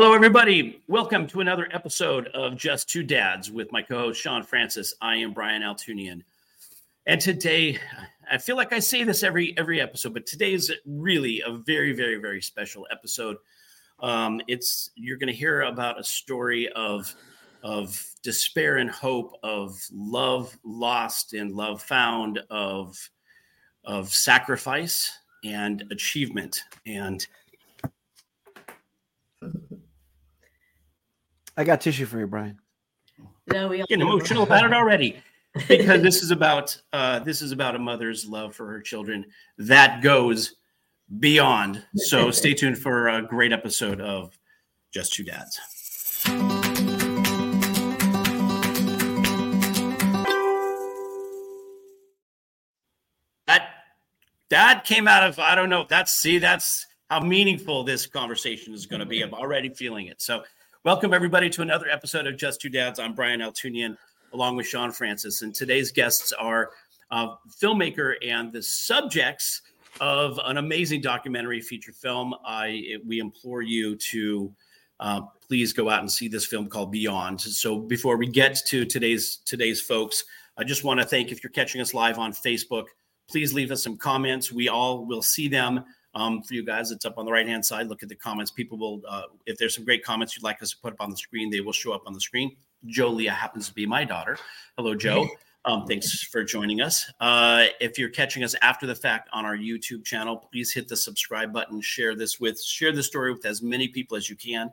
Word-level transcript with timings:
Hello, 0.00 0.12
everybody. 0.12 0.80
Welcome 0.86 1.26
to 1.26 1.40
another 1.40 1.68
episode 1.72 2.28
of 2.28 2.54
Just 2.54 2.88
Two 2.88 3.02
Dads 3.02 3.50
with 3.50 3.72
my 3.72 3.82
co 3.82 3.98
host, 3.98 4.20
Shawn 4.20 4.44
Francis. 4.44 4.94
I 5.00 5.16
am 5.16 5.32
Brian 5.32 5.62
Altounian. 5.62 6.22
And 7.06 7.20
today, 7.20 7.80
I 8.30 8.38
feel 8.38 8.54
like 8.54 8.72
I 8.72 8.78
say 8.78 9.02
this 9.02 9.24
every 9.24 9.58
every 9.58 9.80
episode, 9.80 10.14
but 10.14 10.24
today 10.24 10.52
is 10.52 10.72
really 10.86 11.42
a 11.44 11.50
very, 11.50 11.92
very, 11.94 12.16
very 12.18 12.40
special 12.40 12.86
episode. 12.92 13.38
Um, 13.98 14.40
it's 14.46 14.90
you're 14.94 15.16
going 15.16 15.32
to 15.32 15.36
hear 15.36 15.62
about 15.62 15.98
a 15.98 16.04
story 16.04 16.68
of 16.76 17.12
of 17.64 18.00
despair 18.22 18.76
and 18.76 18.88
hope, 18.88 19.36
of 19.42 19.76
love 19.92 20.56
lost 20.62 21.32
and 21.32 21.50
love 21.50 21.82
found, 21.82 22.38
of 22.50 22.96
of 23.82 24.10
sacrifice 24.10 25.10
and 25.42 25.82
achievement. 25.90 26.62
And 26.86 27.26
I 31.58 31.64
got 31.64 31.80
tissue 31.80 32.06
for 32.06 32.20
you, 32.20 32.28
Brian. 32.28 32.56
No, 33.52 33.66
we 33.66 33.78
getting 33.78 34.02
emotional 34.02 34.44
about 34.44 34.64
it 34.64 34.72
already 34.72 35.20
because 35.68 36.02
this 36.02 36.22
is 36.22 36.30
about 36.30 36.80
uh, 36.92 37.18
this 37.18 37.42
is 37.42 37.50
about 37.50 37.74
a 37.74 37.80
mother's 37.80 38.24
love 38.24 38.54
for 38.54 38.68
her 38.68 38.80
children 38.80 39.26
that 39.58 40.00
goes 40.00 40.54
beyond. 41.18 41.84
So 41.96 42.30
stay 42.30 42.54
tuned 42.54 42.78
for 42.78 43.08
a 43.08 43.22
great 43.22 43.52
episode 43.52 44.00
of 44.00 44.38
Just 44.94 45.14
Two 45.14 45.24
Dads. 45.24 45.58
That 53.48 53.68
that 54.50 54.84
came 54.84 55.08
out 55.08 55.24
of 55.24 55.40
I 55.40 55.56
don't 55.56 55.70
know. 55.70 55.86
That's 55.88 56.12
see 56.12 56.38
that's 56.38 56.86
how 57.10 57.18
meaningful 57.18 57.82
this 57.82 58.06
conversation 58.06 58.74
is 58.74 58.86
going 58.86 59.00
to 59.00 59.06
be. 59.06 59.22
I'm 59.22 59.34
already 59.34 59.70
feeling 59.70 60.06
it. 60.06 60.22
So 60.22 60.44
Welcome, 60.84 61.12
everybody, 61.12 61.50
to 61.50 61.62
another 61.62 61.88
episode 61.90 62.28
of 62.28 62.36
Just 62.36 62.60
Two 62.60 62.68
Dads. 62.68 63.00
I'm 63.00 63.12
Brian 63.12 63.40
Altounian, 63.40 63.96
along 64.32 64.54
with 64.54 64.64
Shawn 64.64 64.92
Francis. 64.92 65.42
And 65.42 65.52
today's 65.52 65.90
guests 65.90 66.32
are 66.32 66.70
uh, 67.10 67.34
filmmaker 67.60 68.14
and 68.24 68.52
the 68.52 68.62
subjects 68.62 69.62
of 70.00 70.38
an 70.44 70.56
amazing 70.56 71.00
documentary 71.00 71.60
feature 71.60 71.90
film. 71.90 72.32
I 72.44 72.98
We 73.04 73.18
implore 73.18 73.60
you 73.60 73.96
to 73.96 74.54
uh, 75.00 75.22
please 75.48 75.72
go 75.72 75.90
out 75.90 75.98
and 75.98 76.10
see 76.10 76.28
this 76.28 76.46
film 76.46 76.68
called 76.68 76.92
Beyond. 76.92 77.40
So 77.40 77.80
before 77.80 78.16
we 78.16 78.28
get 78.28 78.54
to 78.66 78.84
today's 78.84 79.38
today's 79.44 79.80
folks, 79.80 80.24
I 80.56 80.62
just 80.62 80.84
want 80.84 81.00
to 81.00 81.06
thank 81.06 81.32
if 81.32 81.42
you're 81.42 81.50
catching 81.50 81.80
us 81.80 81.92
live 81.92 82.20
on 82.20 82.32
Facebook, 82.32 82.84
please 83.28 83.52
leave 83.52 83.72
us 83.72 83.82
some 83.82 83.96
comments. 83.96 84.52
We 84.52 84.68
all 84.68 85.04
will 85.04 85.22
see 85.22 85.48
them 85.48 85.84
um, 86.18 86.42
for 86.42 86.54
you 86.54 86.64
guys. 86.64 86.90
It's 86.90 87.04
up 87.04 87.16
on 87.16 87.24
the 87.24 87.32
right 87.32 87.46
hand 87.46 87.64
side. 87.64 87.86
Look 87.86 88.02
at 88.02 88.08
the 88.08 88.16
comments. 88.16 88.50
People 88.50 88.76
will, 88.76 89.02
uh, 89.08 89.22
if 89.46 89.56
there's 89.56 89.74
some 89.74 89.84
great 89.84 90.04
comments 90.04 90.36
you'd 90.36 90.42
like 90.42 90.62
us 90.62 90.70
to 90.72 90.76
put 90.78 90.92
up 90.92 91.00
on 91.00 91.10
the 91.10 91.16
screen, 91.16 91.48
they 91.48 91.60
will 91.60 91.72
show 91.72 91.92
up 91.92 92.02
on 92.06 92.12
the 92.12 92.20
screen. 92.20 92.56
Joe 92.86 93.08
Leah 93.08 93.32
happens 93.32 93.68
to 93.68 93.74
be 93.74 93.86
my 93.86 94.04
daughter. 94.04 94.36
Hello, 94.76 94.94
Joe. 94.94 95.28
Um, 95.64 95.86
thanks 95.86 96.22
for 96.22 96.44
joining 96.44 96.80
us. 96.80 97.10
Uh, 97.20 97.66
if 97.80 97.98
you're 97.98 98.08
catching 98.08 98.42
us 98.42 98.54
after 98.62 98.86
the 98.86 98.94
fact 98.94 99.28
on 99.32 99.44
our 99.44 99.56
YouTube 99.56 100.04
channel, 100.04 100.36
please 100.36 100.72
hit 100.72 100.88
the 100.88 100.96
subscribe 100.96 101.52
button. 101.52 101.80
Share 101.80 102.14
this 102.14 102.40
with 102.40 102.62
share 102.62 102.92
the 102.92 103.02
story 103.02 103.32
with 103.32 103.44
as 103.44 103.60
many 103.60 103.88
people 103.88 104.16
as 104.16 104.30
you 104.30 104.36
can, 104.36 104.70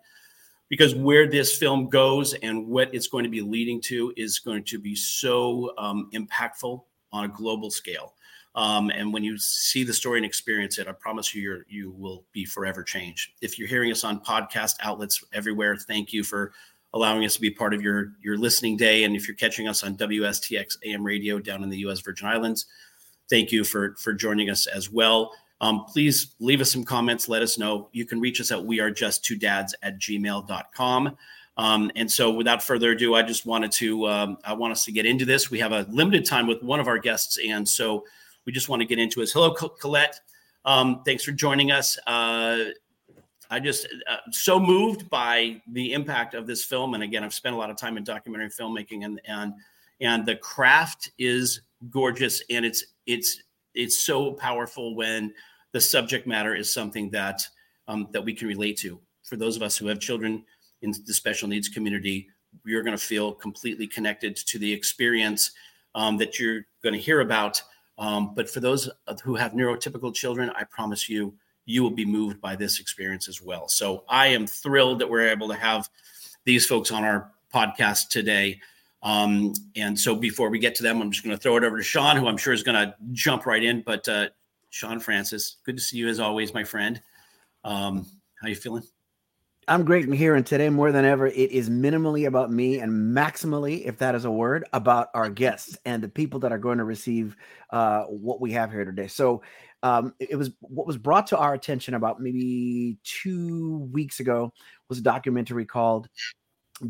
because 0.69 0.95
where 0.95 1.27
this 1.27 1.57
film 1.57 1.89
goes 1.89 2.33
and 2.35 2.67
what 2.67 2.93
it's 2.93 3.07
going 3.07 3.23
to 3.23 3.29
be 3.29 3.41
leading 3.41 3.81
to 3.81 4.13
is 4.15 4.39
going 4.39 4.63
to 4.63 4.79
be 4.79 4.95
so 4.95 5.73
um, 5.77 6.09
impactful 6.13 6.81
on 7.11 7.25
a 7.25 7.29
global 7.29 7.71
scale. 7.71 8.13
Um, 8.55 8.89
and 8.89 9.11
when 9.13 9.23
you 9.23 9.37
see 9.37 9.83
the 9.83 9.93
story 9.93 10.17
and 10.17 10.25
experience 10.25 10.77
it, 10.77 10.87
I 10.87 10.93
promise 10.93 11.35
you, 11.35 11.41
you're, 11.41 11.65
you 11.69 11.91
will 11.91 12.23
be 12.31 12.45
forever 12.45 12.83
changed. 12.83 13.31
If 13.41 13.59
you're 13.59 13.67
hearing 13.67 13.91
us 13.91 14.03
on 14.03 14.21
podcast 14.21 14.75
outlets 14.81 15.23
everywhere, 15.33 15.75
thank 15.75 16.13
you 16.13 16.23
for 16.23 16.53
allowing 16.93 17.25
us 17.25 17.35
to 17.35 17.41
be 17.41 17.51
part 17.51 17.73
of 17.73 17.81
your 17.81 18.13
your 18.23 18.37
listening 18.37 18.77
day. 18.77 19.03
And 19.03 19.15
if 19.15 19.27
you're 19.27 19.35
catching 19.35 19.67
us 19.67 19.83
on 19.83 19.97
WSTX 19.97 20.77
AM 20.85 21.03
radio 21.03 21.39
down 21.39 21.63
in 21.63 21.69
the 21.69 21.79
U.S. 21.79 21.99
Virgin 21.99 22.27
Islands, 22.27 22.65
thank 23.29 23.51
you 23.51 23.65
for 23.65 23.95
for 23.99 24.13
joining 24.13 24.49
us 24.49 24.65
as 24.67 24.89
well. 24.89 25.33
Um, 25.61 25.85
please 25.85 26.35
leave 26.39 26.61
us 26.61 26.71
some 26.71 26.83
comments. 26.83 27.27
Let 27.27 27.41
us 27.41 27.57
know. 27.57 27.89
You 27.91 28.05
can 28.05 28.19
reach 28.19 28.39
us 28.39 28.51
at 28.51 28.63
we 28.63 28.79
are 28.79 28.91
just 28.91 29.23
two 29.23 29.35
dads 29.35 29.75
at 29.83 29.99
gmail.com. 29.99 31.17
Um, 31.57 31.91
and 31.95 32.11
so 32.11 32.31
without 32.31 32.61
further 32.61 32.91
ado, 32.91 33.15
I 33.15 33.23
just 33.23 33.45
wanted 33.45 33.71
to, 33.73 34.07
um, 34.07 34.37
I 34.43 34.53
want 34.53 34.73
us 34.73 34.83
to 34.85 34.91
get 34.91 35.05
into 35.05 35.23
this. 35.23 35.49
We 35.49 35.59
have 35.59 35.71
a 35.71 35.85
limited 35.89 36.25
time 36.25 36.47
with 36.47 36.61
one 36.61 36.81
of 36.81 36.87
our 36.87 36.97
guests. 36.97 37.37
And 37.37 37.67
so 37.67 38.03
we 38.45 38.51
just 38.51 38.69
want 38.69 38.81
to 38.81 38.85
get 38.85 38.99
into 38.99 39.21
is 39.21 39.33
hello, 39.33 39.51
Colette. 39.51 40.19
Um, 40.65 41.01
thanks 41.05 41.23
for 41.23 41.31
joining 41.31 41.71
us. 41.71 41.97
Uh, 42.07 42.65
I 43.49 43.59
just 43.59 43.87
uh, 44.09 44.17
so 44.31 44.59
moved 44.59 45.09
by 45.09 45.61
the 45.71 45.93
impact 45.93 46.33
of 46.33 46.47
this 46.47 46.63
film, 46.65 46.93
and 46.93 47.03
again, 47.03 47.23
I've 47.23 47.33
spent 47.33 47.55
a 47.55 47.57
lot 47.57 47.69
of 47.69 47.77
time 47.77 47.97
in 47.97 48.03
documentary 48.03 48.49
filmmaking, 48.49 49.05
and 49.05 49.21
and 49.25 49.53
and 50.01 50.25
the 50.25 50.35
craft 50.37 51.11
is 51.19 51.61
gorgeous, 51.89 52.41
and 52.49 52.65
it's 52.65 52.85
it's 53.05 53.41
it's 53.73 54.05
so 54.05 54.33
powerful 54.33 54.95
when 54.95 55.33
the 55.71 55.81
subject 55.81 56.25
matter 56.25 56.55
is 56.55 56.73
something 56.73 57.09
that 57.11 57.41
um, 57.87 58.07
that 58.11 58.23
we 58.23 58.33
can 58.33 58.47
relate 58.47 58.77
to. 58.79 58.99
For 59.23 59.35
those 59.35 59.55
of 59.55 59.61
us 59.61 59.77
who 59.77 59.87
have 59.87 59.99
children 59.99 60.43
in 60.81 60.93
the 61.05 61.13
special 61.13 61.47
needs 61.47 61.69
community, 61.69 62.27
you're 62.65 62.83
going 62.83 62.97
to 62.97 63.03
feel 63.03 63.33
completely 63.33 63.87
connected 63.87 64.35
to 64.35 64.59
the 64.59 64.71
experience 64.71 65.51
um, 65.93 66.17
that 66.17 66.39
you're 66.39 66.65
going 66.83 66.93
to 66.93 66.99
hear 66.99 67.21
about 67.21 67.61
um, 67.97 68.33
but 68.35 68.49
for 68.49 68.59
those 68.59 68.89
who 69.23 69.35
have 69.35 69.53
neurotypical 69.53 70.13
children, 70.13 70.51
I 70.55 70.63
promise 70.65 71.09
you, 71.09 71.33
you 71.65 71.81
will 71.81 71.91
be 71.91 72.05
moved 72.05 72.41
by 72.41 72.55
this 72.55 72.79
experience 72.79 73.27
as 73.27 73.41
well. 73.41 73.67
So 73.67 74.03
I 74.07 74.27
am 74.27 74.45
thrilled 74.45 74.99
that 74.99 75.09
we're 75.09 75.29
able 75.29 75.47
to 75.47 75.55
have 75.55 75.89
these 76.43 76.65
folks 76.65 76.91
on 76.91 77.03
our 77.03 77.31
podcast 77.53 78.09
today. 78.09 78.59
Um, 79.01 79.53
and 79.75 79.99
so 79.99 80.15
before 80.15 80.49
we 80.49 80.59
get 80.59 80.75
to 80.75 80.83
them, 80.83 81.01
I'm 81.01 81.11
just 81.11 81.23
going 81.23 81.35
to 81.35 81.41
throw 81.41 81.57
it 81.57 81.63
over 81.63 81.77
to 81.77 81.83
Shawn, 81.83 82.17
who 82.17 82.27
I'm 82.27 82.37
sure 82.37 82.53
is 82.53 82.63
going 82.63 82.75
to 82.75 82.95
jump 83.13 83.45
right 83.45 83.63
in. 83.63 83.81
But 83.81 84.07
uh, 84.07 84.29
Shawn 84.69 84.99
Francis, 84.99 85.57
good 85.65 85.77
to 85.77 85.81
see 85.81 85.97
you 85.97 86.07
as 86.07 86.19
always, 86.19 86.53
my 86.53 86.63
friend. 86.63 87.01
Um, 87.63 88.05
how 88.41 88.47
you 88.47 88.55
feeling? 88.55 88.83
I'm 89.67 89.83
great 89.83 90.11
here, 90.13 90.35
and 90.35 90.45
today 90.45 90.69
more 90.69 90.91
than 90.91 91.05
ever, 91.05 91.25
it 91.27 91.51
is 91.51 91.69
minimally 91.69 92.27
about 92.27 92.51
me 92.51 92.79
and 92.79 93.15
maximally, 93.15 93.85
if 93.85 93.97
that 93.97 94.13
is 94.13 94.23
a 94.23 94.31
word, 94.31 94.63
about 94.73 95.09
our 95.15 95.29
guests 95.29 95.77
and 95.85 96.03
the 96.03 96.09
people 96.09 96.39
that 96.41 96.51
are 96.51 96.59
going 96.59 96.77
to 96.77 96.83
receive 96.83 97.35
uh, 97.71 98.03
what 98.03 98.39
we 98.39 98.51
have 98.51 98.71
here 98.71 98.85
today. 98.85 99.07
So, 99.07 99.41
um, 99.81 100.13
it 100.19 100.35
was 100.35 100.51
what 100.61 100.87
was 100.87 100.97
brought 100.97 101.27
to 101.27 101.37
our 101.37 101.53
attention 101.53 101.93
about 101.93 102.19
maybe 102.19 102.97
two 103.03 103.89
weeks 103.91 104.19
ago 104.19 104.51
was 104.89 104.99
a 104.99 105.03
documentary 105.03 105.65
called 105.65 106.09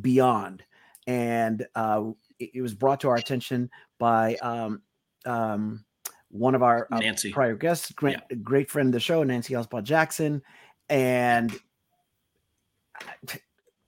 Beyond, 0.02 0.64
and 1.08 1.66
uh, 1.76 2.04
it, 2.40 2.52
it, 2.56 2.62
was 2.62 2.74
brought 2.74 3.02
to 3.02 3.10
our 3.10 3.16
attention 3.16 3.70
by 4.00 4.36
um, 4.36 4.82
um, 5.26 5.84
one 6.30 6.56
of 6.56 6.64
our 6.64 6.88
uh, 6.92 7.00
Nancy. 7.00 7.32
prior 7.32 7.56
guests, 7.56 7.92
great, 7.92 8.18
yeah. 8.30 8.38
great 8.38 8.70
friend 8.70 8.90
of 8.90 8.94
the 8.94 9.00
show, 9.00 9.24
Nancy 9.24 9.56
Osbald 9.56 9.86
Jackson, 9.86 10.42
and 10.90 11.58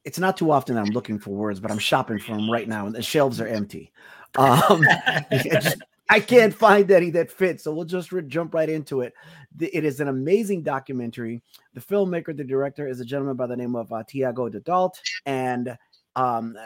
it's 0.03 0.19
not 0.19 0.37
too 0.37 0.51
often 0.51 0.77
I'm 0.77 0.85
looking 0.85 1.19
for 1.19 1.31
words, 1.31 1.59
but 1.59 1.69
I'm 1.69 1.79
shopping 1.79 2.17
for 2.17 2.35
them 2.35 2.49
right 2.49 2.67
now, 2.67 2.85
and 2.85 2.95
the 2.95 3.01
shelves 3.01 3.41
are 3.41 3.47
empty. 3.47 3.91
Um, 4.37 4.83
just, 5.31 5.77
I 6.09 6.19
can't 6.19 6.53
find 6.53 6.91
any 6.91 7.09
that 7.11 7.31
fits, 7.31 7.63
so 7.63 7.73
we'll 7.73 7.85
just 7.85 8.11
re- 8.11 8.21
jump 8.21 8.53
right 8.53 8.69
into 8.69 9.01
it. 9.01 9.13
The, 9.55 9.75
it 9.75 9.83
is 9.83 9.99
an 9.99 10.09
amazing 10.09 10.63
documentary. 10.63 11.41
The 11.73 11.81
filmmaker, 11.81 12.35
the 12.35 12.43
director, 12.43 12.87
is 12.87 12.99
a 12.99 13.05
gentleman 13.05 13.35
by 13.35 13.47
the 13.47 13.55
name 13.55 13.75
of 13.75 13.91
uh, 13.91 14.03
Thiago 14.03 14.51
Dadalt, 14.53 14.95
and 15.25 15.77
um, 16.15 16.57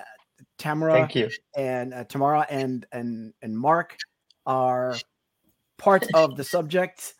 Tamara. 0.57 0.93
Thank 0.93 1.15
you. 1.15 1.29
And 1.55 1.93
uh, 1.93 2.03
Tamara 2.05 2.45
and 2.49 2.85
and 2.91 3.33
and 3.41 3.57
Marc 3.57 3.97
are 4.45 4.95
part 5.77 6.05
of 6.13 6.37
the 6.37 6.43
subject. 6.43 7.15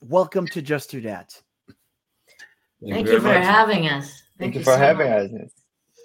Welcome 0.00 0.46
to 0.48 0.62
Just 0.62 0.90
Two 0.90 1.00
Dads. 1.00 1.43
Thank, 2.84 3.06
Thank 3.06 3.08
you, 3.08 3.20
for 3.20 3.28
much. 3.28 3.44
having 3.44 3.88
us. 3.88 4.22
Thank, 4.38 4.38
Thank 4.38 4.54
you, 4.54 4.60
you, 4.60 4.64
for 4.64 4.72
so 4.72 4.78
having 4.78 5.10
much. 5.10 5.42
us. 5.42 5.50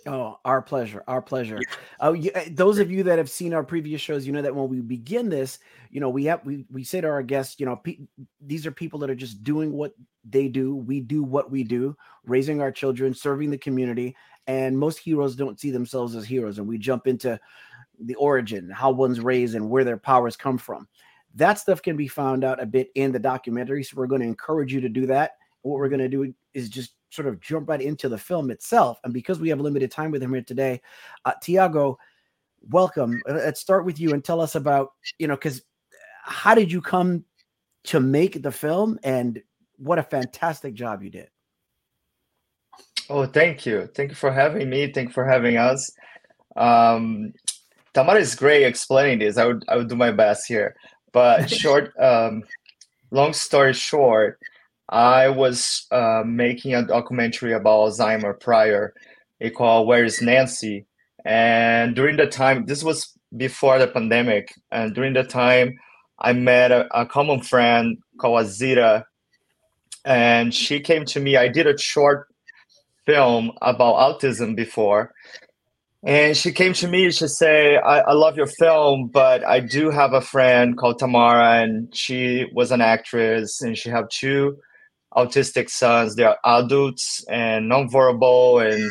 Oh, 0.08 0.40
our 0.46 0.62
pleasure. 0.62 1.04
Our 1.08 1.22
pleasure. 1.22 1.60
Oh, 2.00 2.14
you, 2.14 2.32
uh, 2.34 2.44
those 2.52 2.80
of 2.80 2.90
you 2.90 3.04
that 3.04 3.18
have 3.18 3.30
seen 3.30 3.54
our 3.54 3.64
previous 3.64 4.02
shows, 4.02 4.26
you 4.26 4.32
know 4.32 4.42
that 4.42 4.56
when 4.56 4.70
we 4.70 4.80
begin 4.80 5.30
this, 5.30 5.60
you 5.92 6.00
know, 6.00 6.10
we 6.10 6.24
have 6.26 6.44
we 6.46 6.66
we 6.72 6.84
say 6.84 7.02
to 7.02 7.08
our 7.08 7.22
guests, 7.22 7.60
you 7.60 7.66
know, 7.66 7.76
pe- 7.76 8.00
these 8.40 8.66
are 8.66 8.72
people 8.72 8.98
that 9.00 9.10
are 9.10 9.16
just 9.16 9.44
doing 9.44 9.74
what 9.74 9.94
they 10.24 10.48
do. 10.48 10.76
We 10.76 11.02
do 11.02 11.22
what 11.22 11.52
we 11.52 11.64
do, 11.64 11.98
raising 12.26 12.62
our 12.62 12.72
children, 12.72 13.14
serving 13.14 13.50
the 13.50 13.58
community, 13.58 14.16
and 14.48 14.78
most 14.78 15.00
heroes 15.00 15.36
don't 15.36 15.60
see 15.60 15.70
themselves 15.70 16.16
as 16.16 16.26
heroes. 16.26 16.60
And 16.60 16.68
we 16.68 16.78
jump 16.78 17.06
into 17.06 17.38
the 18.00 18.16
origin, 18.16 18.70
how 18.70 18.92
one's 18.92 19.20
raised, 19.20 19.56
and 19.56 19.70
where 19.70 19.84
their 19.84 19.98
powers 19.98 20.38
come 20.38 20.58
from. 20.58 20.88
That 21.36 21.60
stuff 21.60 21.82
can 21.82 21.98
be 21.98 22.08
found 22.08 22.44
out 22.44 22.62
a 22.62 22.66
bit 22.66 22.90
in 22.96 23.12
the 23.12 23.20
documentary. 23.20 23.84
So 23.84 23.98
we're 23.98 24.08
going 24.08 24.22
to 24.22 24.28
encourage 24.28 24.74
you 24.74 24.82
to 24.82 24.90
do 24.90 25.06
that. 25.08 25.34
What 25.62 25.80
we're 25.80 25.90
going 25.90 26.00
to 26.00 26.10
do 26.10 26.34
is 26.54 26.70
just 26.70 26.94
sort 27.12 27.28
of 27.28 27.40
jump 27.40 27.70
right 27.70 27.82
into 27.82 28.10
the 28.10 28.18
film 28.18 28.52
itself. 28.52 29.00
And 29.04 29.14
because 29.14 29.40
we 29.40 29.50
have 29.50 29.60
limited 29.60 29.92
time 29.92 30.12
with 30.12 30.24
him 30.24 30.34
here 30.34 30.44
today, 30.44 30.82
uh, 31.26 31.34
Thiago, 31.44 31.96
welcome. 32.70 33.22
Uh, 33.28 33.34
let's 33.34 33.60
start 33.60 33.86
with 33.86 34.00
you 34.00 34.14
and 34.14 34.24
tell 34.24 34.42
us 34.42 34.56
about, 34.56 34.94
you 35.18 35.28
know, 35.28 35.36
because 35.36 35.62
how 36.24 36.56
did 36.56 36.72
you 36.72 36.82
come 36.82 37.26
to 37.86 38.00
make 38.00 38.42
the 38.42 38.52
film 38.52 39.00
and 39.04 39.42
what 39.78 40.00
a 40.00 40.04
fantastic 40.04 40.74
job 40.74 41.02
you 41.04 41.10
did? 41.10 41.30
Oh, 43.10 43.26
thank 43.26 43.66
you. 43.66 43.90
Thank 43.96 44.10
you 44.10 44.16
for 44.16 44.32
having 44.32 44.70
me. 44.70 44.92
Thank 44.92 45.10
you 45.10 45.14
for 45.14 45.26
having 45.26 45.58
us. 45.58 45.92
Um, 46.56 47.34
Tamara 47.94 48.20
is 48.20 48.36
great 48.36 48.64
explaining 48.64 49.20
this. 49.20 49.38
I 49.38 49.46
would 49.46 49.66
I 49.68 49.78
would 49.78 49.90
do 49.90 49.96
my 49.96 50.12
best 50.12 50.48
here. 50.48 50.76
But 51.12 51.50
short, 51.62 51.92
um, 52.00 52.44
long 53.10 53.34
story 53.34 53.74
short, 53.74 54.40
I 54.90 55.30
was 55.30 55.86
uh, 55.92 56.24
making 56.26 56.74
a 56.74 56.84
documentary 56.84 57.54
about 57.54 57.92
Alzheimer 57.92 58.40
prior. 58.40 58.94
It 59.40 59.52
called 59.52 59.88
Where 59.88 60.04
is 60.04 60.22
Nancy? 60.22 60.86
And 61.24 61.96
during 61.96 62.18
the 62.18 62.26
time, 62.26 62.66
this 62.66 62.84
was 62.84 63.14
before 63.38 63.78
the 63.78 63.88
pandemic. 63.88 64.54
And 64.72 64.96
during 64.96 65.14
the 65.14 65.24
time, 65.24 65.78
I 66.18 66.34
met 66.34 66.72
a, 66.72 66.88
a 67.00 67.06
common 67.06 67.42
friend 67.42 68.00
called 68.20 68.46
Azita. 68.46 69.04
And 70.06 70.54
she 70.54 70.80
came 70.80 71.06
to 71.06 71.20
me. 71.20 71.38
I 71.38 71.50
did 71.50 71.68
a 71.68 71.78
short 71.78 72.28
film 73.06 73.52
about 73.62 73.96
autism 73.96 74.56
before. 74.56 75.14
And 76.04 76.36
she 76.36 76.52
came 76.52 76.74
to 76.74 76.88
me 76.88 77.12
to 77.12 77.28
say, 77.28 77.76
I, 77.76 78.00
I, 78.00 78.14
love 78.14 78.38
your 78.38 78.48
film, 78.48 79.10
but 79.12 79.46
I 79.46 79.60
do 79.60 79.90
have 79.90 80.14
a 80.14 80.22
friend 80.22 80.78
called 80.78 80.98
Tamara, 80.98 81.62
and 81.62 81.94
she 81.94 82.46
was 82.54 82.72
an 82.72 82.80
actress, 82.80 83.62
and 83.62 83.78
she 83.78 83.90
have 83.90 84.08
two 84.08 84.58
autistic 85.16 85.70
sons. 85.70 86.16
They 86.16 86.24
are 86.24 86.38
adults 86.46 87.24
and 87.30 87.70
nonverbal, 87.70 88.72
and 88.72 88.90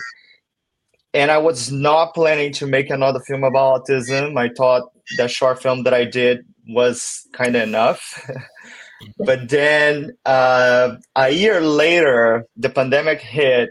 and 1.14 1.30
I 1.30 1.38
was 1.38 1.72
not 1.72 2.14
planning 2.14 2.52
to 2.54 2.66
make 2.66 2.90
another 2.90 3.20
film 3.20 3.44
about 3.44 3.86
autism. 3.86 4.38
I 4.38 4.50
thought 4.54 4.90
that 5.16 5.30
short 5.30 5.62
film 5.62 5.84
that 5.84 5.94
I 5.94 6.04
did 6.04 6.44
was 6.68 7.26
kind 7.32 7.56
of 7.56 7.62
enough. 7.62 8.30
but 9.18 9.48
then 9.48 10.12
uh, 10.26 10.96
a 11.16 11.30
year 11.30 11.60
later, 11.60 12.44
the 12.56 12.68
pandemic 12.68 13.20
hit, 13.20 13.70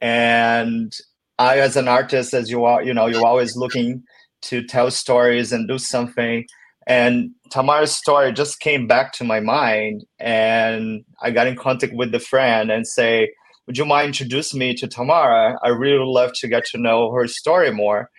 and 0.00 0.92
I, 1.38 1.58
as 1.60 1.76
an 1.76 1.88
artist, 1.88 2.34
as 2.34 2.50
you 2.50 2.64
are, 2.64 2.82
you 2.82 2.92
know, 2.92 3.06
you're 3.06 3.26
always 3.26 3.56
looking 3.56 4.02
to 4.42 4.62
tell 4.62 4.90
stories 4.90 5.52
and 5.52 5.68
do 5.68 5.78
something. 5.78 6.46
And 6.86 7.30
Tamara's 7.50 7.94
story 7.94 8.32
just 8.32 8.60
came 8.60 8.86
back 8.86 9.12
to 9.14 9.24
my 9.24 9.40
mind, 9.40 10.04
and 10.18 11.04
I 11.22 11.30
got 11.30 11.46
in 11.46 11.56
contact 11.56 11.92
with 11.94 12.12
the 12.12 12.20
friend 12.20 12.70
and 12.70 12.86
say, 12.86 13.32
"Would 13.66 13.78
you 13.78 13.84
mind 13.84 14.08
introduce 14.08 14.54
me 14.54 14.74
to 14.74 14.86
Tamara? 14.88 15.58
I 15.62 15.68
really 15.68 16.04
love 16.04 16.32
to 16.40 16.48
get 16.48 16.64
to 16.66 16.78
know 16.78 17.10
her 17.12 17.26
story 17.26 17.70
more." 17.72 18.10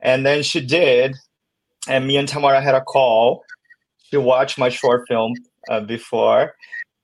And 0.00 0.26
then 0.26 0.42
she 0.42 0.60
did, 0.60 1.16
and 1.88 2.06
me 2.06 2.16
and 2.16 2.28
Tamara 2.28 2.60
had 2.60 2.74
a 2.74 2.82
call. 2.82 3.44
She 4.04 4.16
watched 4.16 4.58
my 4.58 4.68
short 4.68 5.06
film 5.08 5.32
uh, 5.70 5.80
before, 5.80 6.54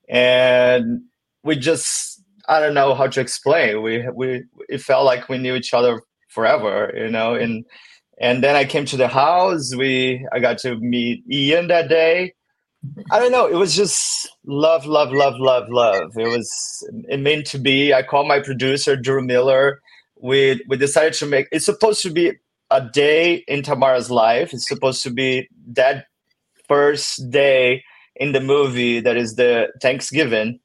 and 0.09 1.03
we 1.45 1.57
just 1.57 2.23
I 2.49 2.61
don't 2.61 2.75
know 2.75 2.95
how 2.95 3.07
to 3.07 3.21
explain. 3.21 3.83
We 3.83 4.05
we 4.15 4.45
it 4.69 4.83
felt 4.83 5.05
like 5.05 5.29
we 5.29 5.39
knew 5.39 5.55
each 5.55 5.75
other 5.75 6.01
forever, 6.29 6.93
you 6.97 7.11
know. 7.11 7.35
And 7.35 7.65
and 8.21 8.43
then 8.43 8.57
I 8.57 8.65
came 8.65 8.85
to 8.87 8.97
the 8.97 9.09
house. 9.09 9.75
We 9.75 10.27
I 10.33 10.39
got 10.39 10.59
to 10.59 10.77
meet 10.77 11.25
Ian 11.31 11.69
that 11.69 11.89
day. 11.89 12.35
I 13.11 13.19
don't 13.19 13.33
know. 13.33 13.47
It 13.47 13.55
was 13.55 13.75
just 13.75 14.29
love, 14.47 14.87
love, 14.87 15.13
love, 15.13 15.35
love, 15.39 15.69
love. 15.69 16.17
It 16.17 16.29
was 16.29 16.51
it 17.09 17.21
meant 17.21 17.47
to 17.49 17.59
be. 17.59 17.93
I 17.93 18.03
called 18.03 18.29
my 18.29 18.41
producer 18.41 18.97
Drew 18.97 19.23
Miller. 19.23 19.81
We 20.21 20.65
we 20.69 20.77
decided 20.77 21.15
to 21.15 21.27
make. 21.27 21.49
It's 21.53 21.65
supposed 21.67 22.03
to 22.03 22.11
be 22.11 22.33
a 22.71 22.81
day 22.81 23.45
in 23.49 23.63
Tamara's 23.63 24.11
life. 24.11 24.53
It's 24.53 24.69
supposed 24.69 25.03
to 25.05 25.11
be 25.11 25.49
that 25.73 26.07
first 26.69 27.31
day 27.31 27.83
in 28.17 28.33
the 28.33 28.41
movie 28.41 29.01
that 29.01 29.17
is 29.17 29.37
the 29.37 29.69
Thanksgiving 29.81 30.61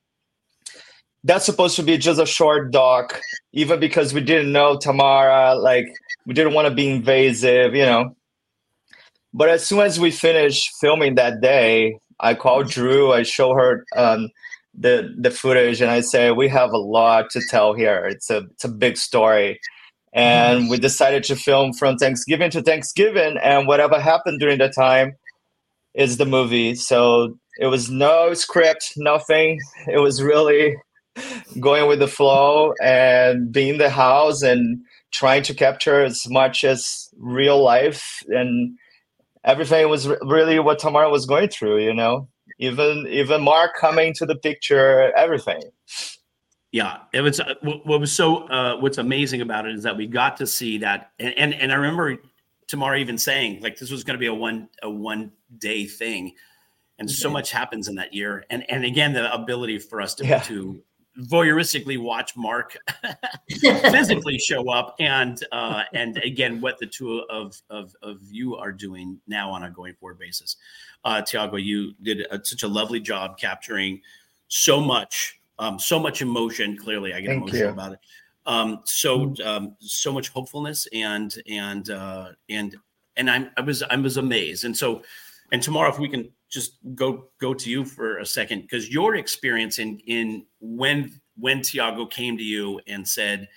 that's 1.24 1.46
supposed 1.46 1.76
to 1.78 1.84
be 1.84 1.98
just 1.98 2.20
a 2.20 2.26
short 2.26 2.72
doc, 2.72 3.22
even 3.54 3.80
because 3.80 4.14
we 4.14 4.22
didn't 4.22 4.52
know 4.52 4.78
Tamara, 4.78 5.56
like 5.56 5.88
we 6.26 6.34
didn't 6.34 6.54
want 6.54 6.68
to 6.68 6.74
be 6.74 6.90
invasive, 6.90 7.76
you 7.76 7.86
know. 7.86 8.16
But 9.34 9.50
as 9.50 9.66
soon 9.66 9.80
as 9.80 10.00
we 10.00 10.12
finished 10.12 10.72
filming 10.80 11.16
that 11.16 11.42
day, 11.42 11.98
I 12.20 12.36
called 12.36 12.70
Drew, 12.70 13.12
I 13.12 13.24
show 13.24 13.54
her 13.54 13.86
um, 13.96 14.30
the 14.74 15.14
the 15.18 15.32
footage, 15.32 15.82
and 15.82 15.92
I 15.92 16.02
say 16.02 16.32
we 16.32 16.48
have 16.50 16.72
a 16.72 16.78
lot 16.78 17.30
to 17.32 17.42
tell 17.50 17.74
here. 17.74 18.06
It's 18.06 18.30
a 18.30 18.44
it's 18.52 18.64
a 18.64 18.70
big 18.70 18.98
story. 18.98 19.60
And 20.16 20.70
we 20.70 20.78
decided 20.78 21.24
to 21.24 21.36
film 21.36 21.74
from 21.74 21.98
Thanksgiving 21.98 22.52
to 22.52 22.62
Thanksgiving, 22.62 23.38
and 23.42 23.68
whatever 23.68 24.00
happened 24.00 24.40
during 24.40 24.60
that 24.60 24.76
time 24.76 25.14
is 25.96 26.18
the 26.18 26.26
movie. 26.26 26.76
So 26.76 27.38
it 27.60 27.68
was 27.68 27.90
no 27.90 28.34
script, 28.34 28.94
nothing. 28.96 29.60
It 29.88 30.00
was 30.00 30.22
really 30.22 30.76
going 31.60 31.88
with 31.88 32.00
the 32.00 32.08
flow 32.08 32.74
and 32.82 33.52
being 33.52 33.80
the 33.80 33.90
house 33.90 34.44
and 34.44 34.84
trying 35.14 35.44
to 35.44 35.54
capture 35.54 36.04
as 36.04 36.28
much 36.30 36.64
as 36.64 37.10
real 37.18 37.64
life 37.64 38.24
and 38.28 38.78
everything 39.44 39.88
was 39.90 40.08
really 40.22 40.60
what 40.60 40.80
Tamara 40.80 41.10
was 41.10 41.26
going 41.26 41.50
through, 41.50 41.80
you 41.80 41.94
know. 41.94 42.28
Even 42.60 43.08
even 43.08 43.42
Marc 43.42 43.76
coming 43.80 44.14
to 44.16 44.26
the 44.26 44.36
picture, 44.36 45.12
everything. 45.16 45.62
Yeah, 46.72 47.00
it 47.14 47.22
was 47.22 47.40
uh, 47.40 47.56
what 47.62 48.00
was 48.00 48.12
so 48.12 48.48
uh, 48.48 48.78
what's 48.78 48.98
amazing 48.98 49.42
about 49.42 49.66
it 49.66 49.76
is 49.76 49.84
that 49.84 49.98
we 49.98 50.08
got 50.08 50.38
to 50.38 50.48
see 50.48 50.80
that, 50.80 51.12
and 51.20 51.34
and, 51.38 51.54
and 51.54 51.72
I 51.72 51.76
remember 51.76 52.18
Tamara 52.68 52.98
even 53.00 53.18
saying 53.18 53.62
like 53.62 53.78
this 53.78 53.92
was 53.92 54.04
going 54.04 54.16
to 54.16 54.20
be 54.20 54.28
a 54.28 54.34
one 54.34 54.70
a 54.82 54.90
one 54.90 55.32
day 55.58 55.86
thing, 55.86 56.34
and 57.00 57.10
so 57.10 57.30
much 57.30 57.52
happens 57.52 57.88
in 57.88 57.96
that 57.96 58.14
year, 58.14 58.46
and 58.50 58.70
and 58.70 58.86
again 58.86 59.14
the 59.14 59.34
ability 59.34 59.80
for 59.80 60.02
us 60.02 60.14
to 60.16 60.26
yeah. 60.26 60.40
to 60.42 60.82
voyeuristically 61.20 62.02
watch 62.02 62.36
Marc 62.36 62.78
physically 63.50 64.38
show 64.38 64.70
up 64.72 64.96
and 65.00 65.44
uh, 65.52 65.84
and 65.94 66.18
again 66.18 66.60
what 66.60 66.80
the 66.80 66.88
two 66.88 67.22
of, 67.30 67.62
of 67.70 67.96
of 68.02 68.20
you 68.32 68.56
are 68.56 68.72
doing 68.72 69.20
now 69.28 69.52
on 69.52 69.64
a 69.64 69.70
going 69.70 69.94
forward 69.96 70.20
basis. 70.20 70.58
Uh, 71.06 71.22
Thiago, 71.22 71.64
you 71.64 71.94
did 72.02 72.26
a, 72.32 72.44
such 72.44 72.64
a 72.64 72.68
lovely 72.68 73.00
job 73.00 73.38
capturing 73.38 74.02
so 74.48 74.82
much 74.82 75.40
um, 75.60 75.78
so 75.80 76.00
much 76.00 76.22
emotion. 76.22 76.78
Clearly, 76.78 77.14
I 77.14 77.22
get 77.22 77.28
Thank 77.28 77.44
emotional 77.44 77.68
you. 77.68 77.74
about 77.74 77.94
it. 77.94 78.00
Um, 78.46 78.82
so 78.86 79.28
mm-hmm. 79.28 79.48
um, 79.48 79.76
so 79.80 80.12
much 80.12 80.30
hopefulness 80.30 80.88
and 80.94 81.34
and 81.48 81.90
uh, 81.90 82.30
and 82.50 82.76
and 83.18 83.30
I'm 83.30 83.52
I 83.58 83.62
was 83.62 83.84
I 83.84 83.96
was 83.96 84.18
amazed. 84.18 84.66
And 84.66 84.76
so 84.76 85.04
and 85.52 85.62
Tamara 85.62 85.90
if 85.90 86.00
we 86.00 86.10
can 86.10 86.30
just 86.54 86.78
go 86.94 87.30
go 87.42 87.54
to 87.56 87.70
you 87.70 87.84
for 87.84 88.20
a 88.20 88.26
second 88.26 88.62
because 88.62 88.88
your 88.88 89.16
experience 89.16 89.80
in 89.80 90.00
in 90.06 90.46
when 90.60 91.20
when 91.36 91.62
Thiago 91.62 92.10
came 92.10 92.38
to 92.38 92.44
you 92.44 92.80
and 92.86 93.08
said, 93.08 93.50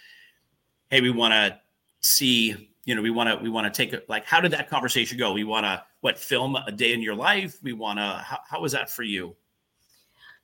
"Hey, 0.88 1.02
we 1.02 1.10
want 1.10 1.34
to 1.34 1.60
see, 2.00 2.70
you 2.86 2.94
know, 2.94 3.02
we 3.02 3.10
want 3.10 3.28
to 3.28 3.36
we 3.36 3.50
want 3.50 3.72
to 3.72 3.76
take 3.76 3.92
it." 3.92 4.08
Like, 4.08 4.24
how 4.24 4.40
did 4.40 4.50
that 4.52 4.70
conversation 4.70 5.18
go? 5.18 5.34
We 5.34 5.44
want 5.44 5.66
to 5.66 5.84
what 6.00 6.18
film 6.18 6.56
a 6.56 6.72
day 6.72 6.94
in 6.94 7.02
your 7.02 7.14
life? 7.14 7.58
We 7.62 7.74
want 7.74 7.98
to. 7.98 8.24
How, 8.24 8.38
how 8.48 8.62
was 8.62 8.72
that 8.72 8.88
for 8.88 9.02
you? 9.02 9.36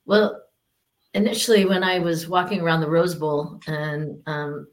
Well, 0.05 0.39
initially, 1.15 1.65
when 1.65 1.83
I 1.83 1.97
was 1.97 2.29
walking 2.29 2.61
around 2.61 2.81
the 2.81 2.89
Rose 2.89 3.15
Bowl 3.15 3.59
and 3.65 4.21
um, 4.27 4.67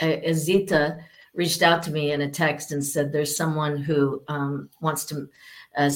Azita 0.00 1.00
reached 1.32 1.62
out 1.62 1.80
to 1.84 1.92
me 1.92 2.10
in 2.10 2.22
a 2.22 2.28
text 2.28 2.72
and 2.72 2.84
said, 2.84 3.12
"There's 3.12 3.36
someone 3.36 3.76
who 3.76 4.20
um, 4.26 4.68
wants 4.80 5.04
to." 5.06 5.28
Uh, 5.76 5.90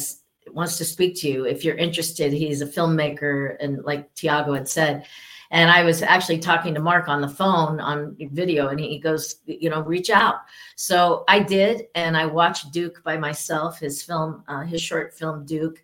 wants 0.50 0.78
to 0.78 0.84
speak 0.84 1.14
to 1.20 1.28
you 1.28 1.44
if 1.44 1.64
you're 1.64 1.76
interested. 1.76 2.32
He's 2.32 2.62
a 2.62 2.66
filmmaker, 2.66 3.56
and 3.60 3.82
like 3.84 4.14
Thiago 4.14 4.54
had 4.54 4.68
said. 4.68 5.06
And 5.50 5.70
I 5.70 5.84
was 5.84 6.02
actually 6.02 6.38
talking 6.38 6.72
to 6.74 6.80
Marc 6.80 7.08
on 7.08 7.20
the 7.20 7.28
phone 7.28 7.78
on 7.78 8.16
video, 8.32 8.68
and 8.68 8.80
he 8.80 8.98
goes, 8.98 9.36
you 9.44 9.68
know, 9.68 9.82
reach 9.82 10.08
out. 10.08 10.36
So 10.76 11.24
I 11.28 11.40
did, 11.40 11.88
and 11.94 12.16
I 12.16 12.24
watched 12.24 12.72
Duke 12.72 13.02
by 13.04 13.18
myself, 13.18 13.78
his 13.78 14.02
film, 14.02 14.44
uh, 14.48 14.62
his 14.62 14.80
short 14.80 15.12
film 15.12 15.44
Duke, 15.44 15.82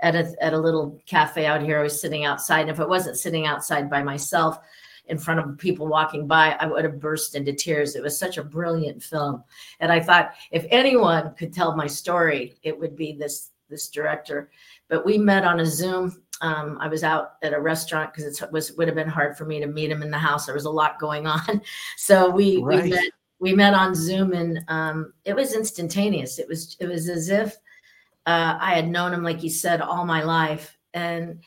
at 0.00 0.14
a 0.14 0.34
at 0.40 0.52
a 0.52 0.58
little 0.58 1.00
cafe 1.06 1.46
out 1.46 1.62
here. 1.62 1.78
I 1.78 1.82
was 1.82 2.00
sitting 2.00 2.24
outside, 2.24 2.62
and 2.62 2.70
if 2.70 2.80
I 2.80 2.84
wasn't 2.84 3.16
sitting 3.16 3.46
outside 3.46 3.88
by 3.88 4.02
myself, 4.02 4.58
in 5.08 5.18
front 5.18 5.40
of 5.40 5.58
people 5.58 5.86
walking 5.86 6.26
by, 6.26 6.56
I 6.58 6.66
would 6.66 6.84
have 6.84 7.00
burst 7.00 7.34
into 7.34 7.52
tears. 7.52 7.94
It 7.94 8.02
was 8.02 8.18
such 8.18 8.38
a 8.38 8.44
brilliant 8.44 9.02
film. 9.02 9.44
And 9.80 9.92
I 9.92 10.00
thought 10.00 10.34
if 10.50 10.66
anyone 10.70 11.34
could 11.34 11.52
tell 11.52 11.76
my 11.76 11.86
story, 11.86 12.56
it 12.62 12.78
would 12.78 12.96
be 12.96 13.12
this 13.12 13.50
this 13.68 13.88
director. 13.88 14.50
But 14.88 15.04
we 15.04 15.18
met 15.18 15.44
on 15.44 15.60
a 15.60 15.66
Zoom. 15.66 16.22
Um, 16.40 16.78
I 16.80 16.88
was 16.88 17.02
out 17.02 17.34
at 17.42 17.54
a 17.54 17.60
restaurant 17.60 18.12
because 18.12 18.40
it 18.40 18.52
was 18.52 18.72
would 18.72 18.88
have 18.88 18.94
been 18.94 19.08
hard 19.08 19.36
for 19.36 19.46
me 19.46 19.60
to 19.60 19.66
meet 19.66 19.90
him 19.90 20.02
in 20.02 20.10
the 20.10 20.18
house. 20.18 20.46
There 20.46 20.54
was 20.54 20.66
a 20.66 20.70
lot 20.70 20.98
going 20.98 21.26
on, 21.26 21.62
so 21.96 22.30
we 22.30 22.62
right. 22.62 22.82
we 22.82 22.90
met 22.90 23.10
we 23.38 23.54
met 23.54 23.74
on 23.74 23.94
Zoom, 23.94 24.32
and 24.32 24.64
um, 24.68 25.12
it 25.24 25.34
was 25.34 25.54
instantaneous. 25.54 26.38
It 26.38 26.48
was 26.48 26.76
it 26.80 26.86
was 26.86 27.08
as 27.08 27.28
if 27.30 27.56
uh, 28.26 28.58
I 28.60 28.74
had 28.74 28.88
known 28.88 29.14
him, 29.14 29.22
like 29.22 29.42
you 29.42 29.50
said, 29.50 29.80
all 29.80 30.04
my 30.04 30.22
life. 30.22 30.76
And 30.92 31.42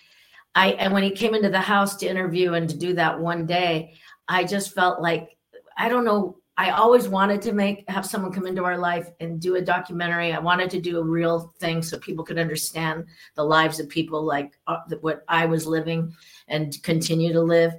I 0.56 0.72
and 0.74 0.94
when 0.94 1.04
he 1.04 1.12
came 1.12 1.36
into 1.36 1.50
the 1.50 1.62
house 1.62 1.96
to 1.98 2.08
interview 2.08 2.54
and 2.54 2.70
to 2.70 2.78
do 2.78 2.94
that 2.94 3.20
one 3.20 3.46
day, 3.46 3.94
I 4.28 4.44
just 4.44 4.74
felt 4.74 5.02
like 5.02 5.38
I 5.78 5.90
don't 5.90 6.06
know 6.06 6.38
I 6.60 6.72
always 6.72 7.08
wanted 7.08 7.42
to 7.44 7.54
make 7.54 7.90
have 7.90 8.06
someone 8.06 8.34
come 8.34 8.46
into 8.46 8.66
our 8.66 8.78
life 8.78 9.10
and 9.22 9.40
do 9.40 9.56
a 9.56 9.62
documentary. 9.62 10.34
I 10.34 10.40
wanted 10.40 10.70
to 10.72 10.82
do 10.82 11.00
a 11.00 11.04
real 11.04 11.54
thing 11.58 11.82
so 11.82 11.98
people 11.98 12.26
could 12.26 12.38
understand 12.38 13.06
the 13.36 13.46
lives 13.46 13.80
of 13.80 13.88
people 13.88 14.22
like 14.22 14.60
uh, 14.68 14.80
what 15.00 15.24
I 15.30 15.46
was 15.46 15.66
living 15.66 16.14
and 16.50 16.78
continue 16.84 17.32
to 17.32 17.42
live. 17.42 17.74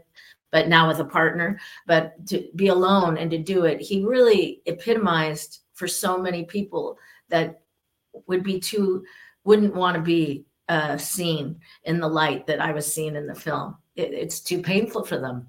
but 0.51 0.69
now 0.69 0.89
with 0.89 0.99
a 0.99 1.05
partner. 1.05 1.61
But 1.87 2.27
to 2.29 2.49
be 2.57 2.69
alone 2.69 3.19
and 3.19 3.31
to 3.31 3.39
do 3.39 3.65
it, 3.65 3.83
he 3.83 4.03
really 4.03 4.63
epitomized 4.65 5.61
for 5.75 5.87
so 5.87 6.19
many 6.19 6.45
people 6.45 6.99
that 7.29 7.61
would 8.27 8.43
be 8.43 8.59
too 8.61 9.05
wouldn't 9.45 9.75
want 9.75 9.97
to 9.97 10.03
be 10.03 10.47
uh, 10.69 10.97
seen 10.97 11.61
in 11.85 12.01
the 12.01 12.09
light 12.09 12.47
that 12.47 12.61
I 12.61 12.73
was 12.73 12.93
seeing 12.93 13.15
in 13.15 13.27
the 13.27 13.35
film. 13.35 13.77
It, 13.95 14.13
it's 14.13 14.41
too 14.41 14.63
painful 14.63 15.05
for 15.05 15.19
them. 15.19 15.49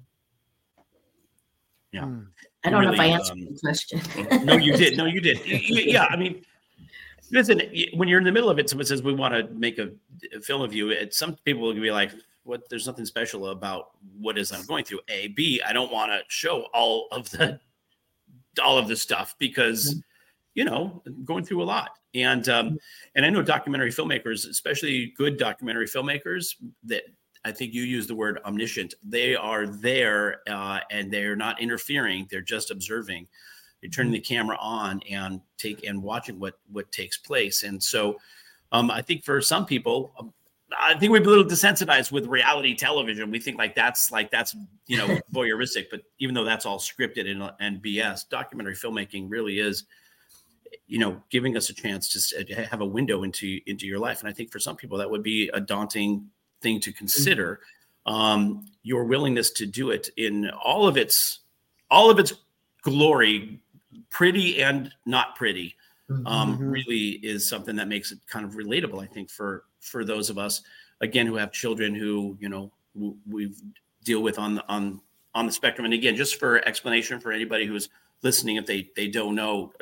Yeah. 1.92 2.02
Mm. 2.02 2.26
I 2.64 2.70
don't 2.70 2.84
know 2.84 2.92
if 2.92 3.00
I 3.00 3.06
answered 3.06 3.32
um, 3.32 3.40
the 3.40 3.58
question. 3.58 4.00
no, 4.44 4.56
you 4.56 4.76
did. 4.76 4.96
No, 4.96 5.06
you 5.06 5.20
did. 5.20 5.40
Yeah, 5.44 6.04
I 6.04 6.16
mean, 6.16 6.44
listen. 7.30 7.60
When 7.94 8.08
you're 8.08 8.18
in 8.18 8.24
the 8.24 8.32
middle 8.32 8.50
of 8.50 8.58
it, 8.58 8.70
someone 8.70 8.86
says 8.86 9.02
we 9.02 9.14
want 9.14 9.34
to 9.34 9.52
make 9.54 9.78
a, 9.78 9.90
a 10.34 10.40
film 10.40 10.62
of 10.62 10.72
you. 10.72 10.90
It, 10.90 11.14
some 11.14 11.36
people 11.44 11.62
will 11.62 11.74
be 11.74 11.90
like, 11.90 12.12
"What? 12.44 12.68
There's 12.68 12.86
nothing 12.86 13.04
special 13.04 13.48
about 13.48 13.90
what 14.16 14.38
is 14.38 14.52
I'm 14.52 14.64
going 14.66 14.84
through." 14.84 15.00
A, 15.08 15.28
B. 15.28 15.60
I 15.66 15.72
don't 15.72 15.90
want 15.90 16.12
to 16.12 16.20
show 16.28 16.66
all 16.72 17.08
of 17.10 17.28
the 17.30 17.58
all 18.62 18.78
of 18.78 18.86
the 18.86 18.96
stuff 18.96 19.34
because 19.38 20.00
you 20.54 20.64
know 20.64 21.02
I'm 21.06 21.24
going 21.24 21.44
through 21.44 21.62
a 21.62 21.64
lot. 21.64 21.98
And 22.14 22.48
um, 22.48 22.78
and 23.16 23.24
I 23.24 23.30
know 23.30 23.42
documentary 23.42 23.90
filmmakers, 23.90 24.48
especially 24.48 25.14
good 25.16 25.36
documentary 25.36 25.86
filmmakers, 25.86 26.54
that 26.84 27.04
I 27.44 27.52
think 27.52 27.74
you 27.74 27.82
use 27.82 28.06
the 28.06 28.14
word 28.14 28.40
omniscient. 28.44 28.94
They 29.02 29.34
are 29.34 29.66
there 29.66 30.40
uh, 30.48 30.80
and 30.90 31.10
they're 31.10 31.36
not 31.36 31.60
interfering. 31.60 32.26
They're 32.30 32.40
just 32.40 32.70
observing. 32.70 33.26
You're 33.80 33.90
turning 33.90 34.12
the 34.12 34.20
camera 34.20 34.56
on 34.60 35.00
and 35.10 35.40
take 35.58 35.84
and 35.84 36.02
watching 36.02 36.38
what 36.38 36.54
what 36.70 36.90
takes 36.92 37.18
place. 37.18 37.64
And 37.64 37.82
so, 37.82 38.18
um, 38.70 38.90
I 38.92 39.02
think 39.02 39.24
for 39.24 39.40
some 39.40 39.66
people, 39.66 40.12
um, 40.20 40.32
I 40.78 40.94
think 40.94 41.10
we're 41.10 41.20
a 41.20 41.24
little 41.24 41.44
desensitized 41.44 42.12
with 42.12 42.26
reality 42.26 42.76
television. 42.76 43.30
We 43.30 43.40
think 43.40 43.58
like 43.58 43.74
that's 43.74 44.12
like 44.12 44.30
that's 44.30 44.54
you 44.86 44.98
know 44.98 45.18
voyeuristic, 45.34 45.86
but 45.90 46.02
even 46.20 46.34
though 46.34 46.44
that's 46.44 46.64
all 46.64 46.78
scripted 46.78 47.28
and, 47.28 47.50
and 47.58 47.82
BS, 47.82 48.28
documentary 48.28 48.76
filmmaking 48.76 49.26
really 49.28 49.58
is 49.58 49.84
you 50.86 50.98
know 50.98 51.20
giving 51.30 51.56
us 51.56 51.68
a 51.70 51.74
chance 51.74 52.08
to 52.08 52.54
have 52.54 52.80
a 52.80 52.86
window 52.86 53.24
into 53.24 53.60
into 53.66 53.86
your 53.86 53.98
life 53.98 54.20
and 54.20 54.28
i 54.28 54.32
think 54.32 54.50
for 54.50 54.58
some 54.58 54.74
people 54.74 54.98
that 54.98 55.10
would 55.10 55.22
be 55.22 55.50
a 55.52 55.60
daunting 55.60 56.26
thing 56.62 56.80
to 56.80 56.92
consider 56.92 57.60
um 58.06 58.66
your 58.82 59.04
willingness 59.04 59.50
to 59.50 59.66
do 59.66 59.90
it 59.90 60.08
in 60.16 60.50
all 60.50 60.86
of 60.88 60.96
its 60.96 61.40
all 61.90 62.10
of 62.10 62.18
its 62.18 62.32
glory 62.82 63.60
pretty 64.10 64.62
and 64.62 64.90
not 65.06 65.36
pretty 65.36 65.74
um 66.26 66.58
Mhm. 66.58 66.70
really 66.72 67.08
is 67.22 67.48
something 67.48 67.76
that 67.76 67.88
makes 67.88 68.12
it 68.12 68.18
kind 68.26 68.44
of 68.44 68.52
relatable 68.52 69.02
i 69.02 69.06
think 69.06 69.30
for 69.30 69.64
for 69.80 70.04
those 70.04 70.30
of 70.30 70.36
us 70.38 70.62
again 71.00 71.26
who 71.26 71.36
have 71.36 71.52
children 71.52 71.94
who 71.94 72.36
you 72.40 72.48
know 72.48 72.70
w- 72.94 73.16
we 73.30 73.52
deal 74.04 74.22
with 74.22 74.38
on 74.38 74.54
the 74.56 74.64
on 74.68 75.00
on 75.34 75.46
the 75.46 75.52
spectrum. 75.52 75.84
And 75.86 75.94
again 75.94 76.14
just 76.16 76.38
for 76.38 76.58
explanation 76.68 77.18
for 77.20 77.32
anybody 77.32 77.64
who's 77.66 77.88
listening 78.22 78.56
if 78.56 78.66
they 78.66 78.90
they 78.96 79.08
don't 79.08 79.34
know 79.34 79.72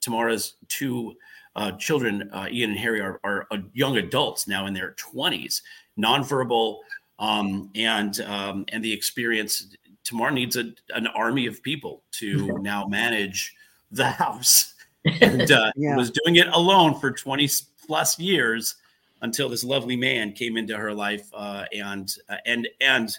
Tamara's 0.00 0.54
two 0.68 1.16
uh, 1.56 1.70
children, 1.72 2.28
uh, 2.32 2.48
Ian 2.50 2.70
and 2.70 2.78
Harry, 2.78 3.00
are, 3.00 3.20
are 3.22 3.46
uh, 3.52 3.58
young 3.74 3.96
adults 3.98 4.48
now 4.48 4.66
in 4.66 4.74
their 4.74 4.92
20s, 4.98 5.62
nonverbal, 5.98 6.78
um, 7.18 7.70
and 7.74 8.20
um, 8.22 8.64
and 8.68 8.84
the 8.84 8.92
experience. 8.92 9.76
Tamara 10.02 10.32
needs 10.32 10.56
a, 10.56 10.70
an 10.90 11.06
army 11.08 11.46
of 11.46 11.62
people 11.62 12.02
to 12.12 12.58
now 12.60 12.86
manage 12.86 13.54
the 13.90 14.06
house, 14.06 14.74
and 15.20 15.50
uh, 15.50 15.72
Yeah. 15.76 15.96
was 15.96 16.10
doing 16.10 16.36
it 16.36 16.48
alone 16.48 16.98
for 17.00 17.10
20 17.10 17.48
plus 17.86 18.18
years 18.18 18.74
until 19.22 19.48
this 19.48 19.64
lovely 19.64 19.96
man 19.96 20.32
came 20.32 20.58
into 20.58 20.76
her 20.76 20.92
life, 20.92 21.26
uh, 21.32 21.64
and 21.72 22.14
uh, 22.28 22.36
and 22.44 22.68
and 22.80 23.16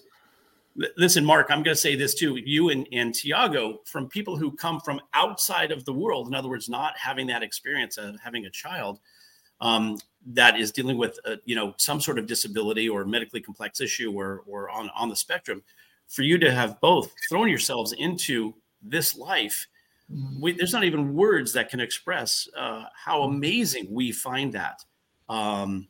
listen, 0.97 1.23
Marc, 1.23 1.47
I'm 1.49 1.63
going 1.63 1.75
to 1.75 1.81
say 1.81 1.95
this 1.95 2.13
too. 2.13 2.35
You 2.35 2.69
and, 2.69 2.87
and 2.91 3.13
Thiago, 3.13 3.77
from 3.85 4.09
people 4.09 4.37
who 4.37 4.51
come 4.51 4.79
from 4.79 4.99
outside 5.13 5.71
of 5.71 5.85
the 5.85 5.93
world, 5.93 6.27
in 6.27 6.35
other 6.35 6.49
words, 6.49 6.69
not 6.69 6.97
having 6.97 7.27
that 7.27 7.43
experience 7.43 7.97
of 7.97 8.19
having 8.21 8.45
a 8.45 8.49
child 8.49 8.99
um, 9.61 9.97
that 10.25 10.59
is 10.59 10.71
dealing 10.71 10.97
with, 10.97 11.19
uh, 11.25 11.35
you 11.45 11.55
know, 11.55 11.73
some 11.77 12.01
sort 12.01 12.17
of 12.17 12.25
disability 12.25 12.89
or 12.89 13.05
medically 13.05 13.41
complex 13.41 13.79
issue 13.79 14.11
or, 14.11 14.41
or 14.47 14.69
on, 14.69 14.89
on 14.95 15.09
the 15.09 15.15
spectrum, 15.15 15.63
for 16.07 16.23
you 16.23 16.37
to 16.37 16.51
have 16.51 16.79
both 16.81 17.11
thrown 17.29 17.47
yourselves 17.47 17.93
into 17.93 18.53
this 18.81 19.15
life, 19.15 19.67
we, 20.39 20.53
there's 20.53 20.73
not 20.73 20.83
even 20.83 21.15
words 21.15 21.53
that 21.53 21.69
can 21.69 21.79
express 21.79 22.47
uh, 22.57 22.85
how 22.93 23.23
amazing 23.23 23.87
we 23.89 24.11
find 24.11 24.53
that. 24.53 24.83
Um, 25.29 25.87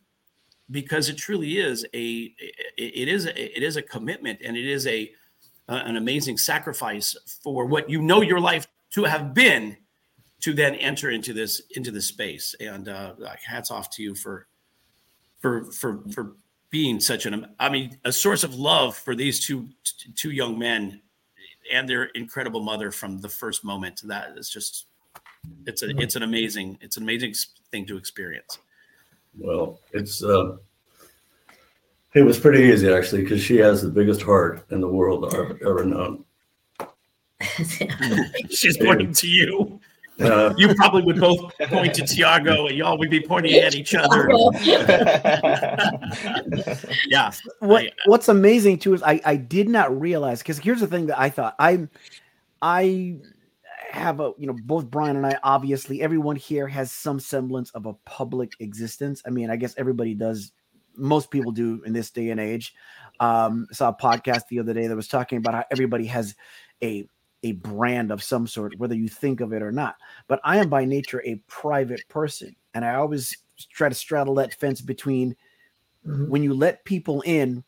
because 0.71 1.09
it 1.09 1.17
truly 1.17 1.59
is 1.59 1.85
a 1.93 2.33
it 2.77 3.07
is 3.07 3.25
a, 3.25 3.57
it 3.57 3.61
is 3.61 3.77
a 3.77 3.81
commitment 3.81 4.39
and 4.43 4.57
it 4.57 4.65
is 4.65 4.87
a 4.87 5.11
uh, 5.69 5.81
an 5.85 5.97
amazing 5.97 6.37
sacrifice 6.37 7.15
for 7.43 7.65
what 7.65 7.89
you 7.89 8.01
know 8.01 8.21
your 8.21 8.39
life 8.39 8.67
to 8.91 9.03
have 9.03 9.33
been 9.33 9.77
to 10.45 10.53
then 10.53 10.75
enter 10.75 11.09
into 11.09 11.33
this 11.33 11.63
into 11.71 11.89
this 11.89 12.05
space. 12.05 12.53
And 12.59 12.87
uh 12.87 13.13
like, 13.17 13.41
hats 13.41 13.71
off 13.71 13.89
to 13.95 14.03
you 14.03 14.13
for 14.13 14.45
for 15.41 15.65
for 15.71 16.03
for 16.13 16.35
being 16.69 16.99
such 16.99 17.25
an 17.25 17.47
i 17.59 17.69
mean 17.69 17.97
a 18.03 18.11
source 18.11 18.43
of 18.43 18.53
love 18.55 18.95
for 18.95 19.15
these 19.15 19.45
two 19.45 19.67
two 20.15 20.31
young 20.31 20.59
men 20.59 21.01
and 21.71 21.89
their 21.89 22.05
incredible 22.05 22.61
mother 22.61 22.91
from 22.91 23.19
the 23.19 23.29
first 23.29 23.63
moment. 23.63 24.01
That 24.03 24.37
is 24.37 24.49
just 24.49 24.85
it's 25.65 25.81
a 25.81 25.89
it's 25.97 26.15
an 26.15 26.21
amazing 26.21 26.77
it's 26.79 26.97
an 26.97 27.03
amazing 27.03 27.33
thing 27.71 27.87
to 27.87 27.97
experience. 27.97 28.59
Well, 29.37 29.79
it's 29.93 30.23
uh, 30.23 30.57
it 32.13 32.21
was 32.21 32.39
pretty 32.39 32.71
easy 32.71 32.93
actually 32.93 33.23
because 33.23 33.41
she 33.41 33.57
has 33.57 33.81
the 33.81 33.89
biggest 33.89 34.21
heart 34.21 34.63
in 34.69 34.79
the 34.79 34.87
world 34.87 35.25
I've 35.33 35.59
ever 35.61 35.83
known. 35.83 36.23
she's 38.49 38.77
pointing 38.77 39.11
to 39.11 39.27
you 39.27 39.79
Uh, 40.19 40.53
you 40.57 40.73
probably 40.75 41.01
would 41.03 41.19
both 41.19 41.39
point 41.67 41.93
to 41.95 42.03
Thiago 42.03 42.69
and 42.69 42.77
y'all 42.77 42.97
would 42.97 43.09
be 43.09 43.19
pointing 43.19 43.55
at 43.55 43.75
each 43.75 43.93
other. 43.95 44.29
Yeah. 47.07 47.31
what 47.59 47.83
I- 47.83 47.91
what's 48.05 48.29
amazing 48.29 48.79
too 48.79 48.93
is 48.93 49.03
I 49.03 49.21
I 49.25 49.35
did 49.35 49.69
not 49.69 49.99
realize 49.99 50.39
because 50.39 50.57
here's 50.57 50.79
the 50.79 50.87
thing 50.87 51.07
that 51.07 51.19
I 51.19 51.29
thought 51.29 51.55
I 51.59 51.87
I 52.61 53.17
have 53.91 54.19
a 54.19 54.33
you 54.37 54.47
know 54.47 54.55
both 54.63 54.89
Brian 54.89 55.15
and 55.15 55.25
I 55.25 55.37
obviously 55.43 56.01
everyone 56.01 56.35
here 56.35 56.67
has 56.67 56.91
some 56.91 57.19
semblance 57.19 57.71
of 57.71 57.85
a 57.85 57.93
public 58.05 58.53
existence. 58.59 59.21
I 59.25 59.29
mean 59.29 59.49
I 59.49 59.55
guess 59.55 59.75
everybody 59.77 60.13
does. 60.13 60.51
Most 60.97 61.29
people 61.29 61.51
do 61.51 61.81
in 61.85 61.93
this 61.93 62.09
day 62.09 62.29
and 62.29 62.39
age. 62.39 62.73
Um, 63.19 63.67
saw 63.71 63.89
a 63.89 63.93
podcast 63.93 64.43
the 64.49 64.59
other 64.59 64.73
day 64.73 64.87
that 64.87 64.95
was 64.95 65.07
talking 65.07 65.37
about 65.37 65.53
how 65.53 65.65
everybody 65.71 66.05
has 66.05 66.35
a 66.81 67.07
a 67.45 67.53
brand 67.53 68.11
of 68.11 68.23
some 68.23 68.47
sort, 68.47 68.77
whether 68.77 68.95
you 68.95 69.07
think 69.07 69.39
of 69.39 69.53
it 69.53 69.61
or 69.61 69.71
not. 69.71 69.95
But 70.27 70.41
I 70.43 70.57
am 70.57 70.67
by 70.67 70.83
nature 70.83 71.21
a 71.23 71.35
private 71.47 72.07
person, 72.09 72.55
and 72.73 72.83
I 72.83 72.95
always 72.95 73.37
try 73.71 73.87
to 73.87 73.95
straddle 73.95 74.35
that 74.35 74.53
fence 74.53 74.81
between 74.81 75.35
Mhm. 76.05 76.27
when 76.27 76.43
you 76.43 76.53
let 76.53 76.83
people 76.85 77.21
in 77.21 77.63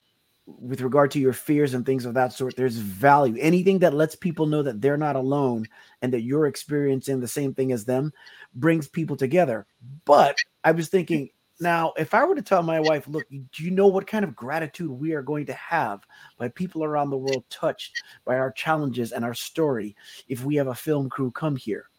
with 0.45 0.81
regard 0.81 1.11
to 1.11 1.19
your 1.19 1.33
fears 1.33 1.73
and 1.73 1.85
things 1.85 2.05
of 2.05 2.13
that 2.13 2.31
sort 2.31 2.55
there's 2.55 2.77
value 2.77 3.35
anything 3.39 3.79
that 3.79 3.93
lets 3.93 4.15
people 4.15 4.45
know 4.45 4.63
that 4.63 4.79
they're 4.79 4.95
not 4.97 5.17
alone 5.17 5.65
and 6.01 6.13
that 6.13 6.21
you're 6.21 6.47
experiencing 6.47 7.19
the 7.19 7.27
same 7.27 7.53
thing 7.53 7.73
as 7.73 7.83
them 7.83 8.13
brings 8.55 8.87
people 8.87 9.17
together 9.17 9.65
but 10.05 10.37
i 10.63 10.71
was 10.71 10.87
thinking 10.87 11.29
now 11.59 11.93
if 11.97 12.13
i 12.13 12.23
were 12.23 12.35
to 12.35 12.41
tell 12.41 12.63
my 12.63 12.79
wife 12.79 13.07
look 13.07 13.27
do 13.29 13.63
you 13.63 13.71
know 13.71 13.87
what 13.87 14.07
kind 14.07 14.23
of 14.23 14.35
gratitude 14.35 14.89
we 14.89 15.13
are 15.13 15.21
going 15.21 15.45
to 15.45 15.53
have 15.53 16.05
by 16.37 16.47
people 16.49 16.83
around 16.83 17.09
the 17.09 17.17
world 17.17 17.43
touched 17.49 18.01
by 18.25 18.37
our 18.37 18.51
challenges 18.51 19.11
and 19.11 19.25
our 19.25 19.33
story 19.33 19.95
if 20.27 20.43
we 20.43 20.55
have 20.55 20.67
a 20.67 20.75
film 20.75 21.09
crew 21.09 21.31
come 21.31 21.55
here 21.55 21.89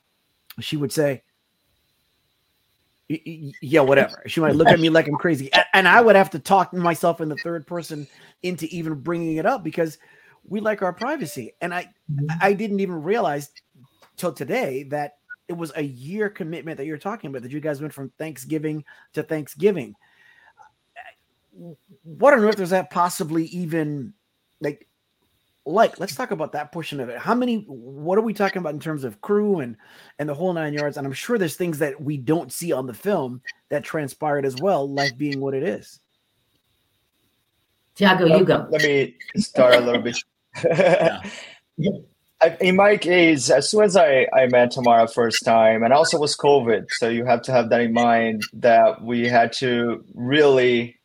she 0.60 0.76
would 0.76 0.92
say 0.92 1.22
"Y- 3.08 3.20
y- 3.24 3.52
yeah, 3.62 3.80
whatever. 3.80 4.22
She 4.26 4.40
might 4.40 4.56
look 4.56 4.68
at 4.68 4.80
me 4.80 4.90
like 4.90 5.06
I'm 5.06 5.16
crazy, 5.16 5.50
and 5.72 5.86
I 5.88 6.00
would 6.00 6.16
have 6.16 6.30
to 6.30 6.38
talk 6.38 6.74
myself 6.74 7.20
in 7.20 7.28
the 7.28 7.36
third 7.36 7.66
person 7.66 8.06
into 8.42 8.66
even 8.66 8.94
bringing 8.94 9.36
it 9.36 9.46
up 9.46 9.62
because 9.62 9.98
we 10.44 10.60
like 10.60 10.82
our 10.82 10.92
privacy. 10.92 11.52
And 11.60 11.74
I, 11.74 11.78
I 11.78 12.50
mm-hmm. 12.50 12.58
didn't 12.58 12.80
even 12.80 13.02
realize 13.02 13.50
till 14.16 14.32
today 14.32 14.84
that 14.84 15.17
it 15.48 15.56
was 15.56 15.72
a 15.74 15.82
year 15.82 16.28
commitment 16.28 16.76
that 16.76 16.86
you're 16.86 16.98
talking 16.98 17.30
about. 17.30 17.42
That 17.42 17.50
you 17.50 17.60
guys 17.60 17.80
went 17.80 17.92
from 17.92 18.10
Thanksgiving 18.18 18.84
to 19.14 19.22
Thanksgiving. 19.22 19.94
What 22.04 22.34
on 22.34 22.40
earth 22.40 22.60
is 22.60 22.70
that 22.70 22.90
possibly 22.90 23.46
even 23.46 24.12
like? 24.60 24.86
Like, 25.64 26.00
let's 26.00 26.14
talk 26.14 26.30
about 26.30 26.52
that 26.52 26.72
portion 26.72 26.98
of 26.98 27.10
it. 27.10 27.18
How 27.18 27.34
many? 27.34 27.64
What 27.66 28.16
are 28.16 28.22
we 28.22 28.32
talking 28.32 28.60
about 28.60 28.72
in 28.72 28.80
terms 28.80 29.04
of 29.04 29.20
crew 29.20 29.60
and 29.60 29.76
and 30.18 30.28
the 30.28 30.34
whole 30.34 30.52
nine 30.52 30.72
yards? 30.72 30.96
And 30.96 31.06
I'm 31.06 31.12
sure 31.12 31.36
there's 31.36 31.56
things 31.56 31.78
that 31.78 32.00
we 32.00 32.16
don't 32.16 32.52
see 32.52 32.72
on 32.72 32.86
the 32.86 32.94
film 32.94 33.42
that 33.68 33.84
transpired 33.84 34.46
as 34.46 34.56
well, 34.56 34.88
life 34.88 35.16
being 35.18 35.40
what 35.40 35.54
it 35.54 35.62
is. 35.62 36.00
Thiago, 37.96 38.38
you 38.38 38.44
go. 38.44 38.66
Let 38.70 38.82
me 38.82 39.16
start 39.36 39.74
a 39.74 39.80
little 39.80 40.02
bit. 40.02 40.18
Yeah. 41.80 41.92
I, 42.40 42.56
in 42.60 42.76
my 42.76 42.96
case, 42.96 43.50
as 43.50 43.70
soon 43.70 43.84
as 43.84 43.96
I, 43.96 44.26
I 44.32 44.46
met 44.46 44.70
Tamara 44.70 45.08
first 45.08 45.44
time, 45.44 45.82
and 45.82 45.92
also 45.92 46.18
was 46.18 46.36
COVID, 46.36 46.86
so 46.98 47.08
you 47.08 47.24
have 47.24 47.42
to 47.42 47.52
have 47.52 47.68
that 47.70 47.80
in 47.80 47.92
mind 47.92 48.42
that 48.52 49.02
we 49.02 49.28
had 49.28 49.52
to 49.54 50.04
really, 50.14 50.96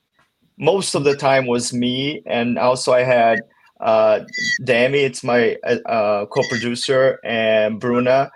most 0.58 0.96
of 0.96 1.04
the 1.04 1.16
time 1.16 1.48
was 1.48 1.74
me, 1.74 2.22
and 2.26 2.58
also 2.60 2.94
I 2.94 3.04
had 3.04 3.40
Uh, 3.84 4.24
Dami, 4.62 5.04
it's 5.04 5.24
my 5.24 5.58
uh, 5.66 6.26
co-producer, 6.28 7.20
and 7.26 7.82
Bruna. 7.82 8.32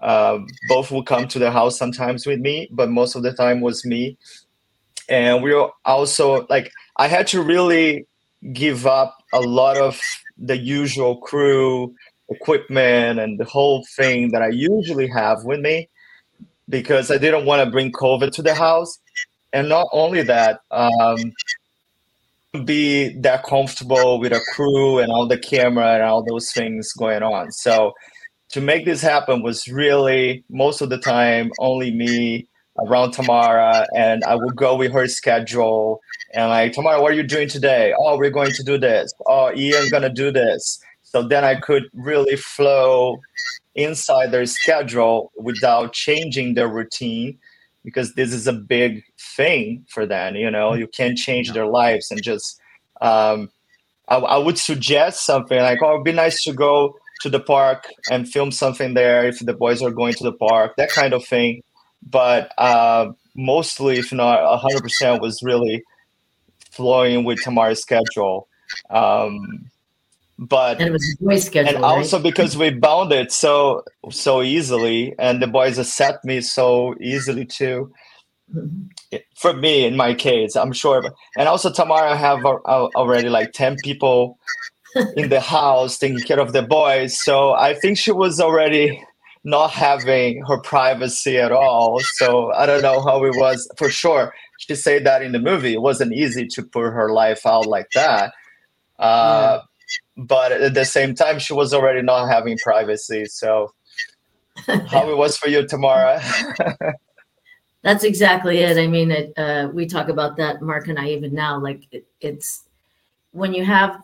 Uh, 0.00 0.38
both 0.68 0.90
will 0.90 1.04
come 1.04 1.28
to 1.28 1.38
the 1.38 1.52
house 1.52 1.78
sometimes 1.78 2.26
with 2.26 2.40
me, 2.40 2.66
but 2.72 2.90
most 2.90 3.14
of 3.14 3.22
the 3.22 3.32
time 3.32 3.60
was 3.60 3.84
me. 3.84 4.16
And 5.08 5.42
we 5.42 5.54
were 5.54 5.70
also 5.84 6.46
like 6.50 6.72
I 6.96 7.06
had 7.06 7.28
to 7.28 7.42
really 7.42 8.06
give 8.52 8.86
up 8.86 9.14
a 9.32 9.40
lot 9.40 9.76
of 9.76 10.00
the 10.36 10.56
usual 10.56 11.16
crew 11.18 11.94
equipment 12.30 13.18
and 13.18 13.38
the 13.38 13.44
whole 13.44 13.84
thing 13.96 14.30
that 14.32 14.42
I 14.42 14.48
usually 14.48 15.08
have 15.08 15.44
with 15.44 15.60
me 15.60 15.88
because 16.68 17.10
I 17.10 17.18
didn't 17.18 17.46
want 17.46 17.64
to 17.64 17.70
bring 17.70 17.92
COVID 17.92 18.32
to 18.32 18.42
the 18.42 18.54
house. 18.54 18.98
And 19.52 19.68
not 19.68 19.86
only 19.92 20.22
that, 20.22 20.60
um, 20.70 21.32
be 22.64 23.10
that 23.20 23.44
comfortable 23.44 24.18
with 24.18 24.32
a 24.32 24.40
crew 24.54 24.98
and 24.98 25.10
all 25.10 25.26
the 25.26 25.38
camera 25.38 25.94
and 25.94 26.02
all 26.02 26.24
those 26.24 26.52
things 26.52 26.92
going 26.92 27.22
on. 27.22 27.52
So 27.52 27.94
to 28.50 28.60
make 28.60 28.84
this 28.84 29.02
happen 29.02 29.42
was 29.42 29.68
really 29.68 30.44
most 30.48 30.80
of 30.80 30.88
the 30.90 30.98
time 30.98 31.52
only 31.58 31.90
me 31.90 32.46
around 32.86 33.12
Tamara 33.12 33.86
and 33.94 34.22
I 34.24 34.34
would 34.34 34.56
go 34.56 34.76
with 34.76 34.92
her 34.92 35.08
schedule 35.08 36.00
and 36.32 36.48
like 36.50 36.72
Tamara, 36.72 37.00
what 37.00 37.12
are 37.12 37.16
you 37.16 37.22
doing 37.22 37.48
today? 37.48 37.94
Oh, 37.98 38.18
we're 38.18 38.30
going 38.30 38.52
to 38.52 38.62
do 38.62 38.78
this. 38.78 39.12
Oh, 39.26 39.52
Ian's 39.54 39.90
gonna 39.90 40.12
do 40.12 40.30
this. 40.30 40.80
So 41.10 41.22
then 41.22 41.44
I 41.44 41.54
could 41.54 41.84
really 41.94 42.36
flow 42.36 43.20
inside 43.74 44.30
their 44.30 44.44
schedule 44.44 45.32
without 45.36 45.92
changing 45.92 46.54
their 46.54 46.68
routine 46.68 47.38
because 47.84 48.14
this 48.14 48.32
is 48.32 48.46
a 48.46 48.52
big 48.52 49.02
thing 49.18 49.86
for 49.88 50.04
them. 50.04 50.36
You 50.36 50.50
know, 50.50 50.74
you 50.74 50.86
can't 50.86 51.16
change 51.16 51.52
their 51.52 51.66
lives 51.66 52.10
and 52.10 52.22
just. 52.22 52.60
Um, 53.00 53.50
I, 54.08 54.16
I 54.16 54.38
would 54.38 54.58
suggest 54.58 55.24
something 55.24 55.58
like, 55.58 55.78
"Oh, 55.82 55.94
it'd 55.94 56.04
be 56.04 56.12
nice 56.12 56.42
to 56.44 56.52
go 56.52 56.98
to 57.22 57.30
the 57.30 57.40
park 57.40 57.88
and 58.10 58.28
film 58.28 58.50
something 58.52 58.94
there 58.94 59.26
if 59.26 59.38
the 59.38 59.54
boys 59.54 59.82
are 59.82 59.90
going 59.90 60.14
to 60.14 60.24
the 60.24 60.32
park, 60.32 60.74
that 60.76 60.90
kind 60.90 61.14
of 61.14 61.24
thing." 61.24 61.62
But 62.02 62.52
uh, 62.58 63.12
mostly, 63.34 63.98
if 63.98 64.12
not 64.12 64.60
hundred 64.60 64.82
percent, 64.82 65.22
was 65.22 65.42
really 65.42 65.82
flowing 66.70 67.24
with 67.24 67.42
Tamara's 67.42 67.80
schedule. 67.80 68.48
Um, 68.90 69.70
but 70.38 70.78
and 70.78 70.88
it 70.88 70.92
was 70.92 71.16
a 71.20 71.24
boy 71.24 71.36
schedule, 71.38 71.74
and 71.74 71.84
also 71.84 72.20
because 72.20 72.56
we 72.56 72.70
bound 72.70 73.12
it 73.12 73.32
so 73.32 73.82
so 74.10 74.40
easily, 74.40 75.14
and 75.18 75.42
the 75.42 75.48
boys 75.48 75.78
accept 75.78 76.24
me 76.24 76.40
so 76.40 76.94
easily 77.00 77.44
too. 77.44 77.92
Mm-hmm. 78.54 79.16
For 79.36 79.52
me, 79.52 79.84
in 79.84 79.96
my 79.96 80.14
case, 80.14 80.54
I'm 80.54 80.72
sure, 80.72 81.02
and 81.36 81.48
also 81.48 81.72
Tamara 81.72 82.16
have 82.16 82.44
already 82.44 83.28
like 83.28 83.52
ten 83.52 83.76
people 83.82 84.38
in 85.16 85.28
the 85.28 85.40
house 85.40 85.98
taking 85.98 86.20
care 86.20 86.38
of 86.38 86.52
the 86.52 86.62
boys, 86.62 87.20
so 87.20 87.52
I 87.52 87.74
think 87.74 87.98
she 87.98 88.12
was 88.12 88.40
already 88.40 89.02
not 89.42 89.70
having 89.72 90.44
her 90.46 90.58
privacy 90.58 91.38
at 91.38 91.52
all. 91.52 92.00
So 92.14 92.52
I 92.52 92.66
don't 92.66 92.82
know 92.82 93.00
how 93.00 93.24
it 93.24 93.34
was 93.36 93.68
for 93.76 93.90
sure. 93.90 94.32
She 94.58 94.74
said 94.74 95.04
that 95.04 95.22
in 95.22 95.32
the 95.32 95.38
movie, 95.38 95.74
it 95.74 95.82
wasn't 95.82 96.12
easy 96.12 96.46
to 96.48 96.62
put 96.62 96.90
her 96.90 97.10
life 97.10 97.44
out 97.44 97.66
like 97.66 97.90
that. 97.94 98.32
Uh, 98.98 99.58
yeah 99.58 99.67
but 100.16 100.52
at 100.52 100.74
the 100.74 100.84
same 100.84 101.14
time, 101.14 101.38
she 101.38 101.52
was 101.52 101.72
already 101.72 102.02
not 102.02 102.28
having 102.28 102.58
privacy. 102.58 103.24
So, 103.26 103.72
how 104.66 105.10
it 105.10 105.16
was 105.16 105.36
for 105.36 105.48
you, 105.48 105.66
Tamara? 105.66 106.20
That's 107.82 108.04
exactly 108.04 108.58
it. 108.58 108.76
I 108.76 108.86
mean, 108.86 109.10
it, 109.10 109.32
uh, 109.36 109.68
we 109.72 109.86
talk 109.86 110.08
about 110.08 110.36
that, 110.36 110.60
Marc 110.60 110.88
and 110.88 110.98
I, 110.98 111.10
even 111.10 111.32
now. 111.32 111.60
Like, 111.60 111.84
it, 111.92 112.06
it's 112.20 112.64
when 113.32 113.54
you 113.54 113.64
have 113.64 114.02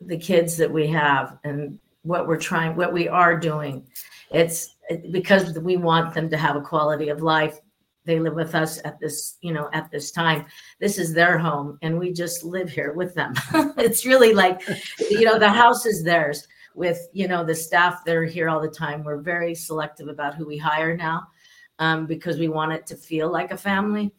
the 0.00 0.16
kids 0.16 0.56
that 0.56 0.70
we 0.70 0.86
have 0.86 1.38
and 1.44 1.78
what 2.02 2.26
we're 2.26 2.38
trying, 2.38 2.76
what 2.76 2.92
we 2.92 3.08
are 3.08 3.38
doing, 3.38 3.86
it's 4.30 4.76
because 5.10 5.58
we 5.58 5.76
want 5.76 6.14
them 6.14 6.30
to 6.30 6.36
have 6.36 6.56
a 6.56 6.60
quality 6.60 7.08
of 7.08 7.20
life 7.20 7.58
they 8.10 8.18
live 8.18 8.34
with 8.34 8.56
us 8.56 8.80
at 8.84 8.98
this 8.98 9.38
you 9.40 9.52
know 9.52 9.70
at 9.72 9.90
this 9.90 10.10
time. 10.10 10.44
This 10.80 10.98
is 10.98 11.14
their 11.14 11.38
home 11.38 11.78
and 11.82 11.96
we 11.96 12.12
just 12.12 12.42
live 12.44 12.68
here 12.68 12.92
with 12.92 13.14
them. 13.14 13.34
It's 13.78 14.04
really 14.04 14.34
like 14.34 14.60
you 14.98 15.24
know 15.24 15.38
the 15.38 15.48
house 15.48 15.86
is 15.86 16.02
theirs 16.02 16.48
with 16.74 17.08
you 17.12 17.28
know 17.28 17.44
the 17.44 17.54
staff 17.54 18.04
that 18.04 18.16
are 18.16 18.24
here 18.24 18.48
all 18.48 18.60
the 18.60 18.68
time. 18.68 19.04
We're 19.04 19.22
very 19.22 19.54
selective 19.54 20.08
about 20.08 20.34
who 20.34 20.44
we 20.44 20.58
hire 20.58 20.96
now 20.96 21.28
um, 21.78 22.06
because 22.06 22.38
we 22.38 22.48
want 22.48 22.72
it 22.72 22.84
to 22.86 22.96
feel 22.96 23.30
like 23.30 23.52
a 23.52 23.56
family 23.56 24.12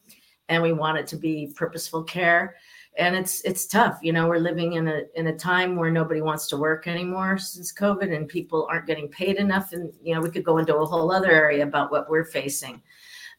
and 0.47 0.63
we 0.63 0.71
want 0.71 0.97
it 0.97 1.07
to 1.07 1.17
be 1.17 1.53
purposeful 1.55 2.03
care. 2.03 2.55
And 2.97 3.15
it's 3.15 3.41
it's 3.41 3.67
tough 3.67 3.99
you 4.01 4.13
know 4.13 4.27
we're 4.27 4.37
living 4.49 4.73
in 4.73 4.87
a 4.87 5.03
in 5.15 5.27
a 5.27 5.37
time 5.37 5.75
where 5.75 5.91
nobody 5.91 6.21
wants 6.21 6.47
to 6.47 6.57
work 6.57 6.87
anymore 6.87 7.37
since 7.37 7.73
covid 7.73 8.13
and 8.13 8.27
people 8.27 8.67
aren't 8.69 8.85
getting 8.85 9.07
paid 9.07 9.37
enough 9.37 9.71
and 9.71 9.93
you 10.03 10.13
know 10.13 10.19
we 10.19 10.29
could 10.29 10.43
go 10.43 10.57
into 10.57 10.75
a 10.75 10.85
whole 10.85 11.09
other 11.09 11.31
area 11.31 11.63
about 11.63 11.89
what 11.89 12.09
we're 12.09 12.25
facing 12.25 12.81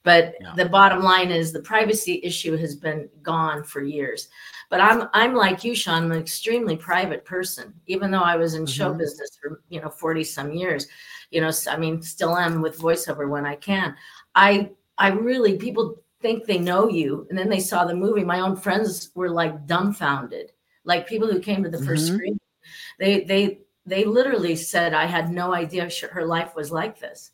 but 0.02 0.34
yeah. 0.40 0.54
the 0.56 0.68
bottom 0.68 1.02
line 1.02 1.30
is 1.30 1.52
the 1.52 1.60
privacy 1.60 2.20
issue 2.22 2.56
has 2.56 2.74
been 2.74 3.08
gone 3.22 3.62
for 3.62 3.82
years. 3.82 4.28
But 4.70 4.80
I'm 4.80 5.08
I'm 5.12 5.34
like 5.34 5.64
you, 5.64 5.74
Shawn, 5.74 6.04
I'm 6.04 6.12
an 6.12 6.18
extremely 6.18 6.76
private 6.76 7.24
person. 7.24 7.74
Even 7.86 8.10
though 8.10 8.22
I 8.22 8.36
was 8.36 8.54
in 8.54 8.62
mm-hmm. 8.62 8.72
show 8.72 8.94
business 8.94 9.38
for 9.40 9.62
you 9.68 9.80
know 9.80 9.90
40 9.90 10.24
some 10.24 10.52
years, 10.52 10.88
you 11.30 11.40
know, 11.40 11.50
I 11.68 11.76
mean, 11.76 12.00
still 12.02 12.36
am 12.36 12.62
with 12.62 12.78
voiceover 12.78 13.28
when 13.28 13.44
I 13.44 13.56
can. 13.56 13.94
I 14.34 14.70
I 14.98 15.08
really 15.08 15.58
people 15.58 16.02
think 16.20 16.46
they 16.46 16.58
know 16.58 16.88
you, 16.88 17.26
and 17.28 17.38
then 17.38 17.48
they 17.48 17.60
saw 17.60 17.84
the 17.84 17.94
movie. 17.94 18.24
My 18.24 18.40
own 18.40 18.56
friends 18.56 19.10
were 19.14 19.30
like 19.30 19.66
dumbfounded, 19.66 20.52
like 20.84 21.08
people 21.08 21.30
who 21.30 21.40
came 21.40 21.62
to 21.62 21.68
the 21.68 21.78
1st 21.78 21.86
mm-hmm. 21.86 22.14
screen. 22.14 22.40
They 22.98 23.24
they 23.24 23.58
they 23.84 24.04
literally 24.04 24.56
said 24.56 24.94
I 24.94 25.06
had 25.06 25.30
no 25.30 25.52
idea 25.52 25.90
her 26.10 26.24
life 26.24 26.54
was 26.54 26.70
like 26.70 26.98
this. 26.98 27.31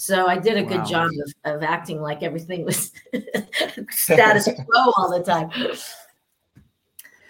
So 0.00 0.28
I 0.28 0.38
did 0.38 0.56
a 0.56 0.62
good 0.62 0.86
job 0.86 1.10
of, 1.44 1.56
of 1.56 1.62
acting 1.62 2.00
like 2.00 2.22
everything 2.22 2.64
was 2.64 2.90
status 3.90 4.44
quo 4.44 4.92
all 4.96 5.10
the 5.10 5.22
time. 5.22 5.50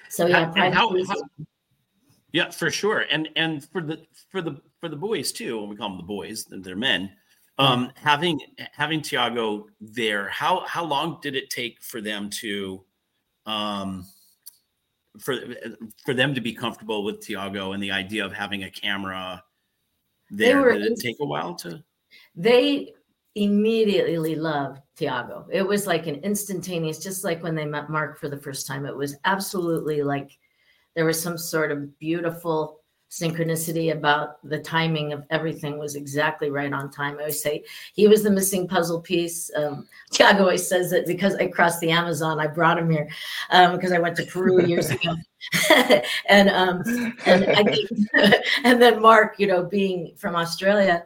So 0.08 0.26
yeah, 0.26 0.52
how, 0.54 0.70
how, 1.04 1.16
yeah, 2.30 2.50
for 2.50 2.70
sure. 2.70 3.06
And 3.10 3.28
and 3.34 3.64
for 3.70 3.82
the 3.82 4.06
for 4.30 4.40
the 4.40 4.60
for 4.78 4.88
the 4.88 4.94
boys 4.94 5.32
too, 5.32 5.64
we 5.64 5.74
call 5.74 5.88
them 5.88 5.98
the 5.98 6.04
boys, 6.04 6.44
they're 6.48 6.76
men. 6.76 7.10
Um, 7.58 7.90
having 7.96 8.38
having 8.70 9.00
Thiago 9.00 9.64
there, 9.80 10.28
how 10.28 10.60
how 10.64 10.84
long 10.84 11.18
did 11.20 11.34
it 11.34 11.50
take 11.50 11.82
for 11.82 12.00
them 12.00 12.30
to 12.38 12.84
um 13.46 14.06
for 15.18 15.36
for 16.04 16.14
them 16.14 16.36
to 16.36 16.40
be 16.40 16.52
comfortable 16.52 17.02
with 17.02 17.18
Thiago 17.20 17.74
and 17.74 17.82
the 17.82 17.90
idea 17.90 18.24
of 18.24 18.32
having 18.32 18.62
a 18.62 18.70
camera 18.70 19.42
there? 20.30 20.62
Were, 20.62 20.72
did 20.74 20.92
it 20.92 21.00
take 21.00 21.16
a 21.20 21.26
while 21.26 21.56
to 21.56 21.82
they 22.34 22.92
immediately 23.34 24.34
loved 24.34 24.80
Thiago. 24.98 25.46
It 25.50 25.62
was 25.62 25.86
like 25.86 26.06
an 26.06 26.16
instantaneous, 26.16 26.98
just 26.98 27.24
like 27.24 27.42
when 27.42 27.54
they 27.54 27.64
met 27.64 27.90
Marc 27.90 28.18
for 28.18 28.28
the 28.28 28.38
first 28.38 28.66
time. 28.66 28.86
It 28.86 28.96
was 28.96 29.16
absolutely 29.24 30.02
like 30.02 30.38
there 30.94 31.04
was 31.04 31.20
some 31.20 31.38
sort 31.38 31.70
of 31.70 31.98
beautiful 31.98 32.80
synchronicity 33.10 33.92
about 33.92 34.36
the 34.48 34.58
timing 34.58 35.12
of 35.12 35.24
everything 35.30 35.78
was 35.78 35.96
exactly 35.96 36.48
right 36.48 36.72
on 36.72 36.90
time. 36.90 37.16
I 37.16 37.22
always 37.22 37.42
say 37.42 37.64
he 37.92 38.06
was 38.06 38.22
the 38.22 38.30
missing 38.30 38.68
puzzle 38.68 39.00
piece. 39.00 39.50
Um, 39.56 39.88
Thiago 40.12 40.40
always 40.40 40.66
says 40.66 40.90
that 40.90 41.06
because 41.06 41.34
I 41.34 41.48
crossed 41.48 41.80
the 41.80 41.90
Amazon, 41.90 42.38
I 42.38 42.46
brought 42.46 42.78
him 42.78 42.88
here 42.88 43.08
um, 43.50 43.74
because 43.74 43.90
I 43.90 43.98
went 43.98 44.16
to 44.16 44.26
Peru 44.26 44.64
years 44.64 44.90
ago. 44.90 45.16
and 46.28 46.50
um, 46.50 46.82
and 47.26 47.44
I, 47.48 48.42
and 48.64 48.80
then 48.80 49.02
Marc, 49.02 49.40
you 49.40 49.48
know, 49.48 49.64
being 49.64 50.14
from 50.16 50.36
Australia, 50.36 51.04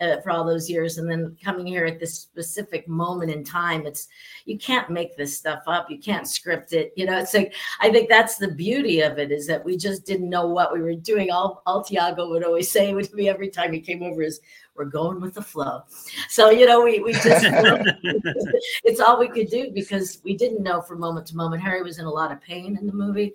uh, 0.00 0.20
for 0.20 0.30
all 0.30 0.44
those 0.44 0.68
years 0.68 0.98
and 0.98 1.10
then 1.10 1.36
coming 1.42 1.66
here 1.66 1.84
at 1.84 2.00
this 2.00 2.14
specific 2.14 2.88
moment 2.88 3.30
in 3.30 3.44
time 3.44 3.86
it's 3.86 4.08
you 4.44 4.58
can't 4.58 4.90
make 4.90 5.16
this 5.16 5.36
stuff 5.36 5.62
up 5.66 5.90
you 5.90 5.98
can't 5.98 6.28
script 6.28 6.72
it 6.72 6.92
you 6.96 7.06
know 7.06 7.18
it's 7.18 7.34
like 7.34 7.54
i 7.80 7.90
think 7.90 8.08
that's 8.08 8.36
the 8.36 8.48
beauty 8.48 9.00
of 9.00 9.18
it 9.18 9.30
is 9.30 9.46
that 9.46 9.64
we 9.64 9.76
just 9.76 10.04
didn't 10.04 10.30
know 10.30 10.46
what 10.46 10.72
we 10.72 10.80
were 10.80 10.94
doing. 10.94 11.30
All, 11.30 11.62
all 11.66 11.84
thiago 11.84 12.30
would 12.30 12.44
always 12.44 12.70
say 12.70 12.92
to 13.02 13.16
me 13.16 13.28
every 13.28 13.48
time 13.48 13.72
he 13.72 13.80
came 13.80 14.02
over 14.02 14.22
is 14.22 14.40
we're 14.74 14.84
going 14.84 15.20
with 15.20 15.34
the 15.34 15.42
flow. 15.42 15.82
So 16.28 16.50
you 16.50 16.66
know 16.66 16.82
we, 16.82 17.00
we 17.00 17.12
just 17.12 17.44
it's 18.84 19.00
all 19.00 19.18
we 19.18 19.28
could 19.28 19.48
do 19.48 19.70
because 19.72 20.20
we 20.24 20.36
didn't 20.36 20.62
know 20.62 20.80
from 20.80 21.00
moment 21.00 21.26
to 21.28 21.36
moment. 21.36 21.62
Harry 21.62 21.82
was 21.82 21.98
in 21.98 22.06
a 22.06 22.10
lot 22.10 22.32
of 22.32 22.40
pain 22.40 22.76
in 22.78 22.86
the 22.86 22.92
movie 22.92 23.34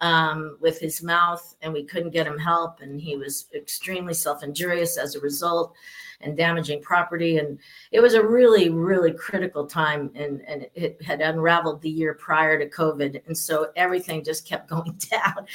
um, 0.00 0.56
with 0.60 0.80
his 0.80 1.02
mouth, 1.02 1.56
and 1.62 1.72
we 1.72 1.84
couldn't 1.84 2.10
get 2.10 2.26
him 2.26 2.38
help. 2.38 2.80
And 2.80 3.00
he 3.00 3.16
was 3.16 3.46
extremely 3.54 4.14
self 4.14 4.42
injurious 4.42 4.96
as 4.96 5.14
a 5.14 5.20
result 5.20 5.74
and 6.22 6.36
damaging 6.36 6.82
property. 6.82 7.38
And 7.38 7.58
it 7.92 8.00
was 8.00 8.14
a 8.14 8.26
really, 8.26 8.68
really 8.68 9.12
critical 9.12 9.66
time. 9.66 10.10
And, 10.14 10.42
and 10.46 10.66
it 10.74 11.00
had 11.02 11.20
unraveled 11.20 11.80
the 11.80 11.90
year 11.90 12.14
prior 12.14 12.58
to 12.58 12.68
COVID. 12.68 13.22
And 13.26 13.36
so 13.36 13.68
everything 13.76 14.24
just 14.24 14.46
kept 14.46 14.68
going 14.70 14.98
down. 15.10 15.46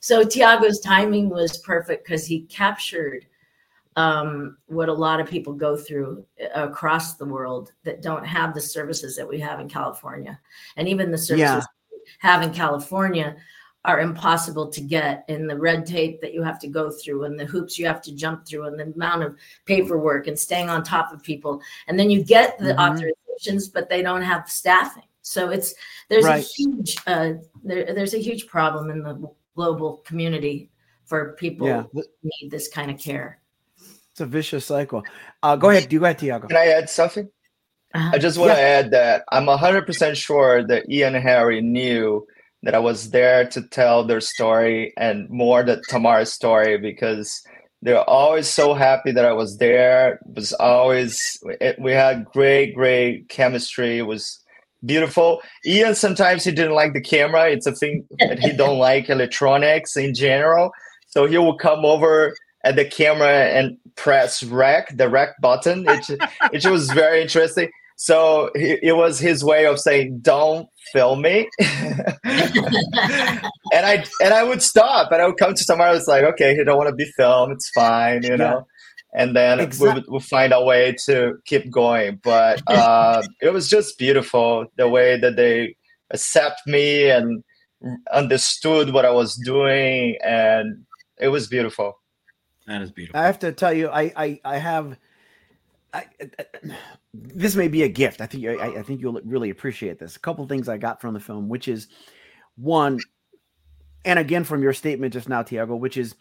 So 0.00 0.24
Thiago's 0.24 0.80
timing 0.80 1.28
was 1.28 1.58
perfect 1.58 2.04
because 2.04 2.26
he 2.26 2.42
captured 2.42 3.26
um, 3.96 4.56
what 4.66 4.88
a 4.88 4.92
lot 4.92 5.20
of 5.20 5.28
people 5.28 5.52
go 5.52 5.76
through 5.76 6.24
uh, 6.42 6.68
across 6.68 7.14
the 7.14 7.24
world 7.24 7.72
that 7.84 8.02
don't 8.02 8.26
have 8.26 8.52
the 8.52 8.60
services 8.60 9.14
that 9.16 9.28
we 9.28 9.38
have 9.38 9.60
in 9.60 9.68
California. 9.68 10.38
And 10.76 10.88
even 10.88 11.12
the 11.12 11.18
services 11.18 11.64
yeah. 11.64 12.08
have 12.18 12.42
in 12.42 12.52
California 12.52 13.36
are 13.84 14.00
impossible 14.00 14.68
to 14.68 14.80
get 14.80 15.24
and 15.28 15.48
the 15.48 15.58
red 15.58 15.84
tape 15.84 16.20
that 16.20 16.32
you 16.32 16.42
have 16.42 16.58
to 16.58 16.68
go 16.68 16.90
through 16.90 17.24
and 17.24 17.38
the 17.38 17.44
hoops 17.44 17.78
you 17.78 17.86
have 17.86 18.00
to 18.00 18.14
jump 18.14 18.46
through 18.46 18.64
and 18.66 18.78
the 18.78 18.84
amount 18.94 19.22
of 19.22 19.36
paperwork 19.66 20.26
and 20.26 20.38
staying 20.38 20.70
on 20.70 20.82
top 20.82 21.12
of 21.12 21.22
people 21.22 21.60
and 21.86 21.98
then 21.98 22.10
you 22.10 22.22
get 22.24 22.58
the 22.58 22.72
Mhm. 22.72 23.12
authorizations 23.38 23.70
but 23.72 23.88
they 23.90 24.00
don't 24.02 24.22
have 24.22 24.48
staffing 24.48 25.02
so 25.20 25.50
it's 25.50 25.74
there's 26.08 26.24
Right. 26.24 26.42
a 26.44 26.48
huge 26.48 26.96
uh, 27.06 27.34
there, 27.62 27.92
there's 27.94 28.14
a 28.14 28.18
huge 28.18 28.46
problem 28.46 28.90
in 28.90 29.02
the 29.02 29.30
global 29.54 29.98
community 29.98 30.70
for 31.04 31.34
people 31.34 31.66
Yeah. 31.66 31.84
who 31.92 32.02
need 32.22 32.50
this 32.50 32.68
kind 32.68 32.90
of 32.90 32.98
care 32.98 33.40
It's 34.12 34.20
a 34.20 34.26
vicious 34.26 34.64
cycle. 34.64 35.02
Uh, 35.42 35.56
go 35.56 35.70
ahead. 35.70 35.88
Do 35.88 35.98
go 35.98 36.04
ahead, 36.04 36.18
Thiago. 36.20 36.46
Can 36.48 36.56
I 36.56 36.68
add 36.68 36.88
something? 36.88 37.28
Uh-huh. 37.94 38.10
I 38.14 38.18
just 38.18 38.38
want 38.38 38.52
to 38.52 38.60
add 38.60 38.92
that 38.92 39.24
I'm 39.32 39.46
100% 39.48 40.16
sure 40.16 40.62
that 40.68 40.88
Ian 40.88 41.14
Harry 41.14 41.60
knew 41.60 42.24
that 42.64 42.74
I 42.74 42.78
was 42.78 43.10
there 43.10 43.46
to 43.48 43.62
tell 43.62 44.04
their 44.04 44.20
story 44.20 44.92
and 44.96 45.28
more 45.28 45.62
the 45.62 45.82
Tamara's 45.88 46.32
story 46.32 46.78
because 46.78 47.42
they're 47.82 48.08
always 48.08 48.48
so 48.48 48.72
happy 48.72 49.12
that 49.12 49.26
I 49.26 49.32
was 49.32 49.58
there. 49.58 50.14
It 50.14 50.34
was 50.34 50.54
always 50.54 51.20
it, 51.60 51.78
we 51.78 51.92
had 51.92 52.24
great, 52.24 52.74
great 52.74 53.28
chemistry. 53.28 53.98
It 53.98 54.06
was 54.06 54.42
beautiful. 54.84 55.42
Ian 55.66 55.94
sometimes 55.94 56.44
he 56.44 56.52
didn't 56.52 56.74
like 56.74 56.94
the 56.94 57.02
camera. 57.02 57.50
It's 57.50 57.66
a 57.66 57.72
thing 57.72 58.06
that 58.18 58.38
he 58.38 58.52
don't 58.52 58.78
like 58.90 59.10
electronics 59.10 59.94
in 59.96 60.14
general. 60.14 60.72
So 61.06 61.26
he 61.26 61.36
will 61.36 61.58
come 61.58 61.84
over 61.84 62.34
at 62.64 62.76
the 62.76 62.86
camera 62.86 63.44
and 63.44 63.76
press 63.94 64.42
rec, 64.42 64.96
the 64.96 65.10
rec 65.10 65.38
button. 65.42 65.84
It, 65.86 66.18
it 66.50 66.66
was 66.66 66.90
very 66.90 67.20
interesting. 67.20 67.68
So 68.04 68.50
it 68.54 68.94
was 68.94 69.18
his 69.18 69.42
way 69.42 69.64
of 69.64 69.80
saying, 69.80 70.18
"Don't 70.20 70.68
film 70.92 71.22
me," 71.22 71.48
and 71.62 72.20
I 73.72 74.04
and 74.20 74.34
I 74.34 74.44
would 74.44 74.60
stop, 74.60 75.10
and 75.10 75.22
I 75.22 75.26
would 75.26 75.38
come 75.38 75.54
to 75.54 75.64
somewhere. 75.64 75.94
It's 75.94 76.06
like, 76.06 76.22
okay, 76.22 76.54
you 76.54 76.64
don't 76.64 76.76
want 76.76 76.90
to 76.90 76.94
be 76.94 77.10
filmed. 77.16 77.54
It's 77.54 77.70
fine, 77.70 78.22
you 78.22 78.36
know. 78.36 78.66
And 79.14 79.34
then 79.34 79.56
we 79.80 79.88
would 79.88 80.04
we'll 80.06 80.20
find 80.20 80.52
a 80.52 80.62
way 80.62 80.94
to 81.06 81.36
keep 81.46 81.70
going. 81.70 82.20
But 82.22 82.60
uh, 82.66 83.22
it 83.40 83.54
was 83.54 83.70
just 83.70 83.96
beautiful 83.96 84.66
the 84.76 84.86
way 84.86 85.18
that 85.18 85.36
they 85.36 85.74
accept 86.10 86.60
me 86.66 87.08
and 87.08 87.42
understood 88.12 88.92
what 88.92 89.06
I 89.06 89.12
was 89.12 89.34
doing, 89.34 90.18
and 90.22 90.84
it 91.18 91.28
was 91.28 91.46
beautiful. 91.46 91.94
That 92.66 92.82
is 92.82 92.92
beautiful. 92.92 93.18
I 93.18 93.24
have 93.24 93.38
to 93.38 93.52
tell 93.52 93.72
you, 93.72 93.88
I 93.88 94.12
I, 94.14 94.40
I 94.44 94.58
have. 94.58 94.98
I, 95.94 96.06
this 97.14 97.54
may 97.54 97.68
be 97.68 97.84
a 97.84 97.88
gift. 97.88 98.20
I 98.20 98.26
think 98.26 98.44
I, 98.46 98.78
I 98.78 98.82
think 98.82 99.00
you'll 99.00 99.20
really 99.24 99.50
appreciate 99.50 99.98
this. 99.98 100.16
A 100.16 100.20
couple 100.20 100.46
things 100.46 100.68
I 100.68 100.76
got 100.76 101.00
from 101.00 101.14
the 101.14 101.20
film, 101.20 101.48
which 101.48 101.68
is 101.68 101.88
one, 102.56 102.98
and 104.04 104.18
again 104.18 104.44
from 104.44 104.62
your 104.62 104.72
statement 104.72 105.12
just 105.12 105.28
now, 105.28 105.42
Thiago, 105.42 105.78
which 105.78 105.96
is 105.96 106.16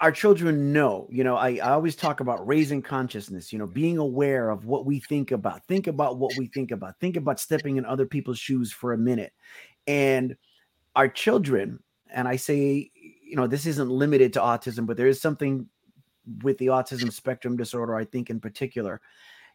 our 0.00 0.12
children 0.12 0.72
know. 0.72 1.08
You 1.10 1.24
know, 1.24 1.36
I, 1.36 1.56
I 1.56 1.70
always 1.70 1.96
talk 1.96 2.20
about 2.20 2.46
raising 2.46 2.82
consciousness. 2.82 3.52
You 3.52 3.58
know, 3.58 3.66
being 3.66 3.98
aware 3.98 4.50
of 4.50 4.66
what 4.66 4.84
we 4.84 4.98
think 4.98 5.30
about. 5.30 5.66
Think 5.66 5.86
about 5.86 6.18
what 6.18 6.32
we 6.36 6.46
think 6.48 6.72
about. 6.72 6.98
Think 7.00 7.16
about 7.16 7.40
stepping 7.40 7.76
in 7.76 7.86
other 7.86 8.06
people's 8.06 8.38
shoes 8.38 8.72
for 8.72 8.92
a 8.92 8.98
minute, 8.98 9.32
and 9.86 10.36
our 10.96 11.08
children. 11.08 11.80
And 12.12 12.26
I 12.26 12.34
say, 12.34 12.90
you 12.94 13.36
know, 13.36 13.46
this 13.46 13.66
isn't 13.66 13.88
limited 13.88 14.32
to 14.32 14.40
autism, 14.40 14.84
but 14.84 14.96
there 14.96 15.06
is 15.06 15.20
something 15.20 15.68
with 16.42 16.58
the 16.58 16.66
autism 16.66 17.12
spectrum 17.12 17.56
disorder, 17.56 17.94
I 17.96 18.04
think 18.04 18.30
in 18.30 18.40
particular, 18.40 19.00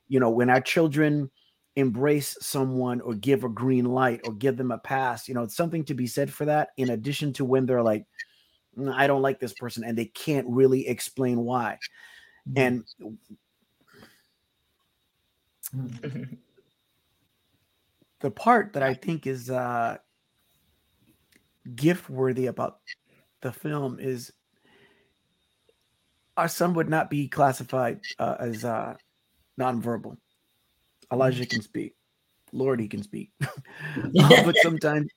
you 0.07 0.19
know, 0.19 0.29
when 0.29 0.49
our 0.49 0.61
children 0.61 1.29
embrace 1.75 2.37
someone 2.39 3.01
or 3.01 3.13
give 3.15 3.43
a 3.43 3.49
green 3.49 3.85
light 3.85 4.21
or 4.25 4.33
give 4.33 4.57
them 4.57 4.71
a 4.71 4.77
pass, 4.77 5.27
you 5.27 5.33
know, 5.33 5.43
it's 5.43 5.55
something 5.57 5.83
to 5.85 5.93
be 5.93 6.07
said 6.07 6.31
for 6.31 6.45
that, 6.45 6.69
in 6.77 6.91
addition 6.91 7.33
to 7.33 7.45
when 7.45 7.65
they're 7.65 7.83
like, 7.83 8.05
"Mm, 8.77 8.93
I 8.93 9.07
don't 9.07 9.21
like 9.21 9.39
this 9.39 9.53
person, 9.53 9.83
and 9.83 9.97
they 9.97 10.05
can't 10.05 10.47
really 10.49 10.87
explain 10.87 11.39
why. 11.39 11.77
And 12.55 12.85
the 18.19 18.31
part 18.31 18.73
that 18.73 18.83
I 18.83 18.93
think 18.93 19.27
is 19.27 19.49
uh 19.49 19.97
gift 21.75 22.09
worthy 22.09 22.45
about 22.45 22.79
the 23.41 23.51
film 23.51 23.99
is 23.99 24.31
our 26.37 26.47
son 26.47 26.73
would 26.73 26.89
not 26.89 27.09
be 27.09 27.27
classified 27.27 27.99
uh, 28.19 28.35
as 28.39 28.65
uh, 28.65 28.95
nonverbal. 29.59 30.17
Elijah 31.11 31.45
can 31.45 31.61
speak. 31.61 31.95
Lord, 32.51 32.79
he 32.79 32.87
can 32.87 33.03
speak. 33.03 33.31
Uh, 34.17 34.43
but 34.43 34.55
sometimes, 34.57 35.09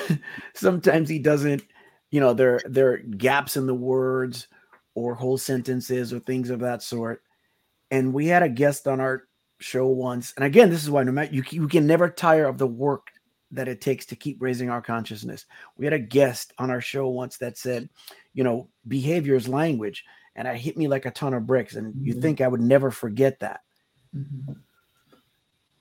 sometimes 0.54 1.08
he 1.08 1.18
doesn't. 1.18 1.62
You 2.10 2.20
know, 2.20 2.34
there 2.34 2.60
there 2.64 2.92
are 2.92 2.98
gaps 2.98 3.56
in 3.56 3.66
the 3.66 3.74
words 3.74 4.48
or 4.94 5.14
whole 5.14 5.38
sentences 5.38 6.12
or 6.12 6.18
things 6.20 6.50
of 6.50 6.60
that 6.60 6.82
sort. 6.82 7.22
And 7.90 8.12
we 8.12 8.26
had 8.26 8.42
a 8.42 8.48
guest 8.48 8.88
on 8.88 9.00
our 9.00 9.24
show 9.60 9.86
once, 9.86 10.32
and 10.36 10.44
again, 10.44 10.70
this 10.70 10.82
is 10.82 10.90
why 10.90 11.02
no 11.02 11.12
matter 11.12 11.34
you, 11.34 11.42
you 11.50 11.68
can 11.68 11.86
never 11.86 12.08
tire 12.10 12.46
of 12.46 12.58
the 12.58 12.66
work 12.66 13.08
that 13.52 13.68
it 13.68 13.80
takes 13.80 14.06
to 14.06 14.16
keep 14.16 14.40
raising 14.40 14.70
our 14.70 14.82
consciousness. 14.82 15.46
We 15.76 15.86
had 15.86 15.92
a 15.92 15.98
guest 15.98 16.52
on 16.58 16.70
our 16.70 16.80
show 16.80 17.08
once 17.08 17.36
that 17.38 17.58
said, 17.58 17.88
you 18.34 18.44
know, 18.44 18.68
behavior 18.88 19.34
is 19.34 19.48
language 19.48 20.04
and 20.36 20.48
it 20.48 20.56
hit 20.56 20.76
me 20.76 20.88
like 20.88 21.04
a 21.06 21.10
ton 21.10 21.34
of 21.34 21.46
bricks. 21.46 21.74
And 21.76 21.94
you 22.06 22.14
Mhm. 22.14 22.22
think 22.22 22.40
I 22.40 22.48
would 22.48 22.60
never 22.60 22.90
forget 22.90 23.40
that. 23.40 23.60
Mhm. 24.16 24.56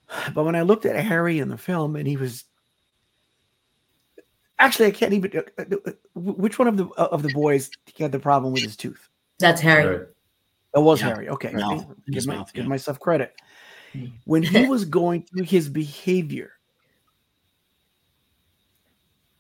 But 0.34 0.44
when 0.44 0.56
I 0.56 0.62
looked 0.64 0.86
at 0.86 0.96
Harry 1.04 1.40
in 1.40 1.48
the 1.50 1.58
film, 1.58 1.96
and 1.96 2.06
he 2.08 2.18
was 2.18 2.44
actually, 4.60 4.88
I 4.88 4.92
can't 4.92 5.14
even. 5.14 5.32
uh, 5.38 5.42
uh, 5.62 5.76
uh, 5.88 5.92
Which 6.16 6.60
one 6.60 6.68
of 6.68 6.76
the 6.78 6.86
uh, 6.98 7.08
of 7.12 7.24
the 7.24 7.32
boys 7.34 7.72
had 7.98 8.12
the 8.12 8.20
problem 8.20 8.52
with 8.54 8.62
his 8.64 8.76
tooth? 8.76 9.08
That's 9.40 9.62
Harry. 9.62 9.98
Right. 10.00 10.08
It 10.76 10.80
was 10.80 11.00
Yeah. 11.02 11.08
Harry. 11.08 11.30
Okay, 11.30 11.52
Mouth. 11.54 11.84
Okay. 11.86 11.94
His 12.08 12.26
give, 12.26 12.28
my- 12.28 12.36
mouth, 12.40 12.54
give 12.54 12.66
yeah. 12.66 12.70
myself 12.70 13.00
credit. 13.00 13.34
When 14.26 14.44
he 14.44 14.66
was 14.68 14.86
going 14.86 15.24
through 15.24 15.44
his 15.46 15.68
behavior 15.70 16.52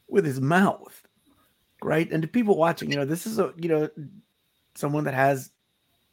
with 0.08 0.26
his 0.26 0.42
mouth, 0.42 1.02
right? 1.84 2.10
And 2.12 2.22
the 2.24 2.28
people 2.28 2.58
watching, 2.58 2.90
you 2.90 2.98
know, 2.98 3.06
this 3.06 3.26
is 3.26 3.40
a 3.40 3.54
you 3.58 3.70
know 3.70 3.90
someone 4.76 5.04
that 5.06 5.14
has 5.14 5.52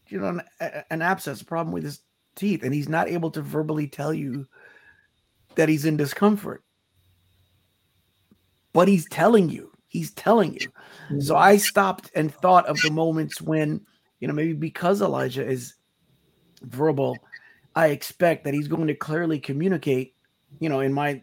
you 0.08 0.20
know 0.20 0.40
an, 0.60 0.84
an 0.90 1.02
abscess, 1.02 1.40
a 1.40 1.44
problem 1.44 1.72
with 1.72 1.84
his 1.84 2.00
teeth, 2.34 2.62
and 2.62 2.72
he's 2.72 2.88
not 2.88 3.08
able 3.08 3.30
to 3.32 3.42
verbally 3.42 3.86
tell 3.86 4.14
you 4.14 4.46
that 5.56 5.68
he's 5.68 5.84
in 5.84 5.96
discomfort, 5.96 6.62
but 8.72 8.88
he's 8.88 9.08
telling 9.08 9.48
you. 9.50 9.72
He's 9.88 10.12
telling 10.12 10.54
you. 10.54 10.68
So 11.20 11.36
I 11.36 11.56
stopped 11.56 12.10
and 12.14 12.32
thought 12.32 12.66
of 12.66 12.80
the 12.82 12.90
moments 12.90 13.40
when, 13.40 13.80
you 14.20 14.28
know, 14.28 14.34
maybe 14.34 14.52
because 14.52 15.00
Elijah 15.00 15.44
is 15.44 15.74
verbal, 16.62 17.16
I 17.74 17.88
expect 17.88 18.44
that 18.44 18.54
he's 18.54 18.68
going 18.68 18.86
to 18.88 18.94
clearly 18.94 19.40
communicate, 19.40 20.14
you 20.60 20.68
know, 20.68 20.80
in 20.80 20.92
my 20.92 21.22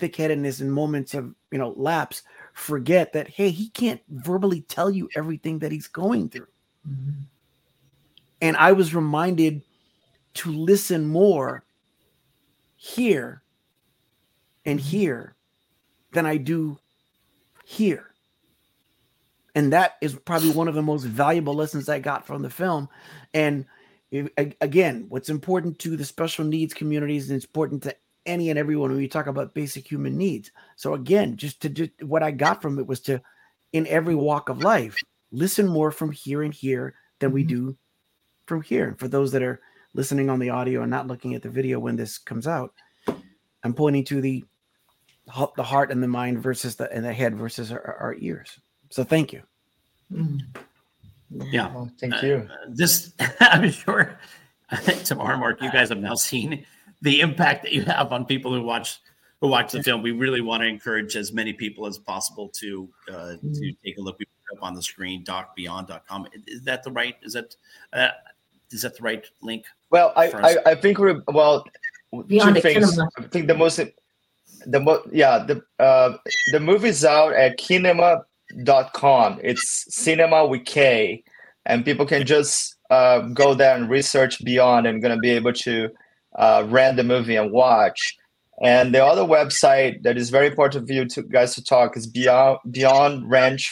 thick 0.00 0.16
headedness 0.16 0.60
and 0.60 0.72
moments 0.72 1.14
of, 1.14 1.32
you 1.52 1.58
know, 1.58 1.74
lapse, 1.76 2.22
forget 2.54 3.12
that, 3.12 3.28
hey, 3.28 3.50
he 3.50 3.68
can't 3.70 4.00
verbally 4.08 4.62
tell 4.62 4.90
you 4.90 5.08
everything 5.14 5.60
that 5.60 5.70
he's 5.70 5.86
going 5.86 6.28
through. 6.28 6.48
Mhm. 6.88 7.28
And 8.40 8.56
I 8.56 8.72
was 8.72 8.94
reminded 8.94 9.62
to 10.34 10.52
listen 10.52 11.06
more 11.06 11.64
here 12.76 13.42
and 14.64 14.80
here 14.80 15.34
than 16.12 16.26
I 16.26 16.36
do 16.36 16.78
here. 17.64 18.08
And 19.54 19.72
that 19.72 19.94
is 20.00 20.14
probably 20.14 20.50
one 20.50 20.68
of 20.68 20.74
the 20.74 20.82
most 20.82 21.04
valuable 21.04 21.54
lessons 21.54 21.88
I 21.88 21.98
got 21.98 22.26
from 22.26 22.42
the 22.42 22.50
film. 22.50 22.88
And 23.34 23.66
again, 24.36 25.06
what's 25.08 25.28
important 25.28 25.78
to 25.80 25.96
the 25.96 26.04
special 26.04 26.44
needs 26.44 26.74
communities 26.74 27.28
and 27.28 27.36
it's 27.36 27.44
important 27.46 27.82
to 27.84 27.96
any 28.24 28.50
and 28.50 28.58
everyone 28.58 28.90
when 28.90 28.98
we 28.98 29.08
talk 29.08 29.26
about 29.26 29.54
basic 29.54 29.90
human 29.90 30.16
needs. 30.16 30.50
So 30.76 30.94
again, 30.94 31.36
just 31.36 31.60
to 31.62 31.88
what 32.00 32.22
I 32.22 32.30
got 32.30 32.62
from 32.62 32.78
it 32.78 32.86
was 32.86 33.00
to, 33.02 33.20
in 33.72 33.86
every 33.86 34.14
walk 34.14 34.48
of 34.48 34.58
life, 34.62 34.96
listen 35.32 35.66
more 35.66 35.90
from 35.90 36.12
here 36.12 36.42
and 36.42 36.54
here 36.54 36.94
than 37.18 37.32
we 37.32 37.44
Mhm. 37.44 37.48
do 37.48 37.76
from 38.46 38.62
here. 38.62 38.88
And 38.88 38.98
for 38.98 39.08
those 39.08 39.32
that 39.32 39.42
are 39.42 39.60
listening 39.94 40.30
on 40.30 40.38
the 40.38 40.50
audio 40.50 40.82
and 40.82 40.90
not 40.90 41.06
looking 41.06 41.34
at 41.34 41.42
the 41.42 41.48
video 41.50 41.78
when 41.78 41.96
this 41.96 42.18
comes 42.18 42.46
out, 42.46 42.72
I'm 43.64 43.74
pointing 43.74 44.04
to 44.04 44.20
the 44.20 44.44
the 45.56 45.62
heart 45.62 45.92
and 45.92 46.02
the 46.02 46.08
mind 46.08 46.42
versus 46.42 46.74
the 46.76 46.92
and 46.92 47.04
the 47.04 47.12
head 47.12 47.36
versus 47.36 47.70
our, 47.72 47.96
our 48.00 48.14
ears. 48.18 48.58
So 48.90 49.04
thank 49.04 49.32
you. 49.32 49.42
Mhm. 50.12 50.40
Yeah. 51.50 51.72
Oh, 51.74 51.88
thank 51.98 52.14
Uh, 52.14 52.26
you. 52.26 52.48
this 52.68 53.14
i'm 53.40 53.70
sure 53.70 54.18
Tamara 55.04 55.38
marc 55.38 55.62
you 55.62 55.70
guys 55.72 55.88
have 55.88 55.98
now 55.98 56.14
seen 56.14 56.66
the 57.00 57.20
impact 57.20 57.62
that 57.62 57.72
you 57.72 57.82
have 57.82 58.12
on 58.12 58.26
people 58.26 58.52
who 58.52 58.62
watch 58.62 59.00
who 59.40 59.48
watch 59.48 59.72
the 59.72 59.82
film 59.82 60.02
we 60.02 60.10
really 60.10 60.40
want 60.42 60.60
to 60.62 60.66
encourage 60.66 61.16
as 61.16 61.32
many 61.32 61.52
people 61.54 61.86
as 61.86 61.96
possible 61.98 62.48
to 62.50 62.88
uh, 63.10 63.36
to 63.54 63.72
take 63.84 63.96
a 63.96 64.00
look 64.00 64.18
we 64.18 64.26
put 64.26 64.41
up 64.52 64.62
on 64.62 64.74
the 64.74 64.82
screen 64.82 65.24
docbeyond.com 65.24 66.26
is 66.46 66.62
that 66.62 66.82
the 66.82 66.90
right 66.90 67.16
is 67.22 67.32
that 67.32 67.56
uh, 67.92 68.08
is 68.70 68.82
that 68.82 68.96
the 68.96 69.02
right 69.02 69.24
link 69.42 69.64
Well, 69.90 70.12
I. 70.16 70.30
I, 70.30 70.56
I 70.66 70.74
think 70.74 70.98
we're 70.98 71.22
well. 71.28 71.64
Beyond 72.26 72.56
two 72.56 72.60
things. 72.60 72.90
cinema. 72.90 73.10
I 73.18 73.22
think 73.22 73.46
the 73.46 73.54
most 73.54 73.80
the 74.66 74.80
most 74.80 75.08
yeah 75.12 75.38
the 75.38 75.62
uh, 75.78 76.16
the 76.52 76.60
movie's 76.60 77.04
out 77.04 77.32
at 77.34 77.58
kinema.com. 77.58 79.40
It's 79.42 79.86
cinema 79.94 80.46
with 80.46 80.64
K, 80.64 81.24
and 81.66 81.84
people 81.84 82.06
can 82.06 82.26
just 82.26 82.76
uh, 82.90 83.20
go 83.20 83.54
there 83.54 83.74
and 83.76 83.88
research 83.88 84.44
Beyond, 84.44 84.86
and 84.86 85.02
gonna 85.02 85.18
be 85.18 85.30
able 85.30 85.54
to 85.54 85.88
uh, 86.36 86.66
rent 86.68 86.96
the 86.96 87.04
movie 87.04 87.36
and 87.36 87.50
watch. 87.50 88.18
And 88.62 88.94
the 88.94 89.04
other 89.04 89.22
website 89.22 90.02
that 90.04 90.16
is 90.16 90.30
very 90.30 90.46
important 90.46 90.86
for 90.86 90.92
you 90.92 91.04
to 91.06 91.22
guys 91.22 91.54
to 91.56 91.64
talk 91.64 91.96
is 91.96 92.06
Beyond 92.06 92.58
Beyond 92.70 93.28
Ranch 93.28 93.70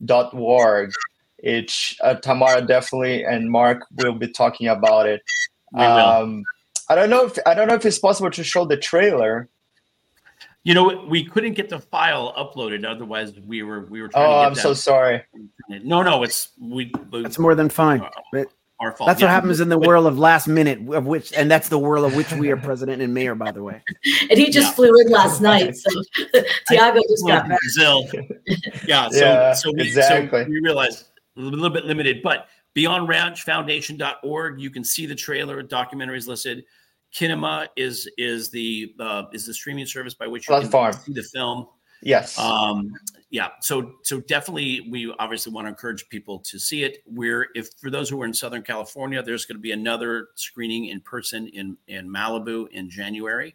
Foundation.org. 0.00 0.90
It's 1.38 1.96
uh, 2.02 2.14
Tamara 2.14 2.62
definitely 2.66 3.24
and 3.24 3.50
Marc 3.50 3.82
will 3.96 4.12
be 4.12 4.28
talking 4.28 4.66
about 4.68 5.06
it. 5.06 5.22
We 5.72 5.78
will. 5.80 5.86
Um, 5.86 6.42
I 6.88 6.94
don't 6.96 7.08
know 7.10 7.24
if 7.26 7.38
I 7.46 7.54
don't 7.54 7.68
know 7.68 7.74
if 7.74 7.86
it's 7.86 7.98
possible 8.00 8.30
to 8.32 8.42
show 8.44 8.64
the 8.64 8.76
trailer. 8.76 9.48
You 10.64 10.74
know, 10.74 11.06
we 11.08 11.24
couldn't 11.24 11.54
get 11.54 11.70
the 11.70 11.78
file 11.78 12.34
uploaded. 12.36 12.84
Otherwise, 12.84 13.32
we 13.46 13.62
were 13.62 13.86
we 13.86 14.02
were 14.02 14.08
trying 14.08 14.24
Oh, 14.26 14.28
to 14.28 14.34
get 14.42 14.46
I'm 14.48 14.54
that. 14.54 14.60
so 14.60 14.74
sorry. 14.74 15.22
no, 15.68 16.02
no, 16.02 16.22
it's 16.24 16.50
we. 16.60 16.92
That's 17.12 17.38
more 17.38 17.54
than 17.54 17.68
fine. 17.70 18.02
But 18.32 18.48
our 18.80 18.92
fault. 18.96 19.08
That's 19.08 19.20
Yeah. 19.20 19.26
what 19.28 19.32
happens 19.32 19.60
in 19.60 19.68
the 19.68 19.78
But- 19.78 19.86
world 19.88 20.06
of 20.06 20.18
last 20.18 20.48
minute, 20.48 20.78
of 20.92 21.06
which, 21.06 21.32
and 21.34 21.50
that's 21.50 21.68
the 21.68 21.78
world 21.78 22.04
of 22.04 22.16
which 22.16 22.32
we 22.32 22.50
are 22.50 22.56
president 22.56 23.02
and 23.02 23.12
mayor, 23.14 23.34
by 23.34 23.50
the 23.52 23.62
way. 23.62 23.82
And 24.30 24.38
he 24.38 24.50
just 24.50 24.68
Yeah. 24.68 24.72
flew 24.74 25.00
in 25.00 25.08
last 25.10 25.40
night. 25.40 25.76
So 25.76 25.90
Thiago 26.70 27.00
just 27.08 27.26
got 27.26 27.48
back. 27.48 27.58
Brazil. 27.60 28.08
Yeah, 28.86 29.08
so 29.10 29.18
Yeah, 29.18 29.52
so 29.54 29.70
we 29.74 29.82
exactly. 29.82 30.44
so 30.44 30.48
we 30.48 30.60
realized 30.60 31.04
a 31.36 31.40
little 31.40 31.70
bit 31.70 31.84
limited, 31.84 32.22
but 32.22 32.48
beyondranchfoundation.org, 32.76 34.60
you 34.60 34.70
can 34.70 34.84
see 34.84 35.06
the 35.06 35.14
trailer, 35.14 35.62
documentaries 35.62 36.26
listed. 36.26 36.64
Kinema 37.14 37.66
is 37.76 38.08
is 38.18 38.50
the 38.50 38.94
uh, 39.00 39.24
is 39.32 39.44
the 39.46 39.52
streaming 39.54 39.84
service 39.86 40.14
by 40.14 40.26
which 40.28 40.48
you 40.48 40.54
Platform. 40.54 40.92
can 40.92 41.02
see 41.02 41.12
the 41.12 41.22
film. 41.24 41.66
Yes. 42.02 42.38
Um, 42.38 42.92
yeah, 43.30 43.50
so 43.60 43.94
so 44.02 44.20
definitely 44.20 44.88
we 44.90 45.14
obviously 45.18 45.52
want 45.52 45.66
to 45.66 45.68
encourage 45.68 46.08
people 46.08 46.40
to 46.40 46.58
see 46.58 46.82
it. 46.82 46.98
We're 47.06 47.48
if 47.54 47.68
for 47.80 47.88
those 47.88 48.10
who 48.10 48.20
are 48.22 48.24
in 48.24 48.34
Southern 48.34 48.62
California, 48.62 49.22
there's 49.22 49.44
going 49.46 49.56
to 49.56 49.62
be 49.62 49.72
another 49.72 50.28
screening 50.34 50.86
in 50.86 51.00
person 51.00 51.48
in 51.48 51.76
in 51.86 52.08
Malibu 52.08 52.68
in 52.70 52.90
January. 52.90 53.54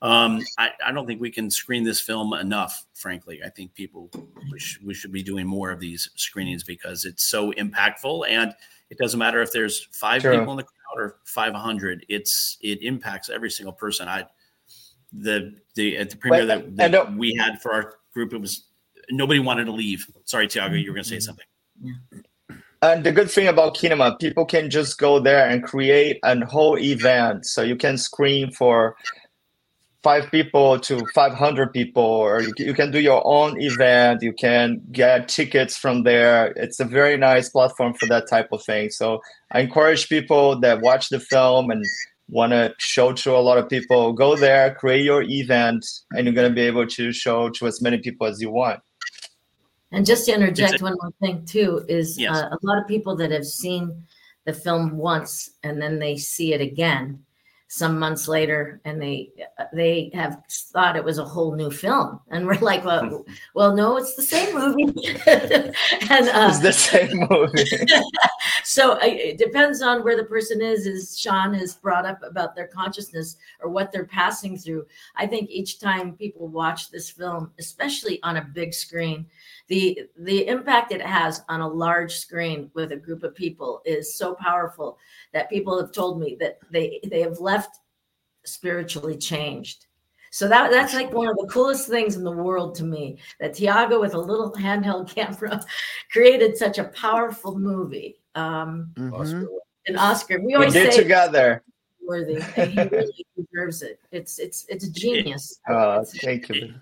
Um, 0.00 0.42
I, 0.58 0.70
I 0.84 0.90
don't 0.90 1.06
think 1.06 1.20
we 1.20 1.30
can 1.30 1.48
screen 1.48 1.84
this 1.84 2.00
film 2.00 2.32
enough, 2.34 2.86
frankly. 2.94 3.40
I 3.44 3.50
think 3.50 3.72
people 3.74 4.10
we, 4.50 4.58
sh- 4.58 4.80
we 4.84 4.94
should 4.94 5.12
be 5.12 5.22
doing 5.22 5.46
more 5.46 5.70
of 5.70 5.78
these 5.78 6.10
screenings 6.16 6.64
because 6.64 7.04
it's 7.04 7.28
so 7.28 7.52
impactful 7.52 8.28
and 8.28 8.52
it 8.90 8.98
doesn't 8.98 9.18
matter 9.18 9.40
if 9.42 9.52
there's 9.52 9.86
five 9.92 10.22
True. 10.22 10.36
people 10.38 10.52
in 10.52 10.56
the 10.56 10.64
crowd 10.64 10.96
or 10.96 11.16
500 11.24 12.04
it's 12.08 12.58
it 12.60 12.82
impacts 12.82 13.30
every 13.30 13.50
single 13.50 13.72
person 13.72 14.08
i 14.08 14.26
the 15.12 15.54
the 15.76 15.96
at 15.96 16.10
the 16.10 16.16
premiere 16.16 16.46
But- 16.46 16.76
that, 16.76 16.92
that 16.92 17.08
uh, 17.08 17.10
we 17.16 17.34
had 17.38 17.62
for 17.62 17.72
our 17.72 17.94
group 18.12 18.34
it 18.34 18.40
was 18.40 18.64
nobody 19.12 19.38
wanted 19.38 19.64
to 19.64 19.72
leave 19.72 20.06
sorry 20.24 20.46
thiago 20.48 20.80
you 20.80 20.90
were 20.90 20.94
going 20.94 21.04
to 21.04 21.08
say 21.08 21.16
mm-hmm. 21.16 21.20
something 21.20 21.46
And 22.82 23.04
the 23.04 23.12
good 23.12 23.30
thing 23.30 23.46
about 23.46 23.76
Kinema, 23.76 24.18
people 24.18 24.44
can 24.44 24.68
just 24.68 24.98
go 24.98 25.20
there 25.20 25.48
and 25.48 25.62
create 25.62 26.18
a 26.24 26.44
whole 26.44 26.76
event. 26.76 27.46
So 27.46 27.62
you 27.62 27.76
can 27.76 27.96
screen 27.96 28.50
for 28.50 28.96
five 30.02 30.28
people 30.32 30.80
to 30.80 31.06
500 31.14 31.72
people, 31.72 32.02
or 32.02 32.42
you, 32.42 32.52
you 32.58 32.74
can 32.74 32.90
do 32.90 32.98
your 32.98 33.22
own 33.24 33.60
event. 33.60 34.20
You 34.20 34.32
can 34.32 34.82
get 34.90 35.28
tickets 35.28 35.76
from 35.76 36.02
there. 36.02 36.52
It's 36.56 36.80
a 36.80 36.84
very 36.84 37.16
nice 37.16 37.48
platform 37.50 37.94
for 37.94 38.06
that 38.06 38.28
type 38.28 38.48
of 38.50 38.64
thing. 38.64 38.90
So 38.90 39.20
I 39.52 39.60
encourage 39.60 40.08
people 40.08 40.58
that 40.58 40.80
watch 40.80 41.08
the 41.08 41.20
film 41.20 41.70
and 41.70 41.84
want 42.28 42.50
to 42.50 42.74
show 42.78 43.12
to 43.12 43.36
a 43.36 43.38
lot 43.38 43.58
of 43.58 43.68
people, 43.68 44.12
go 44.12 44.34
there, 44.34 44.74
create 44.74 45.04
your 45.04 45.22
event, 45.22 45.86
and 46.16 46.26
you're 46.26 46.34
going 46.34 46.50
to 46.50 46.54
be 46.54 46.62
able 46.62 46.86
to 46.88 47.12
show 47.12 47.48
to 47.50 47.68
as 47.68 47.80
many 47.80 47.98
people 47.98 48.26
as 48.26 48.40
you 48.40 48.50
want. 48.50 48.80
And 49.92 50.04
just 50.06 50.26
to 50.26 50.32
interject 50.34 50.80
a- 50.80 50.84
one 50.84 50.96
more 51.00 51.12
thing 51.20 51.44
too 51.44 51.84
is 51.88 52.18
Yes. 52.18 52.34
uh, 52.36 52.48
a 52.50 52.58
lot 52.66 52.78
of 52.78 52.86
people 52.88 53.14
that 53.16 53.30
have 53.30 53.46
seen 53.46 54.02
the 54.44 54.52
film 54.52 54.96
once 54.96 55.50
and 55.62 55.80
then 55.80 55.98
they 55.98 56.16
see 56.16 56.52
it 56.54 56.60
again 56.60 57.22
some 57.68 57.98
months 57.98 58.28
later 58.28 58.82
and 58.84 59.00
they 59.00 59.30
they 59.72 60.10
have 60.12 60.42
thought 60.50 60.94
it 60.94 61.02
was 61.02 61.16
a 61.16 61.24
whole 61.24 61.54
new 61.54 61.70
film 61.70 62.20
and 62.30 62.44
we're 62.46 62.58
like 62.58 62.84
well 62.84 63.24
well 63.54 63.74
no 63.74 63.96
it's 63.96 64.14
the 64.14 64.22
same 64.22 64.54
movie 64.54 64.84
and 65.26 66.28
uh, 66.28 66.48
It's 66.50 66.58
the 66.58 66.70
same 66.72 67.26
movie. 67.30 67.64
so 68.64 68.92
uh, 68.96 68.98
it 69.02 69.38
depends 69.38 69.80
on 69.80 70.04
where 70.04 70.16
the 70.18 70.24
person 70.24 70.60
is 70.60 70.86
as 70.86 71.18
shawn 71.18 71.54
has 71.54 71.74
brought 71.76 72.04
up 72.04 72.18
about 72.22 72.54
their 72.54 72.66
consciousness 72.66 73.36
or 73.62 73.70
what 73.70 73.90
they're 73.90 74.04
passing 74.04 74.58
through 74.58 74.84
i 75.16 75.26
think 75.26 75.48
each 75.48 75.80
time 75.80 76.12
people 76.16 76.48
watch 76.48 76.90
this 76.90 77.08
film 77.08 77.50
especially 77.58 78.22
on 78.22 78.36
a 78.36 78.44
big 78.52 78.74
screen 78.74 79.24
the 79.72 79.84
the 80.30 80.46
impact 80.54 80.92
it 80.92 81.00
has 81.00 81.42
on 81.48 81.60
a 81.62 81.68
large 81.86 82.14
screen 82.24 82.70
with 82.74 82.92
a 82.92 82.96
group 83.06 83.22
of 83.22 83.34
people 83.34 83.80
is 83.94 84.14
so 84.20 84.34
powerful 84.34 84.98
that 85.32 85.48
people 85.54 85.74
have 85.80 85.92
told 85.92 86.14
me 86.20 86.36
that 86.40 86.58
they 86.70 87.00
they 87.12 87.22
have 87.22 87.38
left 87.40 87.72
spiritually 88.44 89.16
changed 89.16 89.86
so 90.30 90.48
that 90.48 90.70
that's 90.70 90.94
like 90.94 91.10
one 91.12 91.28
of 91.28 91.36
the 91.36 91.46
coolest 91.54 91.88
things 91.88 92.16
in 92.16 92.24
the 92.24 92.38
world 92.46 92.74
to 92.74 92.84
me 92.84 93.18
that 93.40 93.54
Thiago 93.54 94.00
with 94.00 94.14
a 94.14 94.18
little 94.30 94.50
handheld 94.52 95.06
camera 95.14 95.62
created 96.12 96.56
such 96.56 96.78
a 96.78 96.84
powerful 97.04 97.58
movie. 97.58 98.10
Um, 98.34 98.92
Mhm. 98.96 99.12
Oscar. 99.20 99.46
an 99.88 99.96
Oscar. 100.08 100.38
We 100.40 100.46
We 100.46 100.54
always 100.54 100.72
did 100.72 100.92
say 100.92 101.02
together. 101.02 101.62
worthy. 102.12 102.36
and 102.56 102.70
he 102.72 102.82
really 102.96 103.26
deserves 103.38 103.82
it. 103.82 104.00
It's 104.18 104.38
it's 104.38 104.58
it's 104.72 104.84
a 104.86 104.92
genius. 105.02 105.44
Uh, 105.68 106.00
It's- 106.02 106.18
thank 106.26 106.48
you. 106.48 106.74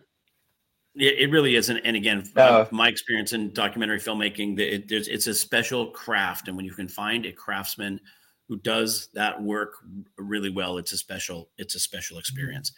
It, 1.01 1.19
it 1.19 1.31
really 1.31 1.57
isn't 1.57 1.79
and 1.79 1.97
again 1.97 2.25
No. 2.37 2.69
my 2.71 2.89
experience 2.89 3.33
in 3.33 3.53
documentary 3.53 3.99
filmmaking 3.99 4.59
it, 4.59 4.89
there's, 4.89 5.09
it's 5.09 5.27
a 5.27 5.35
special 5.35 5.91
craft 5.91 6.49
and 6.49 6.57
when 6.57 6.67
you 6.67 6.73
can 6.73 6.89
find 6.89 7.27
a 7.27 7.33
craftsman 7.33 8.01
who 8.49 8.57
does 8.59 9.09
that 9.15 9.41
work 9.43 9.75
really 10.19 10.51
well 10.51 10.79
it's 10.79 10.93
a 10.93 10.97
special 10.97 11.49
it's 11.57 11.75
a 11.75 11.81
special 11.81 12.19
experience 12.19 12.73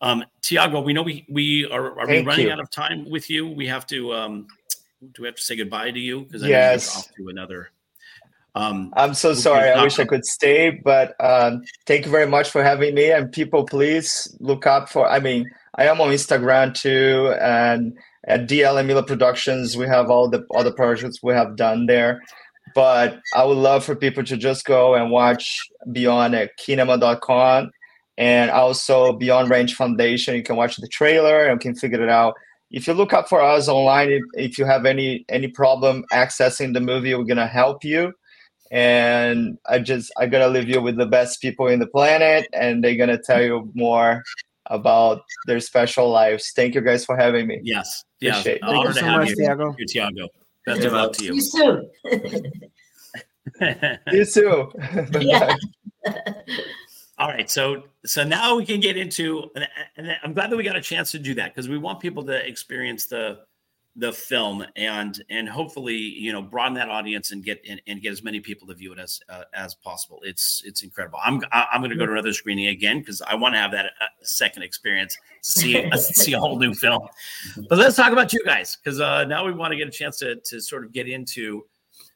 um 0.00 0.24
thiago 0.42 0.82
we 0.84 0.92
know 0.92 1.02
we 1.02 1.26
we 1.28 1.66
are 1.70 2.00
are 2.00 2.06
we 2.08 2.20
running 2.24 2.46
you. 2.46 2.52
out 2.52 2.60
of 2.60 2.70
time 2.70 3.08
with 3.10 3.28
you 3.28 3.46
we 3.48 3.66
have 3.66 3.86
to 3.86 4.12
um 4.14 4.46
do 5.12 5.22
we 5.22 5.28
have 5.28 5.36
to 5.36 5.44
say 5.44 5.54
goodbye 5.56 5.90
to 5.90 6.00
you 6.00 6.22
because 6.22 6.42
i 6.42 6.48
Yes. 6.48 6.96
off 6.96 7.06
to 7.16 7.28
another 7.28 7.70
um 8.54 8.92
I'm 8.96 9.14
so 9.14 9.34
sorry. 9.34 9.70
I 9.70 9.82
wish 9.84 10.00
I 10.00 10.04
could 10.04 10.24
stay, 10.24 10.70
but 10.70 11.14
um, 11.20 11.62
thank 11.86 12.06
you 12.06 12.10
very 12.10 12.26
much 12.26 12.50
for 12.50 12.62
having 12.64 12.94
me. 12.94 13.12
And 13.12 13.30
people, 13.30 13.64
please 13.64 14.34
look 14.40 14.66
up 14.66 14.88
for. 14.88 15.06
I 15.08 15.20
mean, 15.20 15.48
I 15.78 15.84
am 15.84 16.00
on 16.00 16.08
Instagram 16.08 16.74
too, 16.74 17.32
and 17.40 17.96
at 18.26 18.48
DL 18.48 18.82
Emila 18.82 19.06
Productions, 19.06 19.76
we 19.76 19.86
have 19.86 20.10
all 20.10 20.28
the 20.28 20.44
other 20.52 20.72
projects 20.72 21.22
we 21.22 21.32
have 21.34 21.54
done 21.54 21.86
there. 21.86 22.20
But 22.74 23.20
I 23.32 23.44
would 23.44 23.56
love 23.56 23.84
for 23.84 23.94
people 23.94 24.24
to 24.24 24.36
just 24.36 24.64
go 24.64 24.96
and 24.96 25.12
watch 25.12 25.64
Beyond 25.92 26.34
at 26.34 26.58
kinema.com 26.58 27.70
and 28.18 28.50
also 28.50 29.12
Beyond 29.12 29.50
Ranch 29.50 29.74
Foundation. 29.74 30.34
You 30.34 30.42
can 30.42 30.56
watch 30.56 30.76
the 30.76 30.88
trailer 30.88 31.46
and 31.46 31.60
can 31.60 31.76
figure 31.76 32.02
it 32.02 32.10
out. 32.10 32.34
If 32.72 32.88
you 32.88 32.92
look 32.92 33.12
up 33.12 33.28
for 33.28 33.40
us 33.40 33.68
online, 33.68 34.10
if, 34.10 34.22
if 34.34 34.58
you 34.58 34.64
have 34.64 34.84
any 34.84 35.24
any 35.28 35.46
problem 35.46 36.04
accessing 36.12 36.74
the 36.74 36.80
movie, 36.80 37.14
we're 37.14 37.22
gonna 37.22 37.46
help 37.46 37.84
you 37.84 38.12
and 38.70 39.58
I 39.66 39.78
just 39.78 40.12
I'm 40.18 40.30
gonna 40.30 40.48
leave 40.48 40.68
you 40.68 40.82
with 40.82 40.96
the 40.96 41.06
best 41.06 41.40
people 41.40 41.68
in 41.68 41.78
the 41.78 41.86
planet, 41.86 42.48
and 42.52 42.82
they're 42.82 42.96
gonna 42.96 43.18
tell 43.18 43.42
you 43.42 43.70
more 43.74 44.24
about 44.68 45.22
their 45.46 45.60
special 45.60 46.10
lives. 46.10 46.52
Thank 46.54 46.74
you 46.74 46.80
guys 46.80 47.04
for 47.04 47.16
having 47.16 47.46
me. 47.46 47.60
yes 47.62 48.04
yeah 48.20 48.30
Appreciate 48.32 48.56
it. 48.56 48.60
Thank 48.62 48.76
honor 48.76 48.88
you 48.88 48.94
to 48.94 49.00
so 49.00 49.06
have 49.06 49.18
much, 49.20 49.28
you 49.30 49.36
Thiago. 49.36 49.74
you 49.78 49.86
thiago 49.86 50.28
best 50.66 50.84
of 50.84 50.92
luck 50.92 51.12
to 51.12 51.18
See 51.18 51.26
you 51.26 51.34
you 51.34 51.40
soon. 51.40 51.90
You 54.12 54.24
too. 54.24 54.70
Yeah. 55.20 55.54
All 57.18 57.26
right, 57.28 57.50
so 57.50 57.82
so 58.06 58.22
now 58.22 58.54
we 58.56 58.64
can 58.64 58.78
get 58.78 58.96
into, 58.96 59.50
and, 59.56 59.66
and 59.96 60.16
I'm 60.22 60.32
glad 60.34 60.50
that 60.50 60.56
we 60.56 60.62
got 60.62 60.76
a 60.76 60.80
chance 60.80 61.10
to 61.12 61.18
do 61.18 61.34
that 61.34 61.52
because 61.52 61.68
we 61.68 61.76
want 61.76 61.98
people 61.98 62.22
to 62.24 62.46
experience 62.46 63.06
the 63.06 63.40
the 63.98 64.12
film 64.12 64.64
and 64.76 65.24
and 65.28 65.48
hopefully 65.48 65.96
you 65.96 66.32
know 66.32 66.40
broaden 66.40 66.74
that 66.74 66.88
audience 66.88 67.32
and 67.32 67.44
get 67.44 67.60
and, 67.68 67.82
and 67.88 68.00
get 68.00 68.12
as 68.12 68.22
many 68.22 68.38
people 68.38 68.66
to 68.68 68.74
view 68.74 68.92
it 68.92 68.98
as 68.98 69.20
uh, 69.28 69.42
as 69.54 69.74
possible. 69.74 70.20
It's 70.22 70.62
it's 70.64 70.82
incredible. 70.82 71.18
I'm 71.22 71.42
I'm 71.50 71.80
going 71.80 71.90
to 71.90 71.96
go 71.96 72.06
to 72.06 72.12
another 72.12 72.32
screening 72.32 72.68
again 72.68 73.00
because 73.00 73.20
I 73.22 73.34
want 73.34 73.54
to 73.56 73.58
have 73.58 73.72
that 73.72 73.86
uh, 73.86 74.06
second 74.22 74.62
experience, 74.62 75.18
see 75.42 75.84
uh, 75.90 75.96
see 75.96 76.32
a 76.34 76.38
whole 76.38 76.58
new 76.58 76.74
film. 76.74 77.08
But 77.68 77.78
let's 77.78 77.96
talk 77.96 78.12
about 78.12 78.32
you 78.32 78.42
guys 78.44 78.76
because 78.76 79.00
uh, 79.00 79.24
now 79.24 79.44
we 79.44 79.52
want 79.52 79.72
to 79.72 79.76
get 79.76 79.88
a 79.88 79.92
chance 79.92 80.16
to 80.18 80.36
to 80.36 80.60
sort 80.60 80.84
of 80.84 80.92
get 80.92 81.08
into 81.08 81.64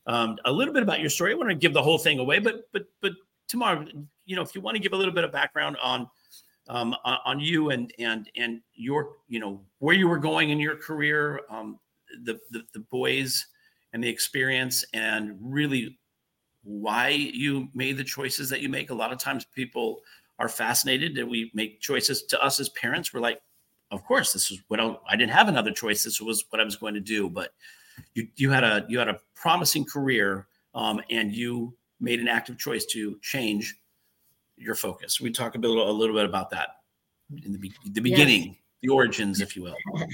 um, 0.06 0.38
a 0.44 0.52
little 0.52 0.72
bit 0.72 0.84
about 0.84 1.00
your 1.00 1.10
story. 1.10 1.32
I 1.32 1.34
want 1.34 1.50
to 1.50 1.56
give 1.56 1.74
the 1.74 1.82
whole 1.82 1.98
thing 1.98 2.20
away, 2.20 2.38
but 2.38 2.68
but 2.72 2.84
but 3.00 3.12
Tamara, 3.48 3.86
you 4.24 4.36
know, 4.36 4.42
if 4.42 4.54
you 4.54 4.60
want 4.60 4.76
to 4.76 4.82
give 4.82 4.92
a 4.92 4.96
little 4.96 5.14
bit 5.14 5.24
of 5.24 5.32
background 5.32 5.76
on 5.82 6.08
um, 6.68 6.94
on, 7.04 7.40
you 7.40 7.70
and 7.70 7.92
and 7.98 8.30
and 8.36 8.60
your, 8.74 9.16
you 9.28 9.40
know, 9.40 9.60
where 9.78 9.94
you 9.94 10.08
were 10.08 10.18
going 10.18 10.50
in 10.50 10.60
your 10.60 10.76
career, 10.76 11.40
um, 11.50 11.78
the, 12.24 12.38
the 12.50 12.62
the 12.72 12.80
boys 12.80 13.46
and 13.92 14.02
the 14.02 14.08
experience, 14.08 14.84
and 14.94 15.36
really 15.40 15.98
why 16.64 17.08
you 17.08 17.68
made 17.74 17.96
the 17.96 18.04
choices 18.04 18.48
that 18.48 18.60
you 18.60 18.68
make. 18.68 18.90
A 18.90 18.94
lot 18.94 19.12
of 19.12 19.18
times, 19.18 19.44
people 19.44 20.00
are 20.38 20.48
fascinated 20.48 21.14
that 21.16 21.28
we 21.28 21.50
make 21.54 21.80
choices 21.80 22.22
to 22.24 22.42
us 22.42 22.60
as 22.60 22.68
parents. 22.70 23.12
We're 23.12 23.20
like, 23.20 23.40
of 23.90 24.04
course, 24.04 24.32
this 24.32 24.50
is 24.50 24.62
what 24.68 24.80
I, 24.80 24.96
I 25.08 25.16
didn't 25.16 25.32
have 25.32 25.48
another 25.48 25.72
choice. 25.72 26.04
This 26.04 26.20
was 26.20 26.44
what 26.50 26.60
I 26.60 26.64
was 26.64 26.76
going 26.76 26.94
to 26.94 27.00
do. 27.00 27.28
But 27.28 27.52
you 28.14 28.28
you 28.36 28.50
had 28.50 28.64
a 28.64 28.86
you 28.88 28.98
had 28.98 29.08
a 29.08 29.18
promising 29.34 29.84
career, 29.84 30.46
um, 30.74 31.00
and 31.10 31.34
you 31.34 31.74
made 32.00 32.20
an 32.20 32.28
active 32.28 32.58
choice 32.58 32.84
to 32.86 33.18
change 33.20 33.76
your 34.56 34.74
focus. 34.74 35.20
We 35.20 35.30
talk 35.30 35.54
a, 35.54 35.58
bit, 35.58 35.70
a 35.70 35.72
little 35.72 36.14
bit 36.14 36.24
about 36.24 36.50
that 36.50 36.68
in 37.44 37.52
the, 37.52 37.58
be- 37.58 37.74
the 37.84 38.00
beginning, 38.00 38.42
yes. 38.44 38.56
the 38.82 38.88
origins, 38.90 39.40
if 39.40 39.56
you 39.56 39.62
will. 39.62 39.76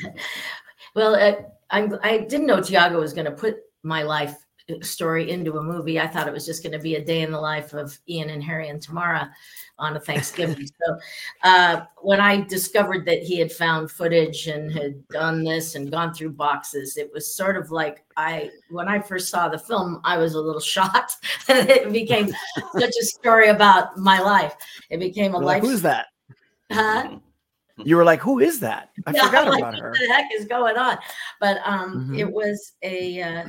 well, 0.94 1.14
uh, 1.14 1.42
I'm, 1.70 1.98
I 2.02 2.18
didn't 2.18 2.46
know 2.46 2.58
Thiago 2.58 2.98
was 3.00 3.12
going 3.12 3.26
to 3.26 3.32
put 3.32 3.58
my 3.82 4.02
life 4.02 4.36
story 4.82 5.30
into 5.30 5.58
a 5.58 5.62
movie. 5.62 5.98
I 5.98 6.06
thought 6.06 6.28
it 6.28 6.32
was 6.32 6.46
just 6.46 6.62
going 6.62 6.72
to 6.72 6.78
be 6.78 6.96
a 6.96 7.04
day 7.04 7.22
in 7.22 7.30
the 7.30 7.40
life 7.40 7.72
of 7.72 7.98
Ian 8.08 8.30
and 8.30 8.42
Harry 8.42 8.68
and 8.68 8.80
Tamara 8.80 9.30
on 9.78 9.96
a 9.96 10.00
Thanksgiving. 10.00 10.66
so 10.86 10.98
uh, 11.44 11.82
when 12.02 12.20
I 12.20 12.42
discovered 12.42 13.06
that 13.06 13.22
he 13.22 13.38
had 13.38 13.50
found 13.50 13.90
footage 13.90 14.46
and 14.46 14.72
had 14.72 15.06
done 15.08 15.44
this 15.44 15.74
and 15.74 15.90
gone 15.90 16.12
through 16.12 16.30
boxes, 16.30 16.96
it 16.96 17.10
was 17.12 17.34
sort 17.34 17.56
of 17.56 17.70
like 17.70 18.04
I 18.16 18.50
when 18.70 18.88
I 18.88 19.00
first 19.00 19.28
saw 19.28 19.48
the 19.48 19.58
film, 19.58 20.00
I 20.04 20.18
was 20.18 20.34
a 20.34 20.40
little 20.40 20.60
shocked. 20.68 21.16
it 21.48 21.92
became 21.92 22.32
such 22.78 22.94
a 23.00 23.04
story 23.04 23.48
about 23.48 23.96
my 23.96 24.20
life. 24.20 24.54
It 24.90 24.98
became 25.00 25.34
a 25.34 25.38
life. 25.38 25.62
Who's 25.62 25.82
that? 25.82 26.06
Huh? 26.70 27.18
You 27.84 27.96
were 27.96 28.04
like, 28.04 28.20
"Who 28.20 28.40
is 28.40 28.60
that?" 28.60 28.90
I 29.06 29.12
yeah, 29.14 29.26
forgot 29.26 29.48
like, 29.48 29.60
about 29.60 29.78
her. 29.78 29.90
What 29.90 29.98
the 30.00 30.12
heck 30.12 30.26
is 30.34 30.46
going 30.46 30.76
on? 30.76 30.98
But 31.40 31.58
um, 31.64 31.94
mm-hmm. 31.94 32.18
it 32.18 32.30
was 32.30 32.72
a 32.82 33.22
uh, 33.22 33.44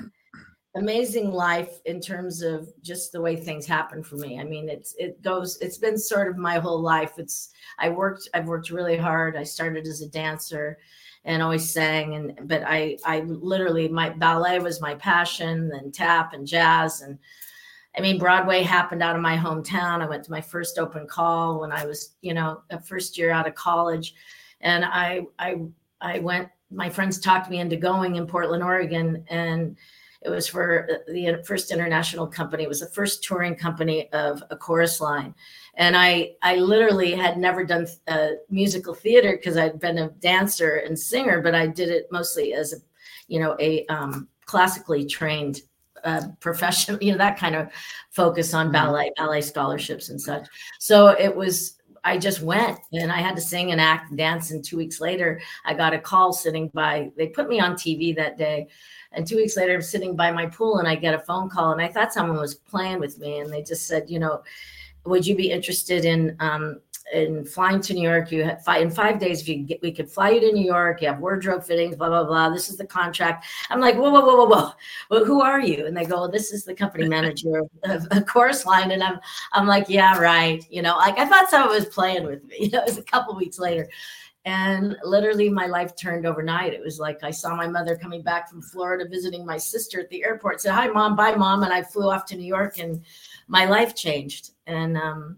amazing 0.76 1.32
life 1.32 1.80
in 1.86 2.00
terms 2.00 2.42
of 2.42 2.72
just 2.82 3.12
the 3.12 3.22
way 3.22 3.36
things 3.36 3.66
happen 3.66 4.04
for 4.04 4.16
me. 4.18 4.40
I 4.40 4.44
mean, 4.44 4.70
it's 4.70 4.96
it 4.98 5.22
goes. 5.22 5.58
It's 5.62 5.78
been 5.78 5.98
sort 5.98 6.28
of 6.28 6.38
my 6.38 6.60
whole 6.60 6.82
life. 6.82 7.14
It's 7.18 7.50
I 7.80 7.90
worked. 7.90 8.30
I've 8.34 8.48
worked 8.48 8.70
really 8.70 8.98
hard. 8.98 9.36
I 9.36 9.44
started 9.44 9.88
as 9.88 10.02
a 10.02 10.10
dancer 10.10 10.78
and 11.26 11.44
always 11.44 11.70
sang 11.70 12.16
and 12.16 12.48
but 12.48 12.64
I 12.66 12.98
I 13.06 13.22
literally 13.22 13.88
my 13.88 14.10
ballet 14.10 14.60
was 14.60 14.82
my 14.82 14.96
passion 14.96 15.72
and 15.74 15.94
tap 15.94 16.34
and 16.34 16.48
jazz 16.48 17.02
and 17.02 17.20
I 17.98 18.02
mean 18.02 18.18
Broadway 18.18 18.64
happened 18.64 19.04
out 19.04 19.16
of 19.16 19.22
my 19.22 19.36
hometown. 19.36 20.02
I 20.02 20.08
went 20.08 20.24
to 20.26 20.32
my 20.32 20.42
first 20.42 20.78
open 20.78 21.08
call 21.08 21.60
when 21.60 21.72
I 21.72 21.86
was, 21.86 22.16
you 22.22 22.34
know, 22.34 22.62
a 22.70 22.80
first 22.80 23.18
year 23.18 23.32
out 23.32 23.48
of 23.48 23.56
college 23.56 24.14
and 24.62 24.86
I 24.86 25.22
I 25.38 25.58
I 26.00 26.20
went 26.20 26.50
my 26.72 26.90
friends 26.90 27.20
talked 27.20 27.50
me 27.50 27.60
into 27.60 27.76
going 27.76 28.16
in 28.16 28.28
Portland, 28.28 28.64
Oregon 28.64 29.26
and 29.28 29.76
it 30.22 30.30
was 30.30 30.48
for 30.48 30.88
the 31.08 31.42
first 31.46 31.72
international 31.72 32.28
company. 32.28 32.64
It 32.64 32.70
was 32.70 32.82
the 32.82 32.90
first 32.90 33.24
touring 33.24 33.56
company 33.56 34.12
of 34.12 34.44
a 34.50 34.58
chorus 34.58 35.00
line. 35.00 35.34
And 35.76 35.96
I, 35.96 36.32
I 36.42 36.58
literally 36.58 37.14
had 37.14 37.38
never 37.38 37.64
done 37.64 37.88
uh, 38.08 38.32
musical 38.50 38.94
theater 38.94 39.38
because 39.38 39.56
I'd 39.56 39.80
been 39.80 39.98
a 39.98 40.10
dancer 40.10 40.84
and 40.86 41.00
singer, 41.00 41.42
but 41.42 41.56
I 41.56 41.68
did 41.68 41.90
it 41.90 42.08
mostly 42.12 42.54
as 42.54 42.74
a, 42.74 42.78
you 43.28 43.40
know, 43.40 43.56
a 43.62 43.86
um, 43.88 44.28
classically 44.46 45.06
trained 45.06 45.62
uh, 46.04 46.24
professional, 46.42 46.98
you 47.02 47.14
know, 47.14 47.18
that 47.18 47.40
kind 47.40 47.56
of 47.56 47.70
focus 48.10 48.54
on 48.54 48.68
mm-hmm. 48.68 48.74
ballet, 48.74 49.12
ballet 49.16 49.42
scholarships 49.42 50.10
and 50.10 50.20
such. 50.20 50.48
So 50.80 51.10
it 51.10 51.34
was 51.34 51.80
I 52.04 52.18
just 52.18 52.42
went 52.42 52.80
and 52.94 53.12
I 53.12 53.18
had 53.18 53.36
to 53.36 53.42
sing 53.42 53.72
and 53.72 53.82
act 53.82 54.10
and 54.10 54.18
dance. 54.18 54.52
And 54.52 54.64
two 54.64 54.78
weeks 54.78 55.02
later, 55.02 55.42
I 55.66 55.74
got 55.74 55.94
a 55.94 56.00
call 56.00 56.34
sitting 56.34 56.70
by, 56.70 57.12
they 57.18 57.28
put 57.28 57.50
me 57.50 57.60
on 57.60 57.74
TV 57.74 58.16
that 58.16 58.38
day. 58.38 58.68
And 59.12 59.26
two 59.26 59.38
weeks 59.38 59.58
later, 59.58 59.74
I'm 59.74 59.82
sitting 59.82 60.16
by 60.16 60.32
my 60.32 60.46
pool 60.46 60.78
and 60.78 60.88
I 60.88 60.96
get 60.96 61.16
a 61.16 61.20
phone 61.20 61.50
call. 61.50 61.72
And 61.72 61.82
I 61.82 61.88
thought 61.88 62.14
someone 62.14 62.40
was 62.40 62.56
playing 62.56 63.00
with 63.00 63.18
me. 63.20 63.40
And 63.40 63.52
they 63.52 63.64
just 63.64 63.88
said, 63.88 64.10
you 64.10 64.20
know, 64.20 64.44
would 65.06 65.26
you 65.26 65.36
be 65.36 65.52
interested 65.52 66.06
in 66.06 66.36
um, 66.40 66.80
in 67.12 67.44
flying 67.44 67.82
to 67.82 67.94
New 67.94 68.08
York? 68.08 68.32
You 68.32 68.44
have 68.44 68.64
five, 68.64 68.82
in 68.82 68.92
five 68.92 69.20
days, 69.20 69.42
if 69.42 69.50
you 69.50 69.58
get, 69.58 69.82
we 69.82 69.92
could 69.92 70.10
fly 70.10 70.32
you 70.32 70.40
to 70.42 70.52
New 70.52 70.66
York. 70.66 71.02
You 71.02 71.08
have 71.08 71.20
wardrobe 71.20 71.64
fittings, 71.64 71.96
blah 71.96 72.10
blah 72.10 72.26
blah. 72.26 72.50
This 72.50 72.70
is 72.70 72.78
the 72.78 72.86
contract. 72.86 73.46
I'm 73.70 73.80
like, 73.80 73.96
whoa 73.96 74.12
whoa 74.12 74.22
whoa 74.22 74.36
whoa 74.36 74.46
whoa. 74.46 74.72
Well, 75.10 75.26
who 75.26 75.42
are 75.42 75.62
you? 75.62 75.88
And 75.88 75.96
they 75.96 76.06
go, 76.06 76.18
well, 76.18 76.32
this 76.32 76.52
is 76.52 76.66
the 76.66 76.76
company 76.76 77.08
manager 77.08 77.64
of, 77.86 78.08
a 78.12 78.22
Chorus 78.22 78.66
Line. 78.66 78.92
And 78.92 79.02
I'm 79.02 79.20
I'm 79.54 79.68
like, 79.68 79.90
yeah, 79.90 80.20
right. 80.20 80.64
You 80.70 80.82
know, 80.82 80.98
like 80.98 81.18
I 81.18 81.26
thought 81.26 81.50
someone 81.50 81.76
was 81.76 81.86
playing 81.86 82.26
with 82.26 82.44
me. 82.44 82.58
You 82.60 82.70
know, 82.72 82.80
it 82.80 82.86
was 82.86 82.98
a 82.98 83.04
couple 83.04 83.36
weeks 83.36 83.58
later. 83.58 83.90
And 84.46 84.96
literally, 85.04 85.50
my 85.50 85.66
life 85.66 85.96
turned 85.96 86.26
overnight. 86.26 86.74
It 86.74 86.82
was 86.82 86.98
like 86.98 87.24
I 87.24 87.32
saw 87.32 87.56
my 87.56 87.68
mother 87.68 87.98
coming 87.98 88.22
back 88.22 88.50
from 88.50 88.62
Florida 88.62 89.06
visiting 89.10 89.46
my 89.46 89.58
sister 89.58 90.00
at 90.00 90.10
the 90.10 90.24
airport. 90.24 90.62
Said, 90.62 90.74
"Hi, 90.74 90.88
mom. 90.88 91.16
Bye, 91.16 91.36
mom." 91.36 91.64
And 91.64 91.74
I 91.74 91.84
flew 91.84 92.10
off 92.10 92.26
to 92.28 92.38
New 92.38 92.48
York, 92.48 92.80
and 92.80 93.04
my 93.48 93.66
life 93.66 93.96
changed. 93.96 94.52
And 94.66 94.98
um, 94.98 95.38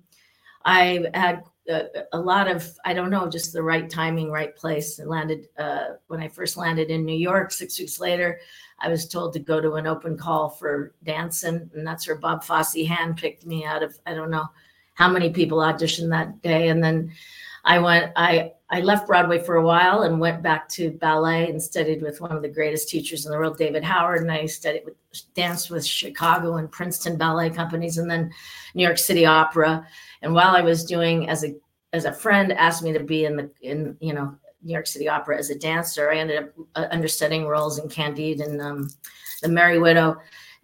I 0.65 1.07
had 1.15 1.43
a, 1.67 1.87
a, 2.13 2.19
lot 2.19 2.47
of 2.47 2.77
I 2.85 2.93
don't 2.93 3.09
know, 3.09 3.27
just 3.27 3.53
the 3.53 3.63
right 3.63 3.89
timing, 3.89 4.29
right 4.29 4.55
place. 4.55 4.99
And 4.99 5.09
landed 5.09 5.47
uh, 5.57 5.95
when 6.07 6.21
I 6.21 6.27
first 6.27 6.55
landed 6.55 6.91
in 6.91 7.03
New 7.03 7.17
York. 7.17 7.51
Six 7.51 7.79
weeks 7.79 7.99
later, 7.99 8.39
I 8.79 8.87
was 8.87 9.07
told 9.07 9.33
to 9.33 9.39
go 9.39 9.59
to 9.59 9.73
an 9.73 9.87
open 9.87 10.15
call 10.15 10.49
for 10.49 10.93
dancing, 11.03 11.71
and 11.73 11.87
that's 11.87 12.07
where 12.07 12.17
Bob 12.17 12.43
Fosse 12.43 12.75
handpicked 12.75 13.47
me 13.47 13.65
out 13.65 13.81
of 13.81 13.97
I 14.05 14.13
don't 14.13 14.31
know 14.31 14.47
how 14.93 15.09
many 15.09 15.31
people 15.31 15.57
auditioned 15.57 16.09
that 16.11 16.41
day. 16.43 16.69
And 16.69 16.83
then 16.83 17.11
I 17.63 17.79
went. 17.79 18.11
I 18.15 18.53
I 18.69 18.81
left 18.81 19.07
Broadway 19.07 19.43
for 19.43 19.57
a 19.57 19.65
while 19.65 20.03
and 20.03 20.19
went 20.19 20.41
back 20.41 20.69
to 20.69 20.91
ballet 20.91 21.49
and 21.49 21.61
studied 21.61 22.01
with 22.01 22.21
one 22.21 22.31
of 22.31 22.41
the 22.41 22.47
greatest 22.47 22.87
teachers 22.87 23.25
in 23.25 23.31
the 23.31 23.37
world, 23.37 23.57
David 23.57 23.83
Howard. 23.83 24.21
And 24.21 24.31
I 24.31 24.45
studied 24.45 24.83
with, 24.85 24.95
danced 25.35 25.69
with 25.69 25.85
Chicago 25.85 26.55
and 26.55 26.71
Princeton 26.71 27.17
ballet 27.17 27.49
companies, 27.49 27.97
and 27.97 28.09
then 28.09 28.31
New 28.73 28.83
York 28.83 28.97
City 28.97 29.25
Opera. 29.25 29.85
And 30.21 30.33
while 30.33 30.55
I 30.55 30.61
was 30.61 30.85
doing 30.85 31.29
as 31.29 31.43
a 31.43 31.53
as 31.93 32.05
a 32.05 32.13
friend 32.13 32.53
asked 32.53 32.83
me 32.83 32.93
to 32.93 33.03
be 33.03 33.25
in 33.25 33.35
the 33.35 33.51
in 33.61 33.97
you 33.99 34.13
know 34.13 34.35
New 34.63 34.73
York 34.73 34.87
City 34.87 35.07
Opera 35.07 35.37
as 35.37 35.49
a 35.49 35.57
dancer, 35.57 36.09
I 36.09 36.17
ended 36.17 36.43
up 36.43 36.49
uh, 36.75 36.87
understudying 36.91 37.47
roles 37.47 37.77
in 37.77 37.89
Candide 37.89 38.39
and 38.39 38.61
um, 38.61 38.89
The 39.41 39.49
Merry 39.49 39.79
Widow, 39.79 40.17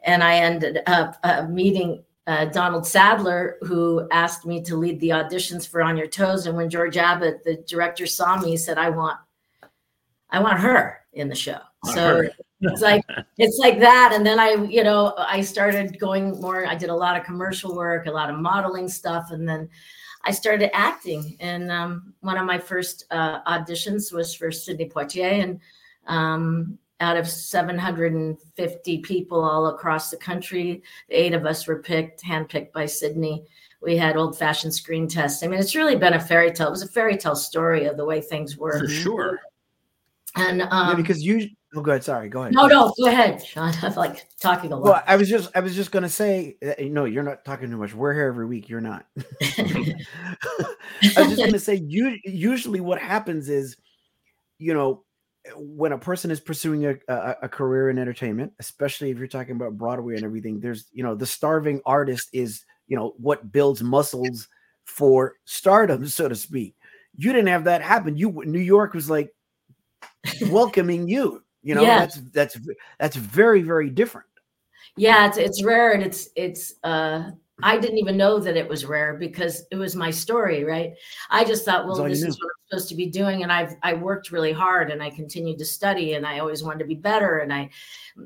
and 0.04 0.24
I 0.24 0.38
ended 0.38 0.80
up 0.88 1.18
uh, 1.24 1.44
meeting 1.50 2.04
uh, 2.28 2.46
Donald 2.46 2.86
Saddler, 2.86 3.58
who 3.62 4.06
asked 4.12 4.46
me 4.46 4.62
to 4.64 4.76
lead 4.76 5.00
the 5.00 5.10
auditions 5.10 5.68
for 5.68 5.82
On 5.82 5.96
Your 5.96 6.08
Toes. 6.08 6.46
And 6.46 6.58
when 6.58 6.70
George 6.70 6.98
Abbott, 6.98 7.44
the 7.46 7.64
director, 7.68 8.06
saw 8.06 8.38
me, 8.38 8.52
he 8.52 8.58
said, 8.58 8.78
"I 8.78 8.90
want, 8.90 9.18
I 10.30 10.42
want 10.42 10.60
her 10.60 11.00
in 11.14 11.30
the 11.30 11.36
show." 11.36 11.60
So 11.86 12.28
it's 12.60 12.82
like 12.82 13.04
it's 13.38 13.58
like 13.60 13.80
that. 13.80 14.12
And 14.14 14.26
then 14.26 14.40
I, 14.40 14.56
you 14.66 14.84
know, 14.84 15.14
I 15.18 15.40
started 15.40 15.98
going 16.00 16.40
more. 16.42 16.68
I 16.68 16.76
did 16.76 16.90
a 16.90 16.96
lot 16.96 17.18
of 17.18 17.26
commercial 17.26 17.74
work, 17.74 18.08
a 18.08 18.12
lot 18.12 18.30
of 18.30 18.38
modeling 18.38 18.90
stuff, 18.90 19.32
and 19.32 19.48
then 19.48 19.70
I 20.26 20.32
started 20.32 20.76
acting. 20.76 21.38
And 21.40 21.72
um, 21.72 22.14
one 22.20 22.38
of 22.38 22.46
my 22.46 22.60
first 22.60 23.06
uh, 23.10 23.42
auditions 23.44 24.12
was 24.12 24.36
for 24.36 24.52
Sidney 24.52 24.90
Poitier, 24.90 25.44
and 25.44 25.62
um, 26.08 26.78
out 27.00 27.18
of 27.18 27.28
750 27.28 28.98
people 29.00 29.44
all 29.44 29.68
across 29.68 30.10
the 30.10 30.18
country. 30.18 30.82
Eight 31.10 31.34
of 31.34 31.46
us 31.46 31.68
were 31.68 31.82
picked, 31.82 32.24
handpicked 32.24 32.72
by 32.72 32.86
Sidney. 32.86 33.44
We 33.82 33.96
had 33.96 34.18
old 34.18 34.38
fashioned 34.38 34.74
screen 34.74 35.08
tests. 35.08 35.44
I 35.44 35.48
mean, 35.48 35.60
it's 35.60 35.76
really 35.76 35.96
been 35.96 36.14
a 36.14 36.20
fairy 36.20 36.52
tale. 36.52 36.68
It 36.68 36.72
was 36.72 36.82
a 36.82 36.88
fairy 36.88 37.16
tale 37.16 37.36
story 37.36 37.86
of 37.86 37.98
the 37.98 38.06
way 38.06 38.22
things 38.22 38.58
were. 38.58 38.80
For 38.80 38.88
sure. 38.88 39.40
And 40.36 40.64
um, 40.64 40.90
yeah, 40.90 40.96
because 40.96 41.24
you, 41.24 41.50
oh, 41.76 41.82
go 41.82 41.92
ahead. 41.92 42.04
Sorry, 42.04 42.30
go 42.30 42.42
ahead. 42.42 42.54
No, 42.54 42.66
no, 42.66 42.94
go 42.98 43.08
ahead, 43.08 43.44
Shawn. 43.46 43.74
I'm 43.82 43.94
like 43.94 44.28
talking 44.40 44.72
a 44.72 44.76
lot. 44.76 44.84
Well, 44.84 45.04
I 45.06 45.16
was 45.16 45.30
just, 45.30 45.52
I 45.56 45.60
was 45.60 45.76
just 45.76 45.92
going 45.92 46.04
to 46.04 46.10
say, 46.10 46.58
uh, 46.66 46.74
no, 46.80 47.06
you're 47.06 47.24
not 47.24 47.46
talking 47.46 47.70
too 47.70 47.78
much. 47.78 47.94
We're 47.94 48.14
here 48.14 48.28
every 48.28 48.48
week. 48.48 48.70
You're 48.70 48.82
not. 48.82 49.06
I 49.42 49.96
was 51.02 51.30
just 51.30 51.38
going 51.38 51.54
to 51.54 51.60
say, 51.60 51.76
you, 51.76 52.18
usually 52.24 52.80
what 52.80 53.00
happens 53.00 53.50
is, 53.50 53.78
you 54.58 54.74
know, 54.74 55.04
when 55.56 55.92
a 55.92 55.98
person 55.98 56.32
is 56.32 56.40
pursuing 56.40 56.86
a, 56.86 56.96
a, 57.08 57.36
a, 57.44 57.50
career 57.50 57.90
in 57.90 57.98
entertainment, 57.98 58.54
especially 58.60 59.12
if 59.12 59.18
you're 59.18 59.28
talking 59.28 59.56
about 59.56 59.78
Broadway 59.78 60.16
and 60.16 60.24
everything, 60.24 60.60
there's 60.60 60.86
you 60.92 61.04
know 61.04 61.16
the 61.16 61.26
starving 61.26 61.82
artist 61.86 62.30
is 62.34 62.66
you 62.88 62.98
know 62.98 63.14
what 63.18 63.52
builds 63.52 63.84
muscles 63.84 64.48
for 64.86 65.36
stardom, 65.46 66.08
so 66.08 66.28
to 66.28 66.36
speak. 66.36 66.76
You 67.16 67.34
didn't 67.34 67.48
have 67.48 67.66
that 67.66 67.82
happen. 67.82 68.18
You 68.18 68.44
New 68.46 68.60
York 68.60 68.94
was 68.94 69.10
like 69.10 69.34
welcoming 70.50 71.08
you. 71.08 71.44
You 71.64 71.76
know 71.76 71.82
yeah. 71.82 72.00
that's 72.00 72.16
that's 72.32 72.60
that's 73.00 73.16
very 73.16 73.62
very 73.62 73.90
different. 73.90 74.28
Yeah, 74.96 75.28
it's 75.28 75.38
it's 75.38 75.64
rare 75.64 75.92
and 75.92 76.04
it's 76.04 76.30
it's 76.36 76.74
uh 76.84 77.32
I 77.64 77.78
didn't 77.78 77.98
even 77.98 78.18
know 78.18 78.40
that 78.40 78.56
it 78.56 78.68
was 78.68 78.86
rare 78.86 79.16
because 79.16 79.66
it 79.72 79.76
was 79.76 79.96
my 79.96 80.12
story, 80.12 80.64
right? 80.64 80.94
I 81.30 81.44
just 81.44 81.66
thought, 81.66 81.88
well, 81.88 82.04
this 82.04 82.22
is 82.22 82.40
what 82.40 82.52
supposed 82.70 82.90
to 82.90 82.96
be 82.96 83.06
doing, 83.06 83.44
and 83.44 83.52
I've 83.52 83.76
I 83.84 83.94
worked 83.94 84.32
really 84.32 84.52
hard 84.52 84.92
and 84.92 85.02
I 85.02 85.10
continued 85.10 85.58
to 85.60 85.66
study, 85.66 86.14
and 86.14 86.26
I 86.26 86.40
always 86.40 86.64
wanted 86.64 86.80
to 86.80 86.86
be 86.86 86.96
better, 86.96 87.40
and 87.40 87.54
I, 87.54 87.70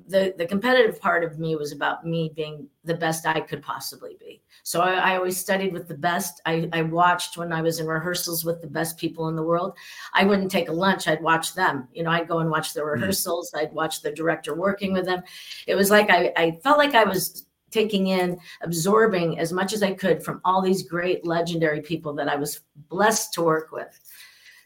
the 0.07 0.33
the 0.37 0.45
competitive 0.45 0.99
part 0.99 1.23
of 1.23 1.39
me 1.39 1.55
was 1.55 1.71
about 1.71 2.05
me 2.05 2.31
being 2.35 2.67
the 2.83 2.95
best 2.95 3.25
I 3.25 3.39
could 3.41 3.61
possibly 3.61 4.17
be. 4.19 4.41
So 4.63 4.81
I, 4.81 4.93
I 4.93 5.15
always 5.17 5.37
studied 5.37 5.73
with 5.73 5.87
the 5.87 5.97
best. 5.97 6.41
I, 6.45 6.69
I 6.73 6.81
watched 6.81 7.37
when 7.37 7.51
I 7.51 7.61
was 7.61 7.79
in 7.79 7.87
rehearsals 7.87 8.43
with 8.43 8.61
the 8.61 8.67
best 8.67 8.97
people 8.97 9.27
in 9.27 9.35
the 9.35 9.43
world. 9.43 9.75
I 10.13 10.23
wouldn't 10.23 10.51
take 10.51 10.69
a 10.69 10.73
lunch; 10.73 11.07
I'd 11.07 11.21
watch 11.21 11.53
them. 11.53 11.87
You 11.93 12.03
know, 12.03 12.11
I'd 12.11 12.27
go 12.27 12.39
and 12.39 12.49
watch 12.49 12.73
the 12.73 12.81
mm. 12.81 12.93
rehearsals. 12.93 13.53
I'd 13.55 13.73
watch 13.73 14.01
the 14.01 14.11
director 14.11 14.55
working 14.55 14.93
with 14.93 15.05
them. 15.05 15.21
It 15.67 15.75
was 15.75 15.91
like 15.91 16.09
I 16.09 16.33
I 16.35 16.51
felt 16.63 16.77
like 16.77 16.95
I 16.95 17.03
was 17.03 17.45
taking 17.71 18.07
in, 18.07 18.37
absorbing 18.61 19.39
as 19.39 19.51
much 19.51 19.73
as 19.73 19.81
I 19.81 19.93
could 19.93 20.23
from 20.23 20.41
all 20.43 20.61
these 20.61 20.83
great 20.83 21.25
legendary 21.25 21.81
people 21.81 22.13
that 22.13 22.27
I 22.27 22.35
was 22.35 22.61
blessed 22.89 23.33
to 23.33 23.41
work 23.41 23.71
with. 23.71 23.97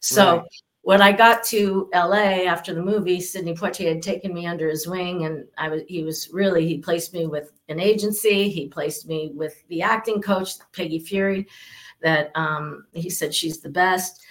So 0.06 0.38
right. 0.38 0.48
when 0.82 1.02
I 1.02 1.12
got 1.12 1.44
to 1.46 1.90
LA 1.94 2.46
after 2.46 2.74
the 2.74 2.84
movie, 2.84 3.20
Sidney 3.20 3.56
Poitier 3.56 3.90
had 3.90 4.04
taken 4.04 4.34
me 4.34 4.46
under 4.46 4.70
his 4.70 4.88
wing, 4.88 5.26
and 5.26 5.46
I 5.58 5.70
was 5.70 5.82
he 5.88 6.04
was 6.04 6.30
really 6.32 6.68
he 6.68 6.78
placed 6.78 7.14
me 7.14 7.26
with 7.26 7.52
an 7.70 7.80
agency. 7.80 8.50
He 8.50 8.68
placed 8.68 9.08
me 9.08 9.32
with 9.34 9.64
the 9.68 9.82
acting 9.82 10.22
coach 10.22 10.54
Peggy 10.74 11.00
Feury, 11.00 11.48
that 12.02 12.32
um, 12.36 12.86
he 12.94 13.10
said 13.10 13.34
she's 13.34 13.62
the 13.62 13.70
best 13.70 14.22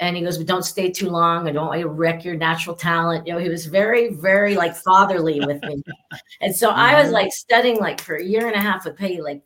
and 0.00 0.16
he 0.16 0.22
goes, 0.22 0.38
but 0.38 0.46
don't 0.46 0.64
stay 0.64 0.90
too 0.90 1.10
long. 1.10 1.46
I 1.46 1.52
don't 1.52 1.66
want 1.66 1.78
you 1.78 1.84
to 1.84 1.90
wreck 1.90 2.24
your 2.24 2.34
natural 2.34 2.74
talent. 2.74 3.26
You 3.26 3.34
know, 3.34 3.38
he 3.38 3.50
was 3.50 3.66
very, 3.66 4.14
very 4.14 4.56
like 4.56 4.74
fatherly 4.74 5.40
with 5.40 5.62
me. 5.62 5.82
And 6.40 6.56
so. 6.56 6.70
I 6.70 6.94
was 6.94 7.06
mm-hmm. 7.06 7.14
like 7.14 7.32
studying 7.32 7.78
like 7.78 8.00
for 8.00 8.16
a 8.16 8.24
year 8.24 8.46
and 8.46 8.56
a 8.56 8.60
half 8.60 8.86
with 8.86 8.96
Peggy, 8.96 9.20
like 9.20 9.42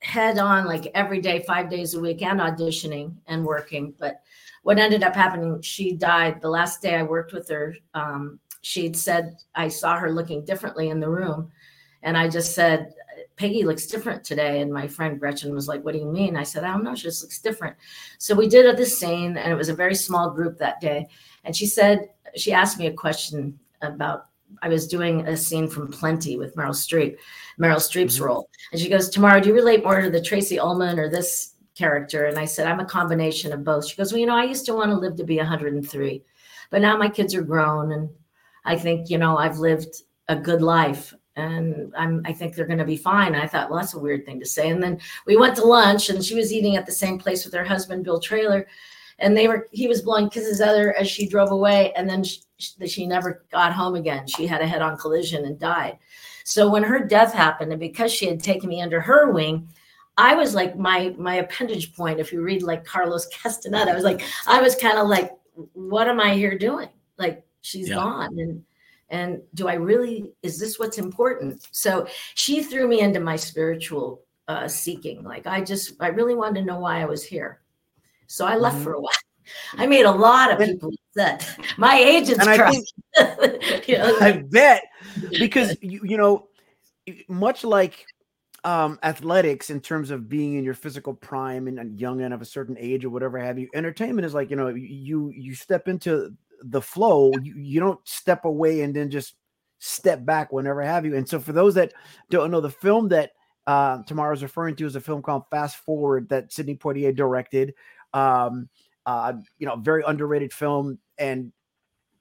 head 0.00 0.38
on, 0.38 0.64
like 0.64 0.90
every 0.94 1.20
day, 1.20 1.44
five 1.46 1.68
days 1.68 1.92
a 1.92 2.00
week, 2.00 2.22
and 2.22 2.40
auditioning 2.40 3.14
and 3.26 3.44
working. 3.44 3.92
But 3.98 4.22
what 4.68 4.78
ended 4.78 5.02
up 5.02 5.16
happening, 5.16 5.62
she 5.62 5.92
died 5.92 6.42
the 6.42 6.50
last 6.50 6.82
day 6.82 6.94
I 6.94 7.02
worked 7.02 7.32
with 7.32 7.48
her. 7.48 7.74
Um, 7.94 8.38
she'd 8.60 8.94
said 8.98 9.38
I 9.54 9.68
saw 9.68 9.96
her 9.96 10.12
looking 10.12 10.44
differently 10.44 10.90
in 10.90 11.00
the 11.00 11.08
room. 11.08 11.50
And 12.02 12.18
I 12.18 12.28
just 12.28 12.54
said, 12.54 12.92
Peggy 13.36 13.62
looks 13.64 13.86
different 13.86 14.24
today. 14.24 14.60
And 14.60 14.70
my 14.70 14.86
friend 14.86 15.18
Gretchen 15.18 15.54
was 15.54 15.68
like, 15.68 15.82
What 15.82 15.94
do 15.94 15.98
you 16.00 16.12
mean? 16.12 16.36
I 16.36 16.42
said, 16.42 16.64
I 16.64 16.74
don't 16.74 16.84
know. 16.84 16.94
She 16.94 17.04
just 17.04 17.22
looks 17.22 17.38
different. 17.38 17.78
So 18.18 18.34
we 18.34 18.46
did 18.46 18.76
this 18.76 18.98
scene, 19.00 19.38
and 19.38 19.50
it 19.50 19.56
was 19.56 19.70
a 19.70 19.74
very 19.74 19.94
small 19.94 20.28
group 20.32 20.58
that 20.58 20.82
day. 20.82 21.06
And 21.44 21.56
she 21.56 21.64
said, 21.64 22.10
She 22.36 22.52
asked 22.52 22.78
me 22.78 22.88
a 22.88 22.92
question 22.92 23.58
about, 23.80 24.26
I 24.60 24.68
was 24.68 24.86
doing 24.86 25.26
a 25.26 25.34
scene 25.34 25.70
from 25.70 25.90
Plenty 25.90 26.36
with 26.36 26.54
Meryl 26.56 26.76
Streep, 26.76 27.16
Meryl 27.58 27.76
Streep's 27.76 28.16
mm-hmm. 28.16 28.24
role. 28.24 28.50
And 28.72 28.78
she 28.82 28.90
goes, 28.90 29.08
Tamara, 29.08 29.40
do 29.40 29.48
you 29.48 29.54
relate 29.54 29.82
more 29.82 30.02
to 30.02 30.10
the 30.10 30.20
Tracey 30.20 30.58
Ullman 30.58 30.98
or 30.98 31.08
this 31.08 31.54
character? 31.78 32.26
And 32.26 32.38
I 32.38 32.44
said, 32.44 32.66
I'm 32.66 32.80
a 32.80 32.84
combination 32.84 33.52
of 33.52 33.64
both. 33.64 33.86
She 33.86 33.96
goes, 33.96 34.12
Well, 34.12 34.20
you 34.20 34.26
know, 34.26 34.36
I 34.36 34.44
used 34.44 34.66
to 34.66 34.74
want 34.74 34.90
to 34.90 34.96
live 34.96 35.16
to 35.16 35.24
be 35.24 35.36
103, 35.36 36.22
but 36.70 36.82
now 36.82 36.96
my 36.96 37.08
kids 37.08 37.34
are 37.34 37.42
grown. 37.42 37.92
And 37.92 38.10
I 38.64 38.76
think, 38.76 39.08
you 39.08 39.18
know, 39.18 39.38
I've 39.38 39.58
lived 39.58 40.02
a 40.28 40.36
good 40.36 40.60
life 40.60 41.14
and 41.38 41.92
I'm, 41.96 42.22
I 42.24 42.32
think 42.32 42.54
they're 42.54 42.66
going 42.66 42.78
to 42.78 42.84
be 42.84 42.96
fine. 42.96 43.34
I 43.34 43.46
thought, 43.46 43.70
well, 43.70 43.78
that's 43.78 43.94
a 43.94 43.98
weird 43.98 44.26
thing 44.26 44.40
to 44.40 44.46
say. 44.46 44.70
And 44.70 44.82
then 44.82 45.00
we 45.26 45.36
went 45.36 45.56
to 45.56 45.64
lunch, 45.64 46.10
and 46.10 46.24
she 46.24 46.34
was 46.34 46.52
eating 46.52 46.76
at 46.76 46.84
the 46.84 46.92
same 46.92 47.18
place 47.18 47.44
with 47.44 47.54
her 47.54 47.64
husband, 47.64 48.04
Bill 48.04 48.20
Traylor. 48.20 48.66
and 49.20 49.36
they 49.36 49.48
were. 49.48 49.68
He 49.70 49.86
was 49.86 50.02
blowing 50.02 50.30
kisses 50.30 50.60
at 50.60 50.76
her 50.76 50.94
as 50.96 51.08
she 51.08 51.28
drove 51.28 51.52
away, 51.52 51.92
and 51.94 52.08
then 52.08 52.24
she, 52.24 52.40
she 52.86 53.06
never 53.06 53.44
got 53.50 53.72
home 53.72 53.94
again. 53.94 54.26
She 54.26 54.46
had 54.46 54.60
a 54.60 54.66
head-on 54.66 54.98
collision 54.98 55.44
and 55.44 55.58
died. 55.58 55.98
So 56.44 56.68
when 56.68 56.82
her 56.82 56.98
death 56.98 57.32
happened, 57.32 57.72
and 57.72 57.80
because 57.80 58.12
she 58.12 58.26
had 58.26 58.42
taken 58.42 58.68
me 58.68 58.82
under 58.82 59.00
her 59.00 59.30
wing, 59.30 59.68
I 60.18 60.34
was 60.34 60.54
like 60.54 60.76
my 60.76 61.14
my 61.16 61.36
assemblage 61.36 61.94
point. 61.94 62.20
If 62.20 62.32
you 62.32 62.42
read 62.42 62.62
like 62.62 62.84
Carlos 62.84 63.26
Castaneda, 63.28 63.92
I 63.92 63.94
was 63.94 64.04
like, 64.04 64.22
I 64.46 64.60
was 64.60 64.74
kind 64.74 64.98
of 64.98 65.08
like, 65.08 65.32
what 65.72 66.08
am 66.08 66.20
I 66.20 66.34
here 66.34 66.58
doing? 66.58 66.90
Like 67.16 67.46
she's 67.62 67.88
yeah. 67.88 67.94
gone, 67.94 68.38
and 68.38 68.64
and 69.10 69.40
do 69.54 69.68
i 69.68 69.74
really 69.74 70.30
is 70.42 70.58
this 70.58 70.78
what's 70.78 70.98
important 70.98 71.66
so 71.70 72.06
she 72.34 72.62
threw 72.62 72.86
me 72.86 73.00
into 73.00 73.20
my 73.20 73.36
spiritual 73.36 74.22
uh, 74.48 74.66
seeking 74.66 75.22
like 75.24 75.46
i 75.46 75.60
just 75.60 75.92
i 76.00 76.08
really 76.08 76.34
wanted 76.34 76.60
to 76.60 76.66
know 76.66 76.78
why 76.78 77.00
i 77.00 77.04
was 77.04 77.22
here 77.22 77.60
so 78.26 78.46
i 78.46 78.56
left 78.56 78.76
mm-hmm. 78.76 78.84
for 78.84 78.94
a 78.94 79.00
while 79.00 79.10
i 79.74 79.86
made 79.86 80.04
a 80.04 80.10
lot 80.10 80.50
of 80.50 80.58
people 80.58 80.90
upset 81.16 81.58
my 81.76 81.96
agents 81.96 82.46
and 82.46 82.48
I, 82.48 82.70
think, 82.70 83.86
you 83.88 83.98
know, 83.98 84.16
I 84.20 84.44
bet 84.50 84.84
because 85.38 85.76
you, 85.80 86.00
you 86.02 86.16
know 86.16 86.48
much 87.28 87.64
like 87.64 88.06
um, 88.68 88.98
athletics 89.02 89.70
in 89.70 89.80
terms 89.80 90.10
of 90.10 90.28
being 90.28 90.56
in 90.56 90.64
your 90.64 90.74
physical 90.74 91.14
prime 91.14 91.68
and 91.68 91.98
young 91.98 92.20
and 92.20 92.34
of 92.34 92.42
a 92.42 92.44
certain 92.44 92.76
age 92.78 93.04
or 93.04 93.10
whatever 93.10 93.38
have 93.38 93.58
you 93.58 93.68
entertainment 93.72 94.26
is 94.26 94.34
like 94.34 94.50
you 94.50 94.56
know 94.56 94.68
you 94.68 95.32
you 95.34 95.54
step 95.54 95.88
into 95.88 96.36
the 96.62 96.82
flow. 96.82 97.32
You, 97.42 97.56
you 97.56 97.80
don't 97.80 98.06
step 98.06 98.44
away 98.44 98.82
and 98.82 98.94
then 98.94 99.10
just 99.10 99.34
step 99.78 100.24
back 100.24 100.52
whenever 100.52 100.82
have 100.82 101.04
you. 101.04 101.16
And 101.16 101.28
so 101.28 101.38
for 101.38 101.52
those 101.52 101.74
that 101.74 101.92
don't 102.30 102.50
know, 102.50 102.60
the 102.60 102.70
film 102.70 103.08
that 103.08 103.32
uh, 103.66 104.02
Tamara's 104.04 104.42
referring 104.42 104.76
to 104.76 104.86
is 104.86 104.96
a 104.96 105.00
film 105.00 105.22
called 105.22 105.44
Fast 105.50 105.76
Forward 105.76 106.28
that 106.30 106.52
Sidney 106.52 106.74
Poitier 106.74 107.14
directed. 107.14 107.74
Um, 108.12 108.68
uh, 109.06 109.34
you 109.58 109.66
know, 109.66 109.76
very 109.76 110.02
underrated 110.06 110.52
film. 110.52 110.98
And 111.18 111.52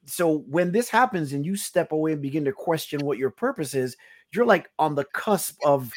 so 0.06 0.38
when 0.39 0.72
this 0.72 0.89
happens 0.89 1.34
and 1.34 1.45
you 1.45 1.56
step 1.56 1.91
away 1.91 2.14
and 2.14 2.22
begin 2.22 2.45
to 2.45 2.54
question 2.54 3.06
what 3.06 3.18
your 3.18 3.30
purpose 3.30 3.74
is, 3.74 3.98
you're 4.32 4.45
like 4.45 4.70
on 4.80 4.95
the 4.95 5.04
cusp 5.06 5.58
of 5.66 5.91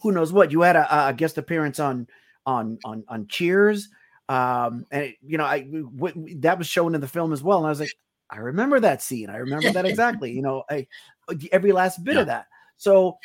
who 0.00 0.12
knows 0.12 0.32
what. 0.32 0.52
You 0.52 0.62
had 0.62 0.76
a, 0.76 1.08
a 1.08 1.14
guest 1.14 1.38
appearance 1.38 1.80
on 1.80 2.06
on 2.44 2.78
on 2.84 3.04
on 3.08 3.26
Cheers. 3.28 3.88
Um, 4.28 4.86
and 4.90 5.04
it, 5.04 5.16
you 5.24 5.38
know, 5.38 5.44
I 5.44 5.60
w- 5.60 6.40
that 6.40 6.58
was 6.58 6.66
shown 6.66 6.94
in 6.94 7.00
the 7.00 7.08
film 7.08 7.32
as 7.32 7.42
well, 7.42 7.58
and 7.58 7.66
I 7.66 7.70
was 7.70 7.80
like, 7.80 7.94
I 8.28 8.38
remember 8.38 8.80
that 8.80 9.02
scene. 9.02 9.30
I 9.30 9.36
remember 9.36 9.70
that 9.70 9.86
exactly. 9.86 10.32
You 10.32 10.42
know, 10.42 10.64
I 10.68 10.86
every 11.52 11.72
last 11.72 12.02
bit 12.02 12.14
yeah. 12.14 12.20
of 12.20 12.26
that. 12.26 12.46
So, 12.76 13.18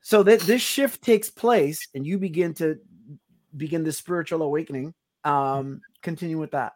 so 0.00 0.22
that 0.22 0.40
this 0.40 0.62
shift 0.62 1.02
takes 1.02 1.30
place, 1.30 1.88
and 1.94 2.06
you 2.06 2.18
begin 2.18 2.54
to 2.54 2.78
begin 3.56 3.84
the 3.84 3.92
spiritual 3.92 4.42
awakening. 4.42 4.94
Um, 5.24 5.80
continue 6.02 6.38
with 6.38 6.50
that 6.52 6.74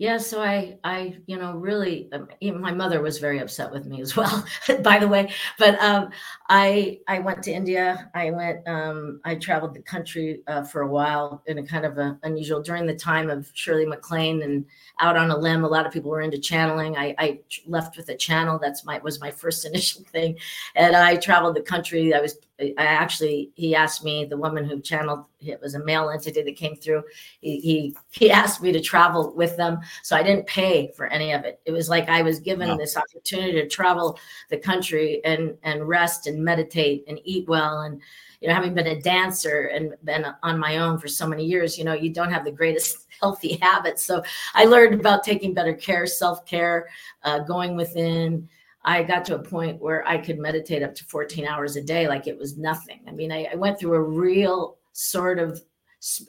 yeah 0.00 0.16
so 0.16 0.40
i 0.40 0.78
i 0.82 1.14
you 1.26 1.36
know 1.36 1.52
really 1.52 2.08
um, 2.12 2.26
my 2.58 2.72
mother 2.72 3.02
was 3.02 3.18
very 3.18 3.38
upset 3.38 3.70
with 3.70 3.84
me 3.84 4.00
as 4.00 4.16
well 4.16 4.44
by 4.82 4.98
the 4.98 5.06
way. 5.06 5.30
But 5.58 5.78
um, 5.80 6.08
i 6.48 6.98
i 7.06 7.18
went 7.18 7.42
to 7.44 7.52
india. 7.52 8.10
I 8.14 8.30
went 8.30 8.66
um, 8.66 9.20
i 9.26 9.34
traveled 9.34 9.74
the 9.74 9.82
country 9.82 10.40
uh, 10.48 10.64
for 10.64 10.80
a 10.82 10.88
while 10.88 11.42
in 11.46 11.58
a 11.58 11.66
kind 11.66 11.84
of 11.84 11.98
a 11.98 12.18
unusual 12.22 12.62
during 12.62 12.86
the 12.86 12.94
time 12.94 13.28
of 13.28 13.50
shirley 13.52 13.84
maclaine 13.84 14.42
and 14.42 14.64
out 15.00 15.18
on 15.18 15.30
a 15.30 15.36
limb 15.36 15.64
a 15.64 15.68
lot 15.68 15.86
of 15.86 15.92
people 15.92 16.10
were 16.10 16.22
into 16.22 16.38
channeling. 16.38 16.96
I, 16.96 17.14
I 17.18 17.40
left 17.66 17.98
with 17.98 18.08
a 18.08 18.16
channel. 18.16 18.58
That's 18.58 18.86
my 18.86 18.98
was 18.98 19.20
my 19.20 19.30
first 19.30 19.64
initial 19.70 20.02
thing. 20.04 20.38
And 20.74 20.96
i 20.96 21.16
traveled 21.16 21.56
the 21.56 21.62
country. 21.62 22.14
I 22.14 22.20
was 22.20 22.38
I 22.60 22.84
actually 22.84 23.50
he 23.54 23.74
asked 23.74 24.04
me 24.04 24.24
the 24.24 24.36
woman 24.36 24.64
who 24.64 24.80
channeled 24.80 25.24
it 25.40 25.60
was 25.60 25.74
a 25.74 25.84
male 25.84 26.10
entity 26.10 26.42
that 26.42 26.56
came 26.56 26.76
through 26.76 27.02
he, 27.40 27.60
he 27.60 27.96
he 28.10 28.30
asked 28.30 28.62
me 28.62 28.72
to 28.72 28.80
travel 28.80 29.34
with 29.34 29.56
them 29.56 29.78
so 30.02 30.16
i 30.16 30.22
didn't 30.22 30.46
pay 30.46 30.92
for 30.96 31.06
any 31.06 31.32
of 31.32 31.44
it. 31.44 31.60
It 31.64 31.72
was 31.72 31.88
like 31.88 32.08
i 32.08 32.22
was 32.22 32.38
given 32.38 32.76
this 32.76 32.96
opportunity 32.96 33.52
to 33.52 33.68
travel 33.68 34.18
the 34.50 34.58
country 34.58 35.20
and 35.24 35.56
and 35.62 35.88
rest 35.88 36.26
and 36.26 36.44
meditate 36.44 37.04
and 37.08 37.20
eat 37.24 37.48
well 37.48 37.80
and 37.80 38.00
you 38.40 38.48
know 38.48 38.54
having 38.54 38.74
been 38.74 38.88
a 38.88 39.00
dancer 39.00 39.70
and 39.74 39.94
been 40.04 40.26
on 40.42 40.58
my 40.58 40.78
own 40.78 40.98
for 40.98 41.08
so 41.08 41.26
many 41.26 41.44
years 41.44 41.78
you 41.78 41.84
know 41.84 41.94
you 41.94 42.10
don't 42.10 42.32
have 42.32 42.44
the 42.44 42.50
greatest 42.50 43.06
healthy 43.20 43.58
habits. 43.60 44.02
So 44.02 44.22
i 44.54 44.64
learned 44.64 45.00
about 45.00 45.24
taking 45.24 45.54
better 45.54 45.74
care 45.74 46.06
self-care 46.06 46.88
uh, 47.22 47.40
going 47.40 47.76
within 47.76 48.48
I 48.82 49.02
got 49.02 49.24
to 49.26 49.34
a 49.34 49.42
point 49.42 49.80
where 49.80 50.06
I 50.06 50.18
could 50.18 50.38
meditate 50.38 50.82
up 50.82 50.94
to 50.94 51.04
14 51.04 51.46
hours 51.46 51.76
a 51.76 51.82
day 51.82 52.08
like 52.08 52.26
it 52.26 52.38
was 52.38 52.56
nothing. 52.56 53.00
I 53.06 53.12
mean, 53.12 53.30
I, 53.30 53.48
I 53.52 53.56
went 53.56 53.78
through 53.78 53.94
a 53.94 54.02
real 54.02 54.78
sort 54.92 55.38
of 55.38 55.60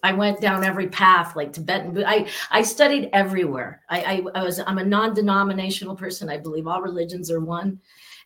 I 0.04 0.12
went 0.12 0.42
down 0.42 0.66
every 0.66 0.90
path 0.90 1.38
like 1.38 1.54
Tibetan. 1.54 2.04
I 2.06 2.28
I 2.50 2.62
studied 2.62 3.10
everywhere. 3.14 3.82
I, 3.90 4.02
I, 4.02 4.40
I 4.42 4.44
was 4.44 4.60
I'm 4.60 4.80
a 4.80 4.84
non-denominational 4.84 5.96
person. 5.96 6.30
I 6.30 6.38
believe 6.38 6.68
all 6.68 6.82
religions 6.82 7.32
are 7.32 7.40
one. 7.40 7.80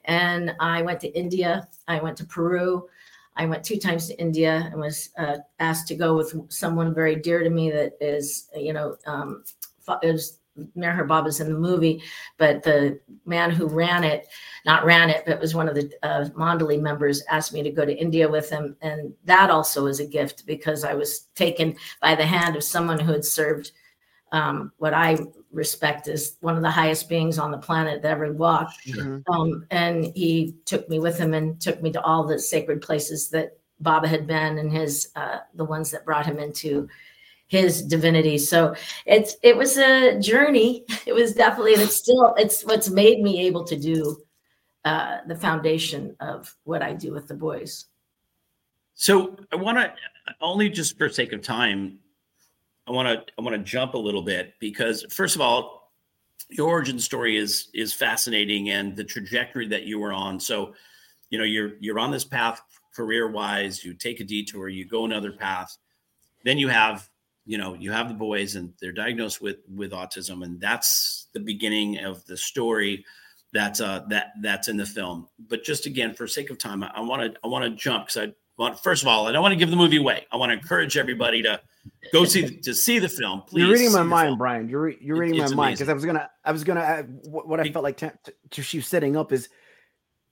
And 0.05 0.55
I 0.59 0.81
went 0.81 0.99
to 1.01 1.07
India. 1.09 1.67
I 1.87 1.99
went 1.99 2.17
to 2.17 2.25
Peru. 2.25 2.87
I 3.37 3.45
went 3.45 3.63
two 3.63 3.77
times 3.77 4.07
to 4.07 4.19
India 4.19 4.69
and 4.71 4.79
was 4.79 5.09
uh, 5.17 5.37
asked 5.59 5.87
to 5.89 5.95
go 5.95 6.15
with 6.15 6.33
someone 6.49 6.93
very 6.93 7.15
dear 7.15 7.43
to 7.43 7.49
me 7.49 7.69
that 7.71 7.93
is, 7.99 8.49
you 8.55 8.71
know, 8.71 8.95
um, 9.05 9.43
is 10.01 10.39
Meher 10.77 11.07
Baba's 11.07 11.39
in 11.39 11.51
the 11.51 11.59
movie, 11.59 12.01
but 12.37 12.63
the 12.63 12.99
man 13.25 13.51
who 13.51 13.67
ran 13.67 14.03
it, 14.03 14.27
not 14.65 14.85
ran 14.85 15.09
it, 15.09 15.23
but 15.25 15.39
was 15.39 15.55
one 15.55 15.67
of 15.67 15.75
the 15.75 15.91
uh, 16.03 16.29
Mandali 16.35 16.81
members, 16.81 17.23
asked 17.29 17.53
me 17.53 17.63
to 17.63 17.71
go 17.71 17.85
to 17.85 17.95
India 17.95 18.29
with 18.29 18.49
him. 18.49 18.75
And 18.81 19.13
that 19.25 19.49
also 19.49 19.83
was 19.83 19.99
a 19.99 20.05
gift 20.05 20.45
because 20.45 20.83
I 20.83 20.93
was 20.93 21.27
taken 21.35 21.75
by 22.01 22.15
the 22.15 22.25
hand 22.25 22.55
of 22.55 22.63
someone 22.63 22.99
who 22.99 23.11
had 23.11 23.25
served 23.25 23.71
um, 24.31 24.71
what 24.77 24.93
I 24.93 25.17
respect 25.51 26.07
as 26.07 26.35
one 26.41 26.55
of 26.55 26.61
the 26.61 26.71
highest 26.71 27.07
beings 27.07 27.39
on 27.39 27.51
the 27.51 27.57
planet 27.57 28.01
that 28.01 28.11
ever 28.11 28.31
walked. 28.33 28.85
Mm-hmm. 28.87 29.31
Um, 29.31 29.65
and 29.71 30.11
he 30.15 30.55
took 30.65 30.89
me 30.89 30.99
with 30.99 31.17
him 31.17 31.33
and 31.33 31.59
took 31.61 31.81
me 31.81 31.91
to 31.91 32.01
all 32.01 32.25
the 32.25 32.39
sacred 32.39 32.81
places 32.81 33.29
that 33.29 33.57
Baba 33.79 34.07
had 34.07 34.25
been 34.27 34.57
and 34.57 34.71
his, 34.71 35.09
uh, 35.15 35.39
the 35.53 35.65
ones 35.65 35.91
that 35.91 36.05
brought 36.05 36.25
him 36.25 36.39
into 36.39 36.87
his 37.47 37.81
divinity. 37.81 38.37
So 38.37 38.75
it's 39.05 39.35
it 39.43 39.55
was 39.55 39.77
a 39.77 40.19
journey. 40.19 40.85
It 41.05 41.13
was 41.13 41.33
definitely, 41.33 41.73
and 41.73 41.83
it's 41.83 41.95
still 41.95 42.33
it's 42.37 42.63
what's 42.63 42.89
made 42.89 43.21
me 43.21 43.45
able 43.45 43.63
to 43.65 43.77
do 43.77 44.17
uh, 44.83 45.19
the 45.27 45.35
foundation 45.35 46.15
of 46.19 46.55
what 46.63 46.81
I 46.81 46.93
do 46.93 47.11
with 47.11 47.27
the 47.27 47.35
boys. 47.35 47.85
So 48.95 49.37
I 49.51 49.55
want 49.55 49.77
to 49.77 49.93
only 50.41 50.69
just 50.69 50.97
for 50.97 51.09
sake 51.09 51.31
of 51.31 51.41
time, 51.41 51.99
I 52.87 52.91
want 52.91 53.07
to 53.07 53.33
I 53.37 53.41
want 53.41 53.55
to 53.55 53.63
jump 53.63 53.93
a 53.93 53.97
little 53.99 54.23
bit 54.23 54.53
because 54.59 55.05
first 55.11 55.35
of 55.35 55.41
all, 55.41 55.91
your 56.49 56.67
origin 56.67 56.99
story 56.99 57.37
is 57.37 57.69
is 57.73 57.93
fascinating 57.93 58.69
and 58.69 58.95
the 58.95 59.03
trajectory 59.03 59.67
that 59.67 59.83
you 59.83 59.99
were 59.99 60.13
on. 60.13 60.39
So, 60.39 60.73
you 61.29 61.37
know, 61.37 61.45
you're 61.45 61.73
you're 61.79 61.99
on 61.99 62.11
this 62.11 62.25
path 62.25 62.61
career 62.95 63.29
wise, 63.29 63.83
you 63.83 63.93
take 63.93 64.19
a 64.19 64.23
detour, 64.23 64.69
you 64.69 64.85
go 64.85 65.05
another 65.05 65.31
path. 65.31 65.77
Then 66.43 66.57
you 66.57 66.69
have, 66.69 67.09
you 67.45 67.57
know, 67.57 67.75
you 67.75 67.91
have 67.91 68.07
the 68.07 68.15
boys 68.15 68.55
and 68.55 68.73
they're 68.81 68.91
diagnosed 68.91 69.41
with 69.41 69.57
with 69.73 69.91
autism, 69.91 70.43
and 70.43 70.59
that's 70.59 71.27
the 71.33 71.39
beginning 71.39 71.99
of 71.99 72.25
the 72.25 72.37
story 72.37 73.05
that's 73.53 73.79
uh 73.79 74.03
that 74.09 74.33
that's 74.41 74.67
in 74.67 74.77
the 74.77 74.85
film. 74.85 75.27
But 75.47 75.63
just 75.63 75.85
again, 75.85 76.13
for 76.13 76.27
sake 76.27 76.49
of 76.49 76.57
time, 76.57 76.83
I 76.83 77.01
want 77.01 77.33
to 77.33 77.39
I 77.43 77.47
want 77.47 77.63
to 77.65 77.71
jump 77.71 78.07
because 78.07 78.29
I 78.29 78.33
want 78.57 78.79
first 78.79 79.03
of 79.03 79.07
all, 79.07 79.27
I 79.27 79.31
don't 79.31 79.41
want 79.41 79.53
to 79.53 79.57
give 79.57 79.69
the 79.69 79.75
movie 79.75 79.97
away. 79.97 80.25
I 80.31 80.37
want 80.37 80.51
to 80.51 80.53
encourage 80.57 80.97
everybody 80.97 81.43
to 81.43 81.61
go 82.11 82.25
see 82.25 82.57
to 82.57 82.73
see 82.73 82.99
the 82.99 83.09
film. 83.09 83.43
Please, 83.43 83.61
you're 83.61 83.71
reading 83.71 83.91
my 83.91 84.03
mind, 84.03 84.29
film. 84.29 84.37
Brian. 84.37 84.69
You're 84.69 84.81
re- 84.81 84.97
you're 84.99 85.17
reading 85.17 85.39
my 85.39 85.53
mind 85.53 85.77
because 85.77 85.89
I 85.89 85.93
was 85.93 86.05
gonna 86.05 86.29
I 86.43 86.51
was 86.51 86.63
gonna 86.63 86.81
uh, 86.81 87.03
what, 87.29 87.47
what 87.47 87.59
I 87.59 87.69
felt 87.69 87.83
like 87.83 87.97
to, 87.97 88.13
to, 88.51 88.63
she 88.63 88.81
setting 88.81 89.15
up 89.15 89.31
is 89.31 89.49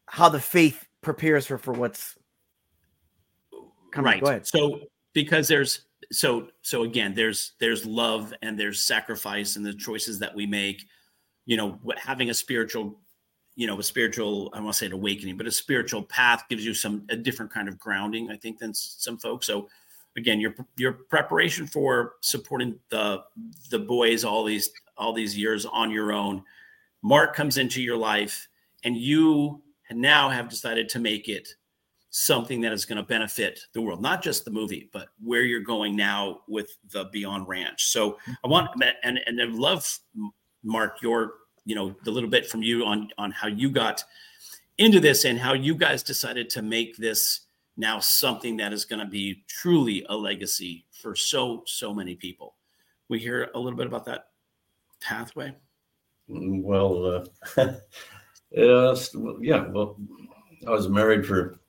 how 0.07 0.29
the 0.29 0.39
faith 0.39 0.87
prepares 1.01 1.47
her 1.47 1.57
for 1.57 1.73
what's 1.73 2.17
coming. 3.91 4.13
Right. 4.13 4.23
Go 4.23 4.29
ahead. 4.29 4.47
So 4.47 4.81
because 5.13 5.47
there's 5.47 5.85
so 6.13 6.47
so 6.61 6.83
again 6.83 7.13
there's 7.13 7.53
there's 7.59 7.85
love 7.85 8.33
and 8.41 8.59
there's 8.59 8.81
sacrifice 8.81 9.55
and 9.55 9.65
the 9.65 9.73
choices 9.73 10.19
that 10.19 10.33
we 10.33 10.45
make. 10.45 10.85
You 11.45 11.57
know, 11.57 11.79
having 11.97 12.29
a 12.29 12.33
spiritual 12.33 12.99
you 13.55 13.67
know 13.67 13.79
a 13.79 13.83
spiritual 13.83 14.49
i 14.53 14.59
want 14.59 14.73
to 14.73 14.79
say 14.79 14.85
an 14.87 14.93
awakening 14.93 15.37
but 15.37 15.45
a 15.45 15.51
spiritual 15.51 16.01
path 16.01 16.43
gives 16.49 16.65
you 16.65 16.73
some 16.73 17.05
a 17.09 17.15
different 17.15 17.53
kind 17.53 17.67
of 17.67 17.77
grounding 17.77 18.31
i 18.31 18.35
think 18.35 18.57
than 18.57 18.73
some 18.73 19.15
folks 19.15 19.45
so 19.45 19.69
again 20.17 20.39
your 20.39 20.55
your 20.75 20.93
preparation 20.93 21.67
for 21.67 22.13
supporting 22.21 22.79
the 22.89 23.21
the 23.69 23.77
boys 23.77 24.23
all 24.23 24.43
these 24.43 24.71
all 24.97 25.13
these 25.13 25.37
years 25.37 25.67
on 25.67 25.91
your 25.91 26.11
own 26.11 26.41
Marc 27.03 27.35
comes 27.35 27.57
into 27.57 27.81
your 27.81 27.97
life 27.97 28.47
and 28.83 28.95
you 28.95 29.61
now 29.91 30.29
have 30.29 30.49
decided 30.49 30.89
to 30.89 30.99
make 30.99 31.29
it 31.29 31.49
something 32.15 32.61
that 32.61 32.71
is 32.71 32.85
going 32.85 32.97
to 32.97 33.03
benefit 33.03 33.59
the 33.73 33.81
world 33.81 33.99
not 33.99 34.21
just 34.21 34.45
the 34.45 34.51
movie 34.51 34.87
but 34.93 35.07
where 35.19 35.41
you're 35.41 35.59
going 35.59 35.95
now 35.95 36.41
with 36.47 36.77
the 36.91 37.05
beyond 37.11 37.47
ranch. 37.47 37.85
So 37.85 38.17
i 38.43 38.47
want 38.47 38.69
and 39.03 39.19
and 39.25 39.41
i 39.41 39.45
love 39.45 39.99
Marc 40.63 41.01
your 41.01 41.33
you 41.65 41.75
know 41.75 41.95
the 42.03 42.11
little 42.11 42.29
bit 42.29 42.45
from 42.47 42.61
you 42.61 42.85
on 42.85 43.09
on 43.17 43.31
how 43.31 43.47
you 43.47 43.69
got 43.69 44.03
into 44.77 44.99
this 44.99 45.25
and 45.25 45.39
how 45.39 45.53
you 45.53 45.73
guys 45.75 46.03
decided 46.03 46.49
to 46.51 46.61
make 46.61 46.97
this 46.97 47.47
now 47.77 47.99
something 47.99 48.57
that 48.57 48.73
is 48.73 48.85
going 48.85 48.99
to 48.99 49.09
be 49.09 49.43
truly 49.47 50.05
a 50.09 50.15
legacy 50.15 50.85
for 50.91 51.15
so 51.15 51.63
so 51.65 51.93
many 51.93 52.15
people. 52.15 52.55
We 53.09 53.17
hear 53.17 53.49
a 53.55 53.59
little 53.59 53.77
bit 53.77 53.87
about 53.87 54.05
that 54.05 54.27
pathway? 55.03 55.53
Mm, 56.29 56.61
well 56.61 57.25
uh, 57.57 57.73
yeah 59.41 59.67
well 59.67 59.97
i 60.67 60.69
was 60.69 60.87
married 60.87 61.25
for 61.25 61.59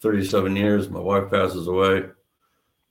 37 0.00 0.56
years 0.56 0.88
my 0.88 1.00
wife 1.00 1.30
passes 1.30 1.66
away 1.66 2.04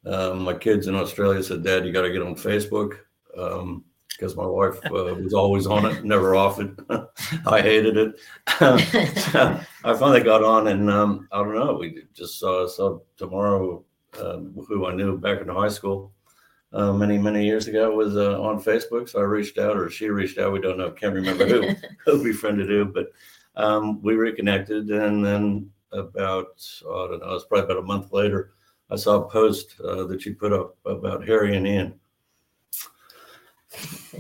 um, 0.06 0.40
my 0.40 0.54
kids 0.54 0.88
in 0.88 0.96
australia 0.96 1.44
said 1.44 1.64
dad 1.64 1.86
you 1.86 1.92
got 1.92 2.04
to 2.04 2.12
get 2.12 2.22
on 2.22 2.36
facebook 2.36 3.00
um, 3.38 3.84
because 4.10 4.36
my 4.36 4.46
wife 4.46 4.84
uh, 4.86 5.14
was 5.14 5.34
always 5.34 5.68
on 5.68 5.86
it, 5.86 6.04
never 6.04 6.36
off 6.36 6.60
it. 6.60 6.72
I 7.46 7.62
hated 7.62 7.98
it. 7.98 8.20
I 8.48 9.64
finally 9.84 10.24
got 10.24 10.44
on, 10.44 10.68
and 10.70 10.90
um, 10.90 11.28
I 11.32 11.38
don't 11.38 11.54
know. 11.54 11.76
We 11.76 12.04
just 12.16 12.40
saw 12.40 12.66
saw 12.66 13.00
Tamara, 13.18 13.78
um, 14.20 14.56
who 14.68 14.88
I 14.88 14.96
knew 14.96 15.20
back 15.20 15.42
in 15.42 15.50
high 15.50 15.68
school 15.68 16.14
uh, 16.74 16.94
many 16.94 17.18
many 17.18 17.46
years 17.46 17.68
ago 17.68 17.92
was 17.92 18.16
uh, 18.16 18.42
on 18.42 18.62
Facebook. 18.62 19.10
So 19.10 19.20
I 19.20 19.24
reached 19.24 19.58
out, 19.58 19.78
or 19.78 19.90
she 19.90 20.10
reached 20.10 20.38
out. 20.38 20.52
We 20.52 20.62
don't 20.62 20.78
know. 20.78 20.92
Can't 20.92 21.14
remember 21.14 21.48
who 21.48 21.76
who 22.06 22.24
befriended 22.24 22.68
who, 22.68 22.86
but 22.86 23.08
um, 23.56 24.02
we 24.02 24.16
reconnected, 24.16 24.90
and 24.90 25.24
then 25.24 25.70
about 25.92 26.62
oh, 26.86 27.06
I 27.06 27.12
don't 27.12 27.20
know. 27.20 27.36
It's 27.36 27.46
probably 27.46 27.66
about 27.66 27.84
a 27.84 27.88
month 27.88 28.12
later. 28.12 28.52
I 28.90 28.96
saw 28.96 29.24
a 29.24 29.30
post 29.30 29.76
uh, 29.84 30.06
that 30.06 30.26
you 30.26 30.36
put 30.36 30.54
up 30.54 30.78
about 30.86 31.28
Harry 31.28 31.58
and 31.58 31.68
Ian 31.68 32.00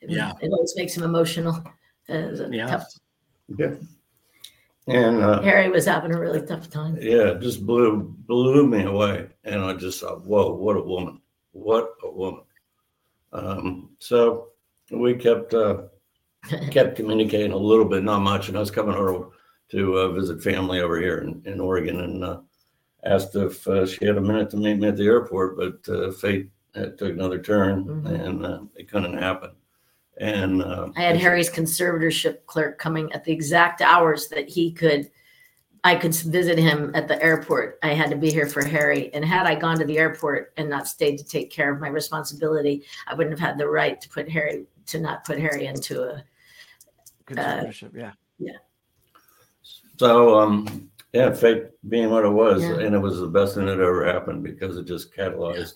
yeah, 0.00 0.32
it 0.40 0.50
always 0.52 0.74
makes 0.76 0.96
him 0.96 1.02
emotional. 1.02 1.62
yeah. 2.08 2.66
Tough. 2.66 2.98
Yeah. 3.56 3.74
And 4.88 5.20
uh, 5.20 5.42
Harry 5.42 5.68
was 5.68 5.84
having 5.84 6.14
a 6.14 6.20
really 6.20 6.42
tough 6.42 6.70
time. 6.70 6.96
Yeah, 7.00 7.34
just 7.34 7.66
blew 7.66 8.14
blew 8.26 8.66
me 8.68 8.84
away, 8.84 9.28
and 9.42 9.60
I 9.60 9.74
just 9.74 10.00
thought, 10.00 10.24
"Whoa, 10.24 10.52
what 10.52 10.76
a 10.76 10.82
woman! 10.82 11.20
What 11.50 11.90
a 12.04 12.10
woman!" 12.10 12.44
Um, 13.32 13.90
so 13.98 14.50
we 14.92 15.14
kept 15.14 15.54
uh, 15.54 15.82
kept 16.70 16.94
communicating 16.94 17.50
a 17.50 17.56
little 17.56 17.84
bit, 17.84 18.04
not 18.04 18.20
much, 18.20 18.46
and 18.46 18.56
I 18.56 18.60
was 18.60 18.70
coming 18.70 18.94
over 18.94 19.30
to 19.70 19.98
uh, 19.98 20.08
visit 20.12 20.42
family 20.42 20.80
over 20.80 21.00
here 21.00 21.18
in, 21.18 21.42
in 21.44 21.60
Oregon, 21.60 22.00
and 22.00 22.24
uh, 22.24 22.40
asked 23.04 23.34
if 23.36 23.66
uh, 23.68 23.86
she 23.86 24.04
had 24.04 24.16
a 24.16 24.20
minute 24.20 24.50
to 24.50 24.56
meet 24.56 24.78
me 24.78 24.88
at 24.88 24.96
the 24.96 25.06
airport, 25.06 25.56
but 25.56 25.88
uh, 25.92 26.10
fate 26.12 26.50
it 26.76 26.98
took 26.98 27.12
another 27.12 27.40
turn 27.40 27.84
mm-hmm. 27.84 28.06
and 28.06 28.44
uh, 28.44 28.60
it 28.74 28.90
couldn't 28.90 29.16
happen. 29.16 29.50
And 30.18 30.62
uh, 30.62 30.88
I 30.96 31.02
had 31.02 31.16
Harry's 31.16 31.50
conservatorship 31.50 32.46
clerk 32.46 32.78
coming 32.78 33.12
at 33.12 33.24
the 33.24 33.32
exact 33.32 33.80
hours 33.80 34.28
that 34.28 34.48
he 34.48 34.72
could. 34.72 35.10
I 35.84 35.94
could 35.94 36.14
visit 36.14 36.58
him 36.58 36.90
at 36.94 37.06
the 37.06 37.22
airport. 37.22 37.78
I 37.82 37.94
had 37.94 38.10
to 38.10 38.16
be 38.16 38.30
here 38.30 38.48
for 38.48 38.64
Harry. 38.64 39.12
And 39.14 39.24
had 39.24 39.46
I 39.46 39.54
gone 39.54 39.78
to 39.78 39.84
the 39.84 39.98
airport 39.98 40.52
and 40.56 40.68
not 40.68 40.88
stayed 40.88 41.16
to 41.18 41.24
take 41.24 41.50
care 41.50 41.72
of 41.72 41.80
my 41.80 41.88
responsibility, 41.88 42.82
I 43.06 43.14
wouldn't 43.14 43.38
have 43.38 43.48
had 43.48 43.58
the 43.58 43.68
right 43.68 44.00
to 44.00 44.08
put 44.08 44.28
Harry 44.28 44.64
to 44.86 45.00
not 45.00 45.24
put 45.24 45.38
Harry 45.38 45.66
into 45.66 46.02
a 46.02 46.24
conservatorship. 47.26 47.94
Uh, 47.94 47.98
yeah. 47.98 48.12
Yeah. 48.38 48.56
So 49.98 50.38
um 50.38 50.90
yeah, 51.12 51.32
fate 51.32 51.64
being 51.88 52.10
what 52.10 52.24
it 52.24 52.30
was, 52.30 52.62
yeah. 52.62 52.78
and 52.78 52.94
it 52.94 52.98
was 52.98 53.20
the 53.20 53.26
best 53.26 53.54
thing 53.54 53.66
that 53.66 53.80
ever 53.80 54.04
happened 54.04 54.42
because 54.42 54.76
it 54.76 54.86
just 54.86 55.14
catalyzed 55.14 55.74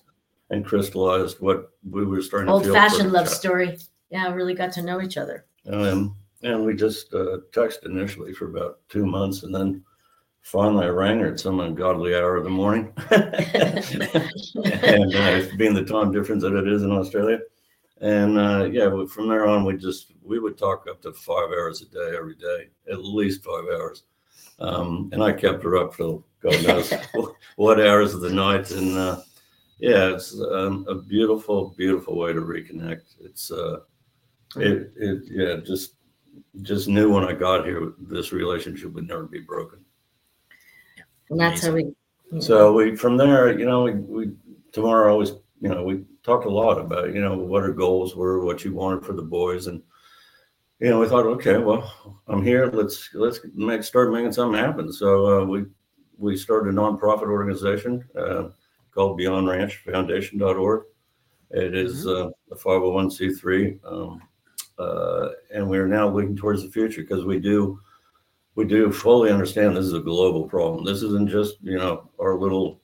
and 0.51 0.65
crystallized 0.65 1.41
what 1.41 1.71
we 1.89 2.05
were 2.05 2.21
starting 2.21 2.51
Old 2.51 2.67
fashioned 2.67 3.13
love 3.13 3.29
story. 3.29 3.79
Yeah, 4.11 4.33
really 4.33 4.55
got 4.55 4.73
to 4.73 4.83
know 4.83 5.01
each 5.01 5.17
other. 5.17 5.47
Um, 5.71 6.17
and 6.43 6.65
we 6.65 6.75
just 6.75 7.15
uh, 7.15 7.39
texted 7.53 7.87
initially 7.87 8.33
for 8.33 8.51
about 8.51 8.81
two 8.89 9.07
months, 9.07 9.45
and 9.45 9.55
then 9.55 9.85
finally 10.43 10.87
I 10.87 10.91
rang 10.91 11.21
her 11.21 11.29
at 11.29 11.41
some 11.41 11.61
ungodly 11.61 12.15
hour 12.15 12.37
of 12.37 12.45
the 12.45 12.51
morning. 12.51 12.93
and 13.11 15.15
uh, 15.15 15.47
being 15.57 15.75
the 15.75 15.87
time 15.87 16.13
difference 16.13 16.43
that 16.43 16.57
it 16.57 16.69
is 16.69 16.83
in 16.83 16.93
Australia. 16.93 17.39
And 18.01 18.39
uh, 18.39 18.69
yeah, 18.71 19.05
from 19.07 19.29
there 19.29 19.47
on, 19.47 19.65
we 19.65 19.77
just 19.77 20.13
we 20.23 20.39
would 20.39 20.59
talk 20.59 20.87
up 20.91 21.01
to 21.03 21.13
five 21.13 21.51
hours 21.51 21.83
a 21.83 21.87
day 21.87 22.17
every 22.17 22.35
day, 22.35 22.69
at 22.91 23.05
least 23.05 23.45
five 23.45 23.65
hours. 23.65 24.05
Um, 24.61 25.09
and 25.13 25.23
I 25.23 25.33
kept 25.33 25.63
her 25.63 25.77
up 25.77 25.97
till 25.97 26.25
God 26.43 26.67
knows 26.67 26.93
what 27.57 27.81
hours 27.81 28.15
of 28.15 28.21
the 28.21 28.31
night. 28.31 28.71
And 28.71 28.97
uh, 28.97 29.21
yeah, 29.79 30.15
it's 30.15 30.39
um, 30.39 30.85
a 30.89 30.95
beautiful, 30.95 31.75
beautiful 31.77 32.17
way 32.17 32.33
to 32.33 32.41
reconnect. 32.41 33.03
It's 33.21 33.51
uh, 33.51 33.81
it 34.57 34.93
it 34.97 35.23
yeah, 35.31 35.57
just 35.65 35.95
just 36.63 36.89
knew 36.89 37.13
when 37.13 37.25
I 37.25 37.33
got 37.33 37.65
here 37.65 37.93
this 37.99 38.33
relationship 38.33 38.93
would 38.93 39.09
never 39.09 39.25
be 39.25 39.41
broken. 39.41 39.79
And 41.31 41.41
that's 41.41 41.65
how 41.65 41.73
we. 41.73 41.95
So 42.41 42.73
we 42.73 42.95
from 42.95 43.17
there, 43.17 43.59
you 43.59 43.67
know, 43.67 43.85
we, 43.85 43.93
we 43.93 44.33
Tamara 44.73 45.11
always, 45.11 45.31
you 45.61 45.69
know, 45.69 45.83
we 45.83 46.05
talked 46.23 46.45
a 46.45 46.51
lot 46.51 46.79
about, 46.79 47.13
you 47.13 47.21
know, 47.21 47.37
what 47.37 47.63
our 47.63 47.73
goals 47.73 48.15
were, 48.15 48.45
what 48.45 48.65
you 48.65 48.73
wanted 48.73 49.05
for 49.05 49.15
the 49.15 49.23
boys, 49.23 49.67
and 49.67 49.83
you 50.81 50.91
know, 50.91 51.01
we 51.01 51.09
thought, 51.09 51.27
okay, 51.27 51.59
well, 51.59 52.21
I'm 52.29 52.43
here. 52.43 52.67
Let's 52.67 53.11
let's 53.15 53.41
make 53.55 53.83
start 53.83 54.13
making 54.13 54.33
something 54.33 54.59
happen. 54.59 54.93
So 54.93 55.43
uh, 55.43 55.45
we 55.45 55.65
we 56.17 56.37
started 56.37 56.75
a 56.75 56.77
nonprofit 56.77 57.29
organization. 57.29 58.05
Uh, 58.19 58.49
called 58.93 59.19
BeyondRanchFoundation.org. 59.19 60.83
It 61.51 61.75
is 61.75 62.07
mm-hmm. 62.07 62.29
uh, 62.29 62.55
a 62.55 62.57
501c3, 62.57 63.79
um, 63.85 64.23
uh, 64.79 65.29
and 65.55 65.69
we're 65.69 65.87
now 65.87 66.09
looking 66.09 66.37
towards 66.37 66.63
the 66.63 66.71
future 66.71 67.03
because 67.03 67.25
we 67.25 67.39
do 67.39 67.81
we 68.57 68.65
do 68.65 68.93
fully 68.93 69.31
understand 69.31 69.77
this 69.77 69.87
is 69.87 69.95
a 69.95 70.01
global 70.01 70.49
problem. 70.49 70.85
This 70.85 71.03
isn't 71.03 71.29
just 71.29 71.57
you 71.61 71.77
know 71.77 72.11
our 72.21 72.39
little 72.39 72.81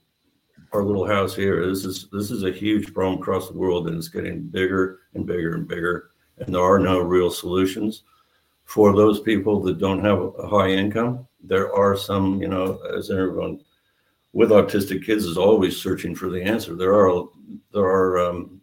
our 0.72 0.82
little 0.82 1.07
house 1.07 1.34
here. 1.34 1.66
This 1.66 1.84
is 1.84 2.09
this 2.11 2.30
is 2.30 2.42
a 2.42 2.51
huge 2.51 2.92
problem 2.92 3.20
across 3.20 3.49
the 3.49 3.59
world, 3.59 3.88
and 3.88 3.97
it's 3.97 4.09
getting 4.09 4.42
bigger 4.42 5.01
and 5.14 5.26
bigger 5.26 5.55
and 5.55 5.68
bigger. 5.68 6.11
And 6.39 6.55
there 6.55 6.62
are 6.62 6.78
no 6.78 7.01
real 7.01 7.30
solutions 7.30 8.03
for 8.64 8.95
those 8.95 9.20
people 9.20 9.62
that 9.62 9.78
don't 9.78 10.05
have 10.05 10.18
a 10.39 10.49
high 10.49 10.70
income. 10.70 11.26
There 11.43 11.72
are 11.74 11.97
some, 11.97 12.43
you 12.43 12.49
know, 12.49 12.80
as 12.97 13.11
everyone 13.11 13.61
with 14.32 14.51
autistic 14.51 15.05
kids 15.05 15.24
is 15.24 15.39
always 15.39 15.80
searching 15.80 16.14
for 16.14 16.28
the 16.28 16.43
answer. 16.43 16.74
There 16.76 16.95
are 16.95 17.24
there 17.72 17.84
are 17.84 18.18
um, 18.18 18.61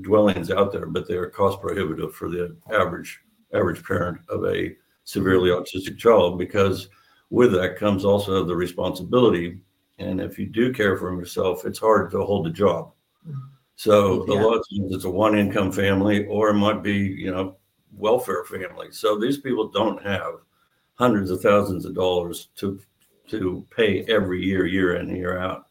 dwellings 0.00 0.50
out 0.50 0.72
there, 0.72 0.86
but 0.86 1.06
they 1.06 1.14
are 1.14 1.30
cost 1.30 1.60
prohibitive 1.60 2.14
for 2.14 2.28
the 2.28 2.56
average 2.72 3.20
average 3.54 3.84
parent 3.84 4.18
of 4.28 4.44
a 4.46 4.74
severely 5.04 5.50
autistic 5.50 5.96
child 5.96 6.38
because 6.38 6.88
with 7.30 7.52
that 7.52 7.76
comes 7.76 8.04
also 8.04 8.44
the 8.44 8.56
responsibility. 8.56 9.60
And 9.98 10.20
if 10.20 10.38
you 10.38 10.46
do 10.46 10.72
care 10.72 10.96
for 10.96 11.14
yourself, 11.14 11.64
it's 11.64 11.78
hard 11.78 12.10
to 12.10 12.24
hold 12.24 12.46
a 12.46 12.50
job. 12.50 12.92
So 13.76 14.26
yeah. 14.26 14.34
a 14.34 14.42
lot 14.42 14.56
of 14.56 14.64
times 14.70 14.94
it's 14.94 15.04
a 15.04 15.10
one 15.10 15.38
income 15.38 15.70
family, 15.70 16.26
or 16.26 16.48
it 16.48 16.54
might 16.54 16.82
be 16.82 16.96
you 16.96 17.30
know 17.30 17.56
welfare 17.96 18.44
family. 18.44 18.88
So 18.90 19.18
these 19.18 19.38
people 19.38 19.68
don't 19.68 20.02
have 20.02 20.34
hundreds 20.94 21.30
of 21.30 21.40
thousands 21.40 21.84
of 21.84 21.94
dollars 21.94 22.48
to 22.56 22.80
to 23.28 23.66
pay 23.74 24.04
every 24.04 24.42
year, 24.42 24.66
year 24.66 24.96
in, 24.96 25.14
year 25.14 25.38
out. 25.38 25.66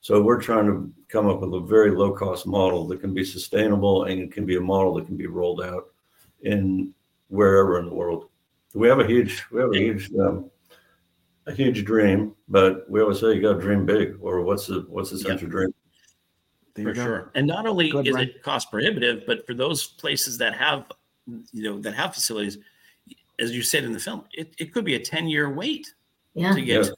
So 0.00 0.20
we're 0.20 0.40
trying 0.40 0.66
to 0.66 0.92
come 1.08 1.28
up 1.28 1.40
with 1.40 1.54
a 1.54 1.60
very 1.60 1.90
low 1.90 2.12
cost 2.12 2.46
model 2.46 2.86
that 2.88 3.00
can 3.00 3.14
be 3.14 3.24
sustainable 3.24 4.04
and 4.04 4.20
it 4.20 4.32
can 4.32 4.44
be 4.44 4.56
a 4.56 4.60
model 4.60 4.94
that 4.94 5.06
can 5.06 5.16
be 5.16 5.26
rolled 5.26 5.62
out 5.62 5.86
in 6.42 6.92
wherever 7.28 7.78
in 7.78 7.86
the 7.86 7.94
world. 7.94 8.28
We 8.74 8.88
have 8.88 9.00
a 9.00 9.06
huge, 9.06 9.44
we 9.50 9.60
have 9.60 9.72
a 9.72 9.78
huge, 9.78 10.10
um, 10.18 10.50
a 11.46 11.52
huge 11.52 11.84
dream, 11.84 12.34
but 12.48 12.88
we 12.90 13.00
always 13.00 13.20
say 13.20 13.34
you 13.34 13.42
got 13.42 13.54
to 13.54 13.60
dream 13.60 13.86
big. 13.86 14.16
Or 14.20 14.42
what's 14.42 14.66
the 14.66 14.84
what's 14.88 15.10
the 15.10 15.18
central 15.18 15.48
Yeah. 15.50 15.56
dream? 15.56 15.74
There 16.74 16.86
for 16.86 16.94
sure. 16.94 17.30
And 17.34 17.46
not 17.46 17.66
only 17.66 17.90
Go 17.90 17.98
ahead, 17.98 18.06
is 18.08 18.12
Brian. 18.12 18.28
it 18.28 18.42
cost 18.42 18.70
prohibitive, 18.70 19.24
but 19.26 19.46
for 19.46 19.54
those 19.54 19.86
places 19.86 20.36
that 20.38 20.54
have, 20.54 20.90
you 21.52 21.62
know, 21.62 21.78
that 21.80 21.94
have 21.94 22.14
facilities, 22.14 22.58
as 23.38 23.52
you 23.52 23.62
said 23.62 23.84
in 23.84 23.92
the 23.92 24.00
film, 24.00 24.24
it, 24.32 24.54
it 24.58 24.72
could 24.72 24.84
be 24.84 24.94
a 24.94 25.00
10 25.00 25.28
year 25.28 25.50
wait 25.52 25.92
Yeah. 26.34 26.52
to 26.52 26.60
get 26.60 26.84
Yeah. 26.84 26.90
to 26.90 26.96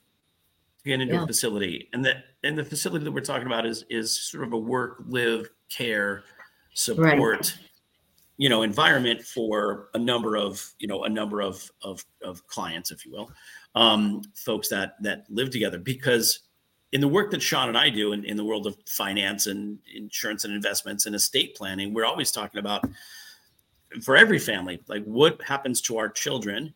get 0.85 1.01
into 1.01 1.15
Yeah. 1.15 1.25
a 1.25 1.27
facility. 1.27 1.89
And 1.93 2.05
that 2.05 2.25
and 2.43 2.57
the 2.57 2.65
facility 2.65 3.05
that 3.05 3.13
we're 3.13 3.21
talking 3.21 3.47
about 3.47 3.67
is 3.67 3.85
is 3.91 4.15
sort 4.15 4.45
of 4.45 4.53
a 4.53 4.59
work, 4.59 5.03
live, 5.09 5.49
care, 5.69 6.25
support, 6.75 7.57
you 8.39 8.49
know, 8.49 8.63
environment 8.63 9.23
for 9.23 9.89
a 9.95 9.99
number 9.99 10.37
of, 10.37 10.73
you 10.79 10.87
know, 10.87 11.05
a 11.05 11.09
number 11.09 11.41
of 11.43 11.71
of, 11.83 12.05
of 12.23 12.47
clients, 12.47 12.91
if 12.91 13.05
you 13.05 13.13
will, 13.13 13.31
um, 13.75 14.23
folks 14.35 14.69
that 14.69 15.03
that 15.03 15.25
live 15.31 15.51
together. 15.51 15.79
Because 15.79 16.41
in 16.97 17.03
the 17.03 17.09
work 17.09 17.31
that 17.31 17.43
Shawn 17.43 17.69
and 17.69 17.77
I 17.77 17.91
do 17.91 18.13
in, 18.15 18.25
in 18.25 18.39
the 18.39 18.45
world 18.45 18.67
of 18.67 18.75
finance 18.87 19.49
and 19.49 19.79
insurance 19.95 20.45
and 20.47 20.55
investments 20.55 21.05
and 21.05 21.15
estate 21.15 21.55
planning, 21.55 21.93
we're 21.93 22.07
always 22.07 22.33
talking 22.33 22.59
about 22.59 22.89
for 24.03 24.17
every 24.17 24.39
family, 24.39 24.81
like 24.89 25.05
what 25.05 25.43
happens 25.43 25.83
to 25.83 25.99
our 25.99 26.09
children 26.09 26.73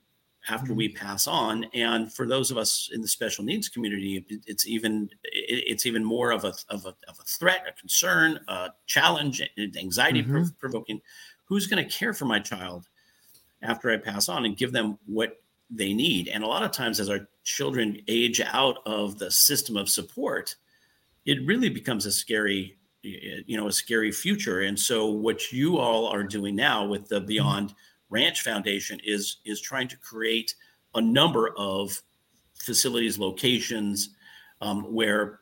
after 0.51 0.75
we 0.75 0.91
pass 0.91 1.27
on. 1.27 1.64
And 1.73 2.12
for 2.12 2.27
those 2.27 2.51
of 2.51 2.59
us 2.59 2.91
in 2.93 3.01
the 3.01 3.09
special 3.09 3.45
needs 3.47 3.71
community 3.71 4.23
it's 4.47 4.66
even 4.66 5.09
it's 5.25 5.87
even 5.87 6.05
more 6.05 6.33
of 6.33 6.45
a 6.45 6.53
of 6.68 6.85
a, 6.85 6.95
of 7.09 7.18
a 7.18 7.25
threat 7.25 7.64
a 7.66 7.73
concern 7.81 8.39
a 8.49 8.68
challenge 8.87 9.41
anxiety 9.79 10.23
Mhm. 10.23 10.53
provoking. 10.59 11.01
Who's 11.47 11.66
going 11.66 11.83
to 11.83 11.91
care 11.91 12.12
for 12.12 12.27
my 12.27 12.41
child 12.41 12.89
after 13.62 13.91
i 13.91 13.97
pass 13.97 14.29
on 14.29 14.45
and 14.45 14.55
give 14.55 14.73
them 14.73 14.99
what 15.07 15.43
they 15.71 15.95
need? 15.95 16.29
And 16.29 16.45
a 16.45 16.47
lot 16.47 16.62
of 16.62 16.73
times 16.73 17.01
as 17.01 17.09
our 17.09 17.27
children 17.57 18.01
age 18.09 18.40
out 18.40 18.78
of 18.86 19.18
the 19.18 19.30
system 19.30 19.76
of 19.76 19.88
support 19.88 20.57
it 21.26 21.46
really 21.46 21.68
becomes 21.68 22.07
a 22.07 22.12
scary 22.12 22.76
you 23.03 23.57
know 23.57 23.68
a 23.68 23.72
scary 23.72 24.12
future. 24.12 24.61
And 24.61 24.78
so 24.78 25.07
what 25.07 25.53
you 25.53 25.78
all 25.78 26.07
are 26.07 26.22
doing 26.22 26.57
now 26.57 26.86
with 26.86 27.09
the 27.09 27.20
beyond 27.20 27.74
ranch 28.11 28.42
foundation 28.42 29.01
is 29.05 29.38
is 29.44 29.61
trying 29.61 29.88
to 29.88 29.96
create 29.96 30.55
a 30.94 31.01
number 31.01 31.55
of 31.57 32.03
facilities 32.55 33.18
locations 33.18 34.11
um, 34.61 34.82
where 34.92 35.40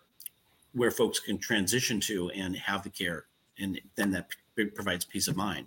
where 0.72 0.90
folks 0.90 1.18
can 1.18 1.38
transition 1.38 1.98
to 1.98 2.30
and 2.30 2.54
have 2.56 2.82
the 2.82 2.90
care 2.90 3.24
and 3.58 3.80
then 3.96 4.10
that 4.12 4.28
p- 4.54 4.66
provides 4.66 5.04
peace 5.04 5.26
of 5.26 5.34
mind 5.34 5.66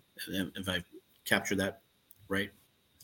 if 0.55 0.69
i 0.69 0.81
capture 1.25 1.55
that 1.55 1.81
right 2.29 2.51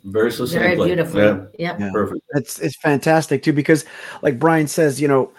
Very 0.04 0.30
Very 0.30 0.32
succinctly. 0.32 0.88
beautiful. 0.88 1.20
Yeah, 1.20 1.46
Yeah. 1.58 1.78
Yeah. 1.80 1.92
perfect. 1.92 2.22
it's 2.36 2.60
it's 2.60 2.76
fantastic 2.78 3.44
too 3.44 3.54
because 3.54 3.86
like 4.22 4.40
brian 4.40 4.68
says 4.68 5.02
you 5.02 5.08
know 5.08 5.32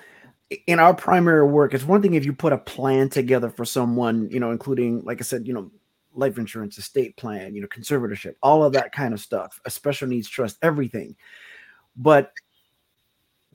in 0.66 0.78
our 0.78 0.94
primary 0.94 1.46
work 1.46 1.74
it's 1.74 1.84
one 1.84 2.02
thing 2.02 2.14
if 2.14 2.24
you 2.24 2.32
put 2.32 2.52
a 2.52 2.58
plan 2.58 3.08
together 3.08 3.50
for 3.50 3.64
someone 3.64 4.28
you 4.30 4.40
know 4.40 4.50
including 4.50 5.02
like 5.04 5.20
i 5.20 5.22
said 5.22 5.46
you 5.46 5.52
know 5.54 5.70
life 6.14 6.38
insurance 6.38 6.78
estate 6.78 7.16
plan 7.16 7.54
you 7.54 7.60
know 7.60 7.68
conservatorship 7.68 8.34
all 8.42 8.64
of 8.64 8.72
that 8.72 8.92
kind 8.92 9.14
of 9.14 9.20
stuff 9.20 9.60
a 9.64 9.70
special 9.70 10.08
needs 10.08 10.28
trust 10.28 10.56
everything 10.62 11.14
but 11.96 12.32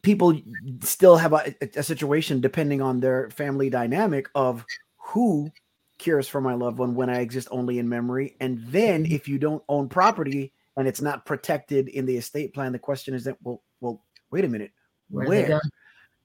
people 0.04 0.38
still 0.82 1.16
have 1.18 1.34
a, 1.34 1.54
a 1.76 1.84
situation 1.84 2.40
depending 2.42 2.82
on 2.82 3.00
their 3.00 3.30
family 3.32 3.70
dynamic 3.70 4.30
of 4.36 4.66
who 4.98 5.50
cares 5.98 6.28
for 6.28 6.42
my 6.42 6.54
loved 6.54 6.78
one 6.78 6.96
when 6.96 7.10
i 7.10 7.20
exist 7.20 7.48
only 7.52 7.80
in 7.80 7.90
memory 7.90 8.36
and 8.40 8.60
then 8.68 9.06
if 9.06 9.28
you 9.28 9.38
don't 9.38 9.64
own 9.68 9.90
property 9.90 10.54
and 10.78 10.88
it's 10.88 11.02
not 11.02 11.26
protected 11.26 11.88
in 11.90 12.06
the 12.06 12.18
estate 12.18 12.54
plan 12.54 12.72
the 12.72 12.80
question 12.80 13.14
is 13.14 13.24
that 13.24 13.38
well 13.44 13.62
well 13.82 14.02
wait 14.32 14.46
a 14.46 14.48
minute 14.48 14.72
Where, 15.10 15.28
where. 15.28 15.62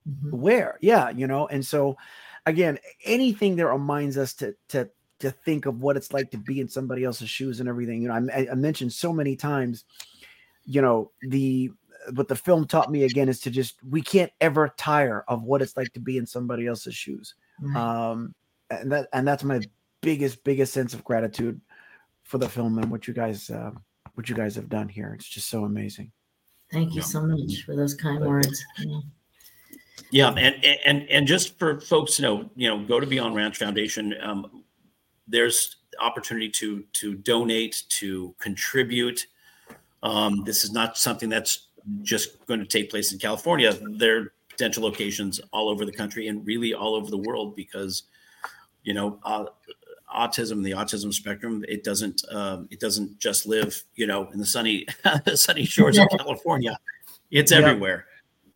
Mhm. 0.09 0.30
where 0.32 0.78
yeah 0.80 1.11
you 1.11 1.26
know 1.26 1.46
and 1.49 1.64
so 1.66 1.96
again 2.46 2.78
anything 3.05 3.57
that 3.57 3.66
reminds 3.66 4.16
us 4.16 4.32
to 4.34 4.55
to 4.68 4.88
to 5.18 5.30
think 5.30 5.66
of 5.66 5.82
what 5.82 5.96
it's 5.96 6.12
like 6.12 6.30
to 6.30 6.38
be 6.38 6.61
in 6.61 6.68
somebody 6.68 7.05
else's 7.05 7.28
shoes 7.28 7.61
and 7.61 7.68
everything 7.68 8.01
you 8.01 8.09
know 8.09 8.14
i, 8.32 8.49
I 8.51 8.55
mentioned 8.55 8.92
so 8.92 9.12
many 9.12 9.36
times 9.36 9.84
you 10.64 10.80
know 10.80 11.11
the 11.22 11.70
what 12.14 12.28
the 12.28 12.36
film 12.36 12.66
taught 12.66 12.90
me 12.90 13.03
again 13.05 13.28
is 13.28 13.40
to 13.40 13.51
just 13.51 13.76
we 13.90 14.01
can't 14.01 14.32
ever 14.40 14.72
tire 14.78 15.24
of 15.28 15.42
what 15.42 15.61
it's 15.61 15.76
like 15.76 15.92
to 15.92 16.01
be 16.01 16.16
in 16.16 16.24
somebody 16.26 16.66
else's 16.66 16.94
shoes 16.94 17.34
Right. 17.61 17.76
um 17.76 18.34
and 18.70 18.90
that 18.92 19.09
and 19.12 19.26
that's 19.28 19.44
my 19.44 19.61
biggest 20.01 20.42
biggest 20.44 20.72
sense 20.72 20.94
of 20.94 21.05
gratitude 21.05 21.61
for 22.22 22.38
the 22.38 22.49
film 22.49 22.78
and 22.78 22.90
what 22.90 23.09
you 23.09 23.12
guys 23.14 23.51
uh, 23.51 23.72
what 24.18 24.28
you 24.28 24.34
guys 24.34 24.56
have 24.56 24.68
done 24.68 24.88
here 24.88 25.14
it's 25.14 25.28
just 25.28 25.48
so 25.48 25.64
amazing 25.64 26.10
Thank 26.70 26.90
you 26.90 27.00
Yeah. 27.00 27.06
so 27.06 27.22
much 27.22 27.62
for 27.64 27.74
those 27.74 27.94
kind 27.94 28.20
words. 28.20 28.62
Yeah. 28.78 29.00
Yeah, 30.10 30.28
and 30.30 30.62
and 30.84 31.08
and 31.08 31.26
just 31.26 31.58
for 31.58 31.80
folks 31.80 32.16
to 32.16 32.22
know, 32.22 32.50
you 32.56 32.68
know, 32.68 32.84
go 32.84 33.00
to 33.00 33.06
Beyond 33.06 33.34
Ranch 33.34 33.56
Foundation. 33.58 34.14
Um, 34.22 34.64
there's 35.26 35.76
opportunity 36.00 36.48
to 36.50 36.84
to 36.94 37.14
donate, 37.14 37.84
to 38.00 38.34
contribute. 38.38 39.26
Um, 40.02 40.44
this 40.44 40.62
is 40.64 40.72
not 40.72 40.98
something 40.98 41.28
that's 41.28 41.68
just 42.02 42.44
going 42.46 42.60
to 42.60 42.66
take 42.66 42.90
place 42.90 43.12
in 43.12 43.18
California. 43.18 43.72
There 43.96 44.18
are 44.18 44.32
potential 44.50 44.82
locations 44.82 45.40
all 45.52 45.68
over 45.70 45.84
the 45.86 45.92
country 45.92 46.28
and 46.28 46.46
really 46.46 46.74
all 46.74 46.94
over 46.94 47.10
the 47.10 47.18
world 47.18 47.56
because, 47.56 48.04
you 48.84 48.94
know, 48.94 49.18
uh, 49.24 49.46
autism, 50.14 50.62
the 50.62 50.72
autism 50.72 51.12
spectrum, 51.12 51.64
it 51.68 51.84
doesn't 51.84 52.22
um, 52.30 52.68
it 52.70 52.80
doesn't 52.80 53.18
just 53.18 53.46
live, 53.46 53.82
you 53.94 54.06
know, 54.06 54.28
in 54.32 54.38
the 54.38 54.46
sunny 54.46 54.86
sunny 55.34 55.64
shores 55.64 55.98
of 55.98 56.09
California. 56.16 56.78
It's 57.30 57.52
Yeah. 57.52 57.59
everywhere 57.59 58.06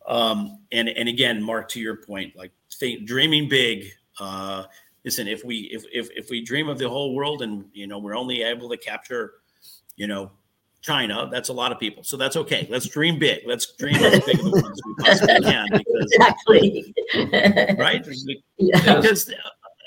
um 0.05 0.59
and 0.73 0.89
and 0.89 1.07
again 1.07 1.41
Marc 1.41 1.69
to 1.69 1.79
your 1.79 1.95
point 1.95 2.35
like 2.35 2.51
think, 2.77 3.07
dreaming 3.07 3.47
big 3.47 3.85
uh 4.19 4.65
listen 5.05 5.29
if 5.29 5.45
we 5.45 5.59
if, 5.71 5.85
if 5.93 6.09
if 6.13 6.29
we 6.29 6.43
dream 6.43 6.67
of 6.67 6.77
the 6.77 6.89
whole 6.89 7.15
world 7.15 7.41
and 7.41 7.63
you 7.71 7.87
know 7.87 7.99
we're 7.99 8.17
only 8.17 8.41
able 8.41 8.67
to 8.67 8.75
capture 8.75 9.35
you 9.95 10.05
know 10.05 10.29
china 10.81 11.29
that's 11.31 11.47
a 11.47 11.53
lot 11.53 11.71
of 11.71 11.79
people 11.79 12.03
so 12.03 12.17
that's 12.17 12.35
okay 12.35 12.67
let's 12.69 12.85
dream 12.89 13.17
big 13.17 13.39
let's 13.45 13.75
dream 13.77 13.95
as 13.95 14.19
big 14.25 14.39
of 14.39 14.43
the 14.43 14.51
world 14.51 14.65
as 14.71 14.81
we 14.85 14.95
possibly 15.05 15.41
can 15.41 15.67
because 15.71 16.11
Exactly. 16.11 16.93
right 17.77 18.05
Yeah. 18.57 18.95
because 18.97 19.29
uh, 19.29 19.35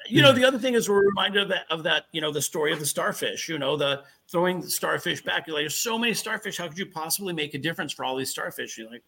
you 0.08 0.22
know 0.22 0.32
the 0.32 0.44
other 0.44 0.58
thing 0.58 0.74
is 0.74 0.88
we're 0.88 1.06
reminded 1.06 1.42
of 1.42 1.48
that 1.48 1.66
of 1.70 1.82
that 1.82 2.06
you 2.12 2.20
know 2.20 2.32
the 2.32 2.42
story 2.42 2.72
of 2.72 2.78
the 2.78 2.86
starfish 2.86 3.48
you 3.48 3.58
know 3.58 3.76
the 3.76 4.02
throwing 4.28 4.60
the 4.60 4.70
starfish 4.70 5.22
back. 5.22 5.46
You're 5.46 5.56
like 5.56 5.62
there's 5.62 5.76
so 5.76 5.98
many 5.98 6.14
starfish. 6.14 6.58
How 6.58 6.68
could 6.68 6.78
you 6.78 6.86
possibly 6.86 7.32
make 7.32 7.54
a 7.54 7.58
difference 7.58 7.92
for 7.92 8.04
all 8.04 8.16
these 8.16 8.30
starfish? 8.30 8.76
You're 8.78 8.90
like 8.90 9.02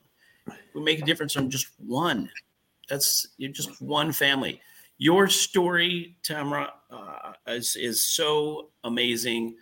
we 0.74 0.80
make 0.80 1.00
a 1.00 1.04
difference 1.04 1.32
from 1.32 1.50
just 1.50 1.68
one. 1.78 2.30
That's 2.88 3.28
you're 3.36 3.52
just 3.52 3.80
one 3.82 4.12
family. 4.12 4.60
Your 4.98 5.28
story 5.28 6.16
tamara 6.22 6.72
uh, 6.90 7.32
is 7.46 7.76
is 7.76 8.04
so 8.04 8.70
amazing. 8.84 9.56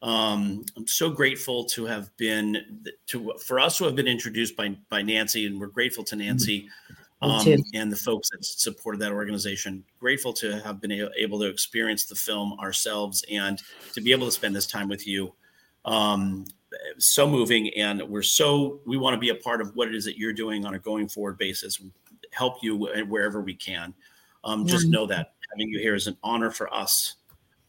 Um, 0.00 0.64
i'm 0.76 0.86
so 0.86 1.10
grateful 1.10 1.64
to 1.64 1.84
have 1.86 2.16
been 2.16 2.84
to 3.08 3.32
for 3.44 3.58
us 3.58 3.78
to 3.78 3.84
have 3.84 3.96
been 3.96 4.06
introduced 4.06 4.56
by 4.56 4.76
by 4.88 5.02
nancy 5.02 5.44
and 5.44 5.60
we're 5.60 5.66
grateful 5.66 6.04
to 6.04 6.14
nancy 6.14 6.68
Me 6.88 6.94
um, 7.20 7.56
and 7.74 7.90
the 7.90 7.96
folks 7.96 8.30
that 8.30 8.44
supported 8.44 9.00
that 9.00 9.12
organization. 9.12 9.84
Grateful 9.98 10.32
to 10.34 10.60
have 10.60 10.80
been 10.80 10.92
able 10.92 11.38
to 11.40 11.46
experience 11.46 12.04
the 12.04 12.14
film 12.14 12.58
ourselves 12.60 13.24
and 13.30 13.60
to 13.92 14.00
be 14.00 14.12
able 14.12 14.26
to 14.26 14.32
spend 14.32 14.54
this 14.54 14.66
time 14.66 14.88
with 14.88 15.06
you. 15.06 15.34
Um, 15.84 16.44
so 16.98 17.28
moving, 17.28 17.70
and 17.74 18.02
we're 18.02 18.22
so 18.22 18.80
we 18.86 18.96
want 18.96 19.14
to 19.14 19.18
be 19.18 19.30
a 19.30 19.34
part 19.34 19.60
of 19.60 19.74
what 19.74 19.88
it 19.88 19.94
is 19.94 20.04
that 20.04 20.18
you're 20.18 20.32
doing 20.32 20.64
on 20.64 20.74
a 20.74 20.78
going 20.78 21.08
forward 21.08 21.38
basis. 21.38 21.80
Help 22.32 22.62
you 22.62 22.76
wherever 22.76 23.40
we 23.40 23.54
can. 23.54 23.94
Um, 24.44 24.66
just 24.66 24.86
Yeah. 24.86 24.90
know 24.90 25.06
that 25.06 25.34
having 25.50 25.68
you 25.68 25.80
here 25.80 25.94
is 25.94 26.06
an 26.06 26.16
honor 26.22 26.50
for 26.50 26.72
us. 26.72 27.16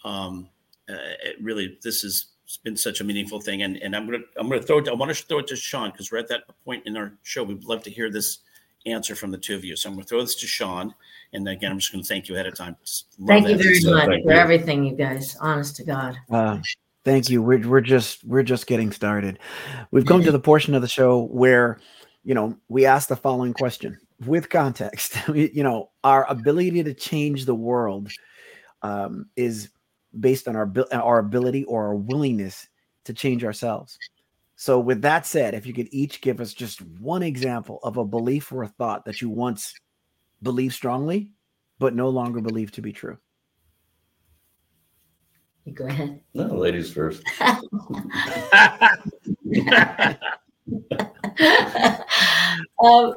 Um, 0.03 0.49
uh, 0.89 0.97
really, 1.41 1.77
this 1.81 2.01
has 2.01 2.25
been 2.63 2.75
such 2.75 2.99
a 2.99 3.03
meaningful 3.03 3.39
thing, 3.39 3.63
and 3.63 3.77
and 3.77 3.95
I'm 3.95 4.05
gonna 4.05 4.23
I'm 4.37 4.49
gonna 4.49 4.61
throw 4.61 4.79
it. 4.79 4.89
I 4.89 4.93
want 4.93 5.15
to 5.15 5.25
throw 5.25 5.39
it 5.39 5.47
to 5.47 5.55
Shawn 5.55 5.91
because 5.91 6.11
we're 6.11 6.17
at 6.17 6.27
that 6.27 6.43
point 6.65 6.85
in 6.85 6.97
our 6.97 7.17
show. 7.23 7.43
We'd 7.43 7.63
love 7.63 7.83
to 7.83 7.89
hear 7.89 8.11
this 8.11 8.39
answer 8.91 9.15
from 9.15 9.31
the 9.31 9.37
two 9.37 9.55
of 9.55 9.63
you. 9.63 9.75
So 9.75 9.89
I'm 9.89 9.95
going 9.95 10.03
to 10.03 10.09
throw 10.09 10.21
this 10.21 10.35
to 10.35 10.47
Shawn. 10.47 10.93
And 11.33 11.47
again, 11.47 11.71
I'm 11.71 11.79
just 11.79 11.91
going 11.91 12.03
to 12.03 12.07
thank 12.07 12.27
you 12.27 12.35
ahead 12.35 12.47
of 12.47 12.55
time. 12.55 12.75
Thank 13.27 13.47
you 13.47 13.57
very 13.57 13.75
So 13.75 13.91
much 13.91 14.07
thank 14.07 14.23
for 14.23 14.33
you. 14.33 14.37
everything, 14.39 14.83
you 14.83 14.95
guys. 14.95 15.35
Honest 15.39 15.75
to 15.77 15.83
God. 15.83 16.17
Uh, 16.29 16.59
thank 17.03 17.29
you. 17.29 17.41
We're 17.41 17.67
we're 17.67 17.81
just 17.81 18.23
we're 18.25 18.43
just 18.43 18.67
getting 18.67 18.91
started. 18.91 19.39
We've 19.91 20.05
come 20.05 20.23
to 20.23 20.31
the 20.31 20.39
portion 20.39 20.73
of 20.75 20.81
the 20.81 20.87
show 20.87 21.23
where, 21.25 21.79
you 22.23 22.33
know, 22.33 22.57
we 22.67 22.85
ask 22.85 23.09
the 23.09 23.15
following 23.15 23.53
question 23.53 23.97
with 24.25 24.49
context. 24.49 25.17
You 25.33 25.63
know, 25.63 25.91
our 26.03 26.25
ability 26.29 26.83
to 26.83 26.93
change 26.93 27.45
the 27.45 27.55
world 27.55 28.09
um, 28.81 29.27
is 29.35 29.69
based 30.19 30.47
on 30.47 30.55
our 30.55 30.63
abil- 30.63 30.87
our 30.91 31.19
ability 31.19 31.63
or 31.65 31.87
our 31.87 31.95
willingness 31.95 32.67
to 33.05 33.13
change 33.13 33.43
ourselves. 33.43 33.97
So, 34.61 34.77
with 34.77 35.03
that 35.03 35.25
said, 35.25 35.53
if 35.53 35.65
you 35.65 35.71
could 35.71 35.87
each 35.93 36.19
give 36.19 36.41
us 36.41 36.53
just 36.53 36.81
one 36.81 37.23
example 37.23 37.79
of 37.81 37.95
a 37.95 38.03
belief 38.03 38.51
or 38.51 38.63
a 38.63 38.67
thought 38.67 39.05
that 39.05 39.21
you 39.21 39.29
once 39.29 39.73
believed 40.43 40.73
strongly, 40.73 41.31
but 41.79 41.95
no 41.95 42.09
longer 42.09 42.41
believe 42.41 42.69
to 42.73 42.81
be 42.81 42.91
true. 42.91 43.17
You 45.63 45.71
go 45.71 45.85
ahead. 45.85 46.19
No, 46.33 46.47
ladies 46.47 46.91
first. 46.91 47.23
um, 47.39 47.53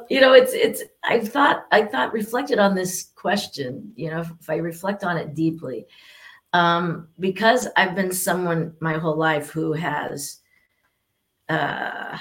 you 0.08 0.20
know, 0.20 0.34
it's 0.34 0.52
it's. 0.52 0.84
I 1.02 1.18
thought 1.18 1.66
I 1.72 1.82
thought 1.86 2.12
reflected 2.12 2.60
on 2.60 2.76
this 2.76 3.10
question. 3.16 3.92
You 3.96 4.12
know, 4.12 4.20
if, 4.20 4.30
if 4.40 4.48
I 4.48 4.58
reflect 4.58 5.02
on 5.02 5.16
it 5.16 5.34
deeply, 5.34 5.86
um, 6.52 7.08
because 7.18 7.66
I've 7.76 7.96
been 7.96 8.12
someone 8.12 8.76
my 8.78 8.92
whole 8.92 9.16
life 9.16 9.50
who 9.50 9.72
has 9.72 10.38
uh, 11.52 12.18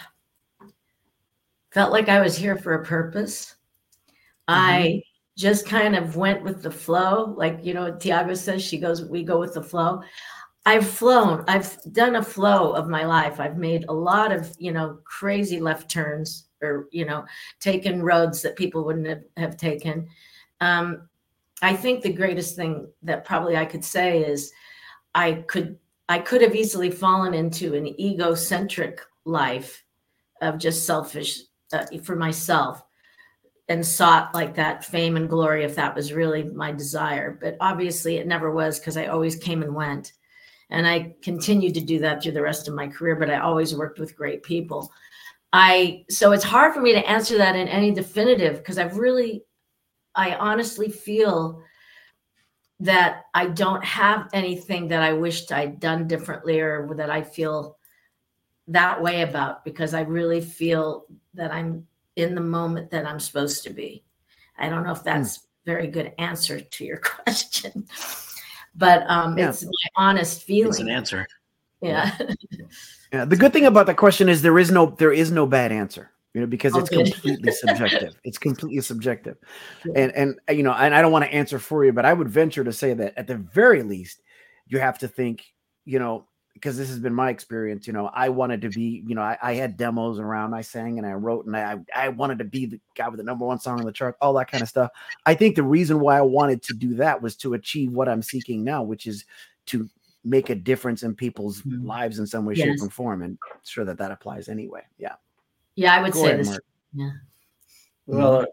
felt 1.72 1.92
like 1.92 2.10
I 2.10 2.22
was 2.22 2.36
here 2.36 2.58
for 2.58 2.74
a 2.74 2.86
purpose. 2.86 3.56
I 4.48 5.02
just 5.38 5.66
kind 5.66 5.96
of 5.96 6.18
went 6.18 6.44
with 6.44 6.62
the 6.62 6.72
flow. 6.72 7.34
Like, 7.38 7.64
you 7.64 7.74
know, 7.74 7.94
Thiago 7.94 8.36
says, 8.36 8.62
she 8.62 8.78
goes, 8.78 9.06
we 9.06 9.24
go 9.24 9.40
with 9.40 9.54
the 9.54 9.64
flow. 9.64 10.02
I've 10.66 10.88
flown, 10.88 11.44
I've 11.48 11.76
done 11.94 12.18
a 12.18 12.24
flow 12.24 12.74
of 12.74 12.90
my 12.90 13.06
life. 13.06 13.40
I've 13.40 13.58
made 13.58 13.86
a 13.88 13.94
lot 13.94 14.32
of, 14.32 14.54
you 14.60 14.72
know, 14.72 15.00
crazy 15.06 15.60
left 15.60 15.90
turns 15.90 16.48
or, 16.62 16.88
you 16.92 17.06
know, 17.06 17.26
taken 17.60 18.04
roads 18.04 18.42
that 18.42 18.56
people 18.56 18.84
wouldn't 18.84 19.08
have, 19.08 19.24
have 19.38 19.58
taken. 19.58 20.08
Um, 20.60 21.08
I 21.64 21.76
think 21.76 22.04
the 22.04 22.14
greatest 22.14 22.56
thing 22.56 22.88
that 23.04 23.26
probably 23.26 23.56
I 23.56 23.66
could 23.66 23.84
say 23.84 24.24
is 24.24 24.52
I 25.16 25.34
could 25.48 25.78
I 26.10 26.20
could 26.20 26.42
have 26.42 26.56
easily 26.56 26.92
fallen 26.92 27.34
into 27.34 27.74
an 27.74 27.88
egocentric 28.00 29.00
life 29.26 29.84
of 30.42 30.58
just 30.58 30.86
selfish 30.86 31.40
uh, 31.74 31.86
for 32.04 32.16
myself 32.16 32.84
and 33.70 33.86
sought 33.86 34.34
like 34.34 34.56
that 34.56 34.84
fame 34.84 35.16
and 35.16 35.30
glory 35.30 35.64
if 35.64 35.76
that 35.76 35.96
was 35.96 36.12
really 36.12 36.44
my 36.44 36.72
desire. 36.72 37.38
But 37.42 37.56
obviously, 37.62 38.18
it 38.18 38.28
never 38.28 38.52
was 38.52 38.80
because 38.80 38.98
I 38.98 39.06
always 39.06 39.36
came 39.36 39.64
and 39.64 39.74
went. 39.74 40.14
And 40.70 40.88
I 40.88 41.16
continued 41.22 41.74
to 41.76 41.82
do 41.82 42.00
that 42.00 42.22
through 42.22 42.32
the 42.34 42.42
rest 42.42 42.68
of 42.68 42.74
my 42.74 42.88
career, 42.88 43.16
but 43.16 43.30
I 43.30 43.40
always 43.40 43.76
worked 43.76 44.00
with 44.00 44.16
great 44.16 44.44
people. 44.44 44.92
I 45.54 46.06
so 46.10 46.32
it's 46.32 46.44
hard 46.44 46.74
for 46.74 46.82
me 46.82 46.94
to 46.94 47.10
answer 47.10 47.38
that 47.38 47.56
in 47.56 47.68
any 47.68 47.92
definitive 47.92 48.58
because 48.58 48.78
I've 48.78 48.98
really, 48.98 49.44
I 50.16 50.36
honestly 50.36 50.90
feel 50.90 51.62
that 52.80 53.26
I 53.34 53.48
don't 53.48 53.84
have 53.84 54.30
anything 54.34 54.88
that 54.88 55.04
I 55.04 55.14
wished 55.14 55.52
I'd 55.52 55.80
done 55.80 56.08
differently 56.08 56.60
or 56.60 56.90
that 56.96 57.10
I 57.10 57.22
feel 57.22 57.78
that 58.68 59.02
way 59.02 59.22
about 59.22 59.66
because 59.66 59.94
I 59.94 60.02
really 60.02 60.42
feel 60.42 61.06
that 61.34 61.52
I'm 61.52 61.86
in 62.16 62.36
the 62.36 62.42
moment 62.42 62.92
that 62.92 63.06
I'm 63.06 63.20
supposed 63.20 63.64
to 63.64 63.70
be. 63.72 64.04
I 64.58 64.70
don't 64.70 64.84
know 64.84 64.92
if 64.92 65.04
that's 65.04 65.38
mm. 65.38 65.42
very 65.66 65.88
good 65.88 66.14
answer 66.18 66.60
to 66.60 66.86
your 66.86 66.98
question, 67.26 67.88
but 68.76 69.04
um, 69.10 69.38
yeah. 69.38 69.50
it's 69.50 69.64
my 69.64 69.70
honest 69.96 70.44
feeling. 70.44 70.70
It's 70.70 70.80
an 70.80 70.90
answer. 70.90 71.28
Yeah. 71.82 72.16
yeah. 73.12 73.26
The 73.26 73.36
good 73.36 73.54
thing 73.54 73.66
about 73.66 73.88
the 73.88 73.94
question 73.94 74.30
is 74.30 74.42
there 74.42 74.60
is 74.60 74.72
no 74.72 74.96
there 74.98 75.14
is 75.14 75.32
no 75.32 75.46
bad 75.46 75.72
answer. 75.72 76.12
You 76.34 76.40
know, 76.40 76.48
because 76.48 76.74
it's 76.78 76.90
okay. 76.90 77.12
completely 77.12 77.52
subjective. 77.52 78.16
It's 78.24 78.38
completely 78.38 78.80
subjective, 78.80 79.36
and 79.96 80.14
and 80.14 80.40
you 80.50 80.64
know, 80.64 80.72
and 80.72 80.96
I 80.96 81.02
don't 81.02 81.12
want 81.12 81.26
to 81.26 81.34
answer 81.34 81.60
for 81.60 81.84
you, 81.84 81.92
but 81.92 82.06
I 82.06 82.14
would 82.14 82.30
venture 82.30 82.64
to 82.64 82.72
say 82.72 82.94
that 82.94 83.18
at 83.18 83.28
the 83.28 83.36
very 83.36 83.84
least, 83.84 84.22
you 84.68 84.80
have 84.80 84.98
to 85.00 85.10
think, 85.10 85.44
you 85.84 86.00
know, 86.00 86.26
because 86.62 86.78
this 86.78 86.90
has 86.90 87.00
been 87.00 87.14
my 87.14 87.32
experience. 87.32 87.88
You 87.88 87.94
know, 87.94 88.12
I 88.14 88.30
wanted 88.30 88.62
to 88.62 88.70
be, 88.70 89.04
you 89.08 89.16
know, 89.16 89.24
I, 89.24 89.36
I, 89.42 89.54
had 89.56 89.78
demos 89.78 90.20
around, 90.20 90.54
I 90.54 90.62
sang 90.62 91.00
and 91.00 91.08
I 91.08 91.14
wrote, 91.14 91.48
and 91.48 91.58
I 91.58 91.80
I 91.96 92.10
wanted 92.10 92.38
to 92.38 92.44
be 92.46 92.68
the 92.68 92.80
guy 92.96 93.10
with 93.10 93.18
the 93.18 93.24
number 93.24 93.46
one 93.46 93.60
song 93.60 93.80
on 93.80 93.86
the 93.86 93.92
chart, 93.92 94.16
all 94.22 94.34
that 94.34 94.52
kind 94.52 94.62
of 94.62 94.70
stuff. 94.70 94.92
I 95.26 95.34
think 95.34 95.56
the 95.56 95.64
reason 95.64 96.00
why 96.00 96.18
I 96.18 96.22
wanted 96.22 96.62
to 96.64 96.74
do 96.74 96.94
that 96.96 97.20
was 97.20 97.36
to 97.38 97.56
achieve 97.56 97.92
what 97.92 98.08
I'm 98.08 98.22
seeking 98.22 98.64
now, 98.64 98.84
which 98.84 99.08
is 99.08 99.26
to 99.68 99.90
make 100.24 100.52
a 100.52 100.56
difference 100.56 101.02
in 101.02 101.16
people's 101.16 101.64
mm-hmm. 101.64 101.86
lives 101.86 102.20
in 102.20 102.28
some 102.28 102.46
way, 102.46 102.54
yes. 102.54 102.68
shape, 102.68 102.82
and 102.82 102.94
form. 102.94 103.24
And 103.24 103.40
sure 103.64 103.84
that 103.86 103.98
that 103.98 104.12
applies 104.12 104.48
anyway. 104.48 104.84
Yeah. 105.00 105.16
Yeah, 105.76 105.96
I 105.96 106.02
would 106.04 106.12
Go 106.12 106.22
say 106.22 106.28
ahead, 106.28 106.40
this. 106.42 106.50
Marc. 106.50 106.64
Yeah. 106.94 107.12
Well, 108.06 108.46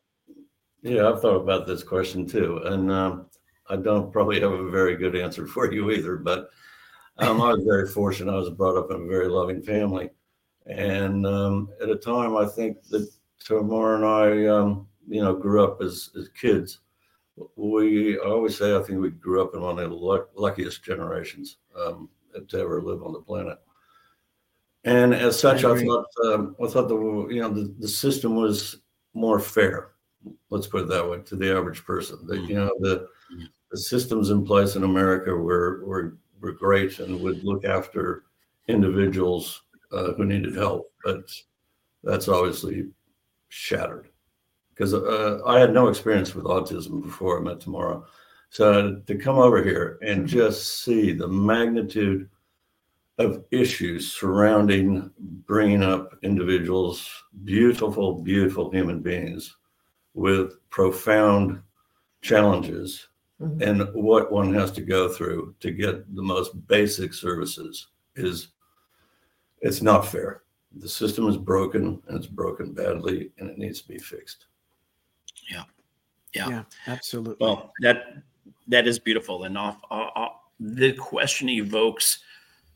yeah, 0.82 1.08
I've 1.08 1.20
thought 1.20 1.42
about 1.42 1.66
this 1.66 1.82
question 1.82 2.26
too, 2.26 2.62
and 2.64 2.90
um, 2.90 3.26
I 3.68 3.76
don't 3.76 4.10
probably 4.10 4.40
have 4.40 4.52
a 4.52 4.70
very 4.70 4.96
good 4.96 5.14
answer 5.14 5.46
for 5.46 5.70
you 5.70 5.90
either, 5.90 6.16
but 6.16 6.48
um, 7.18 7.40
I 7.40 7.52
was 7.52 7.64
very 7.64 7.86
fortunate. 7.86 8.32
I 8.32 8.36
was 8.36 8.50
brought 8.50 8.76
up 8.76 8.90
in 8.90 9.02
a 9.02 9.06
very 9.06 9.28
loving 9.28 9.62
family. 9.62 10.10
And 10.66 11.26
um, 11.26 11.70
at 11.82 11.88
a 11.88 11.96
time, 11.96 12.36
I 12.36 12.46
think 12.46 12.82
that 12.90 13.08
Tamar 13.44 13.96
and 13.96 14.04
I, 14.04 14.46
um, 14.46 14.86
you 15.08 15.22
know, 15.22 15.34
grew 15.34 15.64
up 15.64 15.80
as, 15.80 16.10
as 16.18 16.28
kids. 16.28 16.80
We 17.56 18.18
I 18.18 18.24
always 18.24 18.58
say 18.58 18.76
I 18.76 18.82
think 18.82 19.00
we 19.00 19.10
grew 19.10 19.42
up 19.42 19.54
in 19.54 19.62
one 19.62 19.78
of 19.78 19.90
the 19.90 20.26
luckiest 20.34 20.82
generations 20.82 21.58
um, 21.78 22.08
to 22.48 22.58
ever 22.58 22.82
live 22.82 23.04
on 23.04 23.12
the 23.12 23.20
planet. 23.20 23.58
And 24.84 25.14
as 25.14 25.38
such, 25.38 25.64
I, 25.64 25.72
I 25.72 25.84
thought 25.84 26.06
um, 26.24 26.56
I 26.62 26.66
thought 26.66 26.88
the 26.88 27.28
you 27.30 27.40
know 27.40 27.50
the, 27.50 27.74
the 27.78 27.88
system 27.88 28.34
was 28.34 28.80
more 29.14 29.38
fair. 29.38 29.92
Let's 30.50 30.66
put 30.66 30.82
it 30.82 30.88
that 30.88 31.08
way 31.08 31.20
to 31.20 31.36
the 31.36 31.56
average 31.56 31.84
person. 31.84 32.26
That 32.26 32.40
you 32.48 32.56
know 32.56 32.72
the 32.80 33.08
the 33.70 33.78
systems 33.78 34.30
in 34.30 34.44
place 34.44 34.76
in 34.76 34.82
America 34.82 35.30
were 35.34 35.84
were 35.84 36.18
were 36.40 36.52
great 36.52 36.98
and 36.98 37.20
would 37.20 37.44
look 37.44 37.64
after 37.64 38.24
individuals 38.68 39.62
uh, 39.92 40.12
who 40.12 40.24
needed 40.24 40.54
help. 40.54 40.92
But 41.04 41.30
that's 42.02 42.28
obviously 42.28 42.88
shattered 43.48 44.08
because 44.70 44.94
uh, 44.94 45.40
I 45.46 45.58
had 45.58 45.74
no 45.74 45.88
experience 45.88 46.34
with 46.34 46.44
autism 46.44 47.02
before 47.02 47.38
I 47.38 47.42
met 47.42 47.60
Tamara. 47.60 48.02
So 48.50 49.02
to 49.06 49.14
come 49.16 49.38
over 49.38 49.62
here 49.62 49.98
and 50.02 50.26
just 50.26 50.82
see 50.82 51.12
the 51.12 51.28
magnitude 51.28 52.28
of 53.18 53.44
issues 53.50 54.12
surrounding 54.12 55.10
bringing 55.18 55.82
up 55.82 56.16
individuals, 56.22 57.10
beautiful, 57.44 58.22
beautiful 58.22 58.70
human 58.70 59.00
beings 59.00 59.56
with 60.14 60.54
profound 60.70 61.60
challenges 62.22 63.08
mm-hmm. 63.40 63.62
and 63.62 63.94
what 63.94 64.32
one 64.32 64.52
has 64.54 64.70
to 64.72 64.80
go 64.80 65.08
through 65.08 65.54
to 65.60 65.70
get 65.70 66.14
the 66.14 66.22
most 66.22 66.66
basic 66.66 67.12
services 67.14 67.88
is 68.16 68.48
it's 69.60 69.82
not 69.82 70.06
fair. 70.06 70.42
The 70.76 70.88
system 70.88 71.28
is 71.28 71.36
broken 71.36 72.02
and 72.06 72.16
it's 72.16 72.26
broken 72.26 72.72
badly 72.72 73.30
and 73.38 73.48
it 73.48 73.58
needs 73.58 73.80
to 73.82 73.88
be 73.88 73.98
fixed. 73.98 74.46
Yeah. 75.50 75.64
Yeah. 76.34 76.48
Yeah, 76.48 76.62
absolutely. 76.86 77.36
Well, 77.40 77.72
that 77.80 78.22
that 78.68 78.86
is 78.86 78.98
beautiful 78.98 79.44
and 79.44 79.56
off, 79.56 79.78
off, 79.90 80.12
off 80.14 80.32
the 80.60 80.92
question 80.92 81.48
evokes 81.48 82.18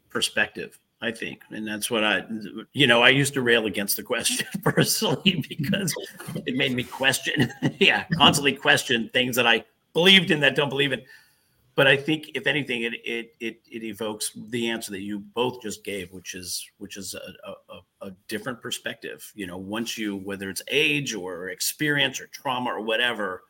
perspective 0.09 0.79
I 1.03 1.11
think. 1.11 1.43
And 1.51 1.67
that's 1.67 1.91
what 1.91 2.05
I, 2.05 2.25
you 2.73 2.87
know, 2.87 3.03
I 3.03 3.09
used 3.09 3.35
to 3.35 3.43
rail 3.43 3.67
against 3.67 3.97
the 3.97 4.05
question 4.05 4.47
personally 4.63 5.45
because 5.49 5.93
it 6.47 6.55
made 6.55 6.73
me 6.73 6.85
question, 6.85 7.53
yeah, 7.81 8.05
constantly 8.15 8.53
question 8.53 9.11
things 9.13 9.35
that 9.35 9.47
I 9.47 9.65
believed 9.93 10.31
in 10.31 10.41
that 10.41 10.57
don't 10.57 10.69
believe 10.69 10.93
in. 10.93 11.03
But 11.75 11.87
I 11.87 11.97
think, 11.97 12.33
if 12.35 12.47
anything, 12.47 12.83
it 12.83 12.95
it 13.05 13.35
it, 13.41 13.61
it 13.71 13.83
evokes 13.83 14.33
the 14.51 14.69
answer 14.69 14.91
that 14.93 15.01
you 15.01 15.21
both 15.21 15.63
just 15.63 15.85
gave, 15.85 16.13
which 16.13 16.35
is 16.35 16.69
which 16.77 16.99
is 16.99 17.15
a, 17.15 17.51
a, 17.73 18.09
a 18.09 18.11
different 18.29 18.61
perspective. 18.61 19.31
You 19.35 19.47
know, 19.47 19.57
once 19.57 19.97
you 19.97 20.17
whether 20.17 20.51
it's 20.51 20.63
age 20.69 21.15
or 21.15 21.49
experience 21.49 22.21
or 22.21 22.27
trauma 22.27 22.71
or 22.71 22.83
whatever, 22.83 23.45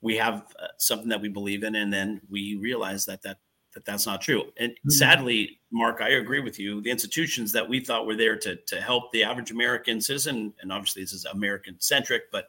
we 0.00 0.16
have 0.16 0.52
uh, 0.60 0.66
something 0.78 1.08
that 1.10 1.20
we 1.20 1.28
believe 1.28 1.62
in, 1.62 1.76
and 1.76 1.92
then 1.92 2.20
we 2.28 2.56
realize 2.56 3.06
that 3.06 3.22
that 3.22 3.38
that 3.74 3.84
that's 3.84 4.06
not 4.06 4.20
true. 4.20 4.44
And 4.56 4.72
mm-hmm. 4.72 4.90
sadly, 4.90 5.60
Marc, 5.70 6.00
I 6.00 6.08
agree 6.10 6.40
with 6.40 6.58
you. 6.58 6.80
The 6.80 6.90
institutions 6.90 7.52
that 7.52 7.68
we 7.68 7.78
thought 7.78 8.04
were 8.04 8.16
there 8.16 8.36
to 8.36 8.56
to 8.56 8.80
help 8.80 9.12
the 9.12 9.22
average 9.22 9.52
American 9.52 10.00
citizen, 10.00 10.52
and 10.60 10.72
obviously 10.72 11.02
this 11.02 11.12
is 11.12 11.24
American 11.26 11.76
centric, 11.78 12.32
but 12.32 12.48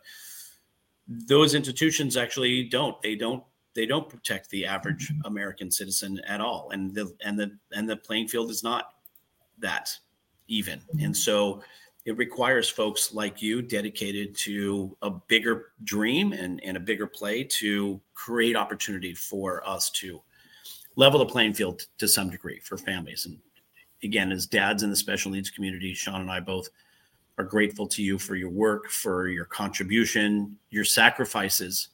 those 1.08 1.54
institutions 1.54 2.18
actually 2.18 2.64
don't. 2.64 3.02
They 3.02 3.16
don't. 3.16 3.44
They 3.74 3.86
don't 3.86 4.08
protect 4.08 4.50
the 4.50 4.66
average 4.66 5.10
mm-hmm. 5.10 5.26
American 5.26 5.70
citizen 5.70 6.22
at 6.28 6.42
all, 6.42 6.70
and 6.72 6.94
the 6.94 7.14
and 7.24 7.38
the 7.38 7.58
and 7.74 7.90
the 7.90 7.98
playing 7.98 8.28
field 8.28 8.50
is 8.50 8.64
not 8.64 8.94
that 9.60 9.92
even. 10.48 10.80
Mm-hmm. 10.80 11.06
And 11.06 11.18
so 11.18 11.62
it 12.06 12.18
requires 12.18 12.70
folks 12.70 13.14
like 13.14 13.42
you 13.42 13.62
dedicated 13.62 14.36
to 14.38 14.96
a 15.02 15.10
bigger 15.10 15.72
dream 15.84 16.34
and, 16.34 16.64
and 16.64 16.78
a 16.78 16.80
bigger 16.80 17.08
play 17.08 17.44
to 17.44 18.00
create 18.14 18.56
opportunity 18.56 19.14
for 19.16 19.68
us 19.68 19.90
to 19.90 20.22
level 20.96 21.20
the 21.20 21.26
playing 21.26 21.54
field 21.54 21.82
to 21.98 22.08
some 22.08 22.30
degree 22.30 22.60
for 22.60 22.78
families. 22.78 23.26
And 23.26 23.40
again, 24.04 24.32
as 24.32 24.46
dads 24.46 24.84
in 24.84 24.92
the 24.92 24.96
special 24.96 25.32
needs 25.32 25.50
community, 25.50 25.96
Shawn 25.96 26.22
and 26.22 26.32
I 26.32 26.40
both 26.40 26.70
are 27.38 27.44
grateful 27.44 27.86
to 27.88 28.02
you 28.02 28.18
for 28.18 28.36
your 28.36 28.50
work, 28.50 28.90
for 28.90 29.28
your 29.28 29.46
contribution, 29.46 30.58
your 30.70 30.86
sacrifices, 30.86 31.90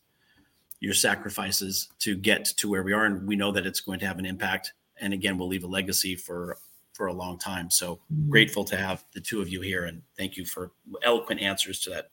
your 0.80 0.94
sacrifices 0.94 1.90
to 2.00 2.16
get 2.16 2.46
to 2.46 2.70
where 2.70 2.84
we 2.84 2.94
are. 2.94 3.06
And 3.06 3.28
we 3.28 3.36
know 3.36 3.52
that 3.52 3.66
it's 3.66 3.80
going 3.82 4.00
to 4.00 4.06
have 4.08 4.20
an 4.20 4.26
impact. 4.26 4.74
And 5.00 5.14
again, 5.14 5.38
we'll 5.38 5.48
leave 5.48 5.64
a 5.64 5.68
legacy 5.68 6.16
for 6.16 6.58
for 6.94 7.08
a 7.08 7.14
long 7.14 7.40
time. 7.40 7.72
So 7.72 8.00
Mhm. 8.14 8.30
grateful 8.30 8.64
to 8.66 8.76
have 8.78 9.04
the 9.14 9.22
two 9.22 9.42
of 9.42 9.48
you 9.50 9.62
here, 9.62 9.86
and 9.86 10.02
thank 10.18 10.36
you 10.38 10.46
for 10.46 10.72
eloquent 11.04 11.40
answers 11.42 11.80
to 11.82 11.90
that. 11.92 12.12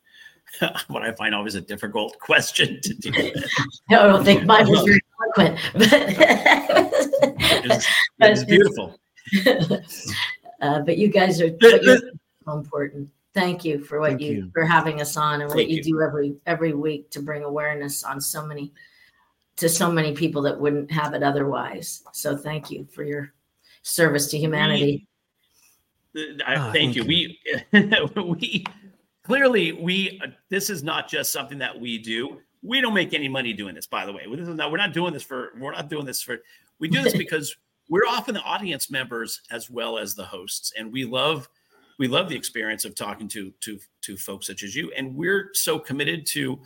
what 0.88 1.02
I 1.02 1.12
find 1.12 1.34
always 1.34 1.56
a 1.56 1.60
difficult 1.60 2.18
question 2.20 2.80
to 2.82 2.94
deal 2.94 3.12
with. 3.34 3.44
I 3.90 3.94
don't 4.06 4.24
think 4.24 4.44
mine 4.44 4.66
was 4.68 4.82
very 4.84 5.00
eloquent, 5.36 5.58
It's, 5.74 7.86
but 8.18 8.30
it's 8.30 8.44
beautiful. 8.44 8.98
uh, 10.62 10.80
but 10.80 10.96
you 10.96 11.08
guys 11.08 11.40
are 11.42 11.50
The- 11.50 11.56
what 11.60 11.82
you're 11.82 11.96
the- 11.96 12.12
so 12.46 12.52
important. 12.56 13.10
Thank 13.34 13.64
you 13.64 13.84
for 13.84 14.00
what 14.00 14.20
you, 14.20 14.32
you. 14.32 14.50
for 14.52 14.64
having 14.64 15.00
us 15.00 15.16
on 15.16 15.42
and 15.42 15.50
what 15.50 15.68
you, 15.68 15.76
you. 15.76 15.82
do 15.82 16.00
every 16.00 16.36
every 16.46 16.72
week 16.72 17.10
to 17.10 17.22
bring 17.22 17.44
awareness 17.44 18.02
on 18.02 18.20
so 18.20 18.44
many 18.46 18.72
to 19.56 19.68
so 19.68 19.90
many 19.90 20.12
people 20.12 20.40
that 20.42 20.58
wouldn't 20.58 20.90
have 20.90 21.14
it 21.14 21.22
otherwise. 21.22 22.02
So 22.12 22.36
thank 22.36 22.70
you 22.70 22.86
for 22.92 23.04
your 23.04 23.32
service 23.82 24.28
to 24.30 24.38
humanity. 24.38 25.06
I, 26.16 26.54
Ah, 26.56 26.72
thank 26.72 26.94
thank 26.94 26.96
you. 26.96 27.04
We 27.04 27.38
we 28.16 28.64
clearly 29.22 29.72
we 29.72 30.20
uh, 30.24 30.28
this 30.48 30.70
is 30.70 30.82
not 30.82 31.08
just 31.08 31.32
something 31.32 31.58
that 31.58 31.78
we 31.78 31.98
do. 31.98 32.38
We 32.62 32.80
don't 32.80 32.94
make 32.94 33.14
any 33.14 33.28
money 33.28 33.52
doing 33.52 33.74
this, 33.74 33.86
by 33.86 34.04
the 34.04 34.12
way. 34.12 34.24
This 34.28 34.48
is 34.48 34.56
not, 34.56 34.72
we're 34.72 34.78
not 34.78 34.92
doing 34.92 35.12
this 35.12 35.22
for 35.22 35.50
we're 35.58 35.72
not 35.72 35.88
doing 35.88 36.06
this 36.06 36.22
for 36.22 36.38
we 36.78 36.88
do 36.88 37.02
this 37.02 37.12
because 37.16 37.54
we're 37.88 38.06
often 38.08 38.34
the 38.34 38.42
audience 38.42 38.90
members 38.90 39.42
as 39.50 39.70
well 39.70 39.98
as 39.98 40.14
the 40.14 40.24
hosts, 40.24 40.72
and 40.78 40.92
we 40.92 41.04
love 41.04 41.48
we 41.98 42.08
love 42.08 42.28
the 42.28 42.36
experience 42.36 42.84
of 42.84 42.94
talking 42.94 43.28
to 43.28 43.52
to 43.60 43.78
to 44.02 44.16
folks 44.16 44.46
such 44.46 44.62
as 44.62 44.74
you, 44.74 44.92
and 44.96 45.14
we're 45.14 45.50
so 45.54 45.78
committed 45.78 46.26
to 46.26 46.60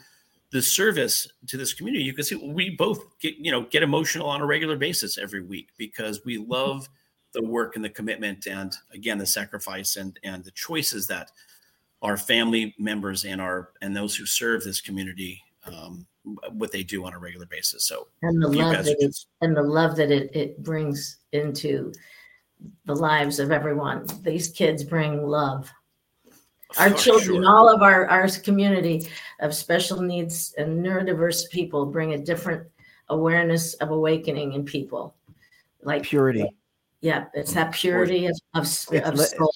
the 0.52 0.62
service 0.62 1.26
to 1.48 1.56
this 1.56 1.72
community. 1.72 2.04
You 2.04 2.12
can 2.12 2.24
see 2.24 2.36
we 2.36 2.70
both 2.70 3.18
get 3.20 3.34
you 3.36 3.50
know 3.50 3.62
get 3.62 3.82
emotional 3.82 4.28
on 4.28 4.40
a 4.40 4.46
regular 4.46 4.76
basis 4.76 5.18
every 5.18 5.42
week 5.42 5.68
because 5.76 6.24
we 6.24 6.38
love 6.38 6.88
the 7.32 7.42
work 7.42 7.76
and 7.76 7.84
the 7.84 7.90
commitment 7.90 8.46
and 8.46 8.74
again 8.92 9.18
the 9.18 9.26
sacrifice 9.26 9.96
and 9.96 10.18
and 10.22 10.44
the 10.44 10.50
choices 10.52 11.06
that 11.06 11.30
our 12.02 12.16
family 12.16 12.74
members 12.78 13.24
and 13.24 13.40
our 13.40 13.70
and 13.80 13.96
those 13.96 14.14
who 14.14 14.26
serve 14.26 14.62
this 14.62 14.80
community 14.80 15.42
um, 15.64 16.06
what 16.50 16.72
they 16.72 16.82
do 16.82 17.04
on 17.04 17.14
a 17.14 17.18
regular 17.18 17.46
basis. 17.46 17.86
So 17.86 18.08
And 18.22 18.42
the 18.42 18.48
love 18.48 18.84
that 18.84 18.96
it, 18.98 19.16
and 19.40 19.56
the 19.56 19.62
love 19.62 19.96
that 19.96 20.10
it, 20.10 20.34
it 20.34 20.62
brings 20.62 21.18
into 21.32 21.92
the 22.84 22.94
lives 22.96 23.38
of 23.38 23.50
everyone. 23.50 24.06
These 24.22 24.48
kids 24.48 24.84
bring 24.84 25.26
love. 25.26 25.70
Our 26.78 26.90
for 26.90 26.96
children, 26.98 27.42
sure. 27.42 27.50
all 27.50 27.68
of 27.68 27.82
our, 27.82 28.06
our 28.08 28.28
community 28.28 29.06
of 29.40 29.54
special 29.54 30.00
needs 30.00 30.54
and 30.56 30.84
neurodiverse 30.84 31.50
people 31.50 31.84
bring 31.86 32.14
a 32.14 32.18
different 32.18 32.66
awareness 33.08 33.74
of 33.74 33.90
awakening 33.90 34.54
in 34.54 34.64
people. 34.64 35.14
Like, 35.82 36.02
Purity, 36.04 36.46
yeah, 37.00 37.26
it's 37.34 37.52
that 37.52 37.72
purity 37.72 38.26
of, 38.26 38.38
of, 38.54 38.66
soul, 38.66 39.52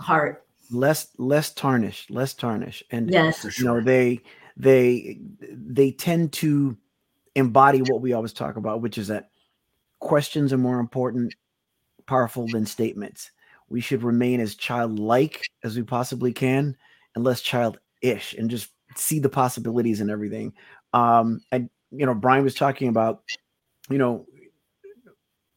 heart. 0.00 0.44
less 0.70 1.08
less 1.18 1.52
tarnish, 1.52 2.08
less 2.10 2.34
tarnish, 2.34 2.82
and 2.90 3.10
Yes. 3.10 3.58
you 3.58 3.64
know 3.64 3.80
they 3.80 4.22
they 4.56 5.20
they 5.40 5.90
tend 5.92 6.32
to 6.32 6.76
embody 7.34 7.82
what 7.82 8.00
we 8.00 8.14
always 8.14 8.32
talk 8.32 8.56
about 8.56 8.80
which 8.80 8.96
is 8.96 9.08
that 9.08 9.28
questions 9.98 10.52
are 10.54 10.58
more 10.58 10.80
important 10.80 11.34
powerful 12.06 12.46
than 12.46 12.66
statements. 12.66 13.30
We 13.68 13.80
should 13.80 14.02
remain 14.02 14.40
as 14.40 14.54
childlike 14.54 15.44
as 15.64 15.76
we 15.76 15.82
possibly 15.82 16.32
can 16.32 16.76
and 17.14 17.24
less 17.24 17.40
childish 17.40 18.34
and 18.38 18.48
just 18.48 18.70
see 18.94 19.18
the 19.18 19.28
possibilities 19.28 20.00
and 20.00 20.10
everything. 20.10 20.52
Um 20.92 21.40
and 21.52 21.68
you 21.92 22.04
know 22.04 22.14
brian 22.14 22.42
was 22.42 22.54
talking 22.54 22.88
about 22.88 23.22
you 23.88 23.98
know 23.98 24.26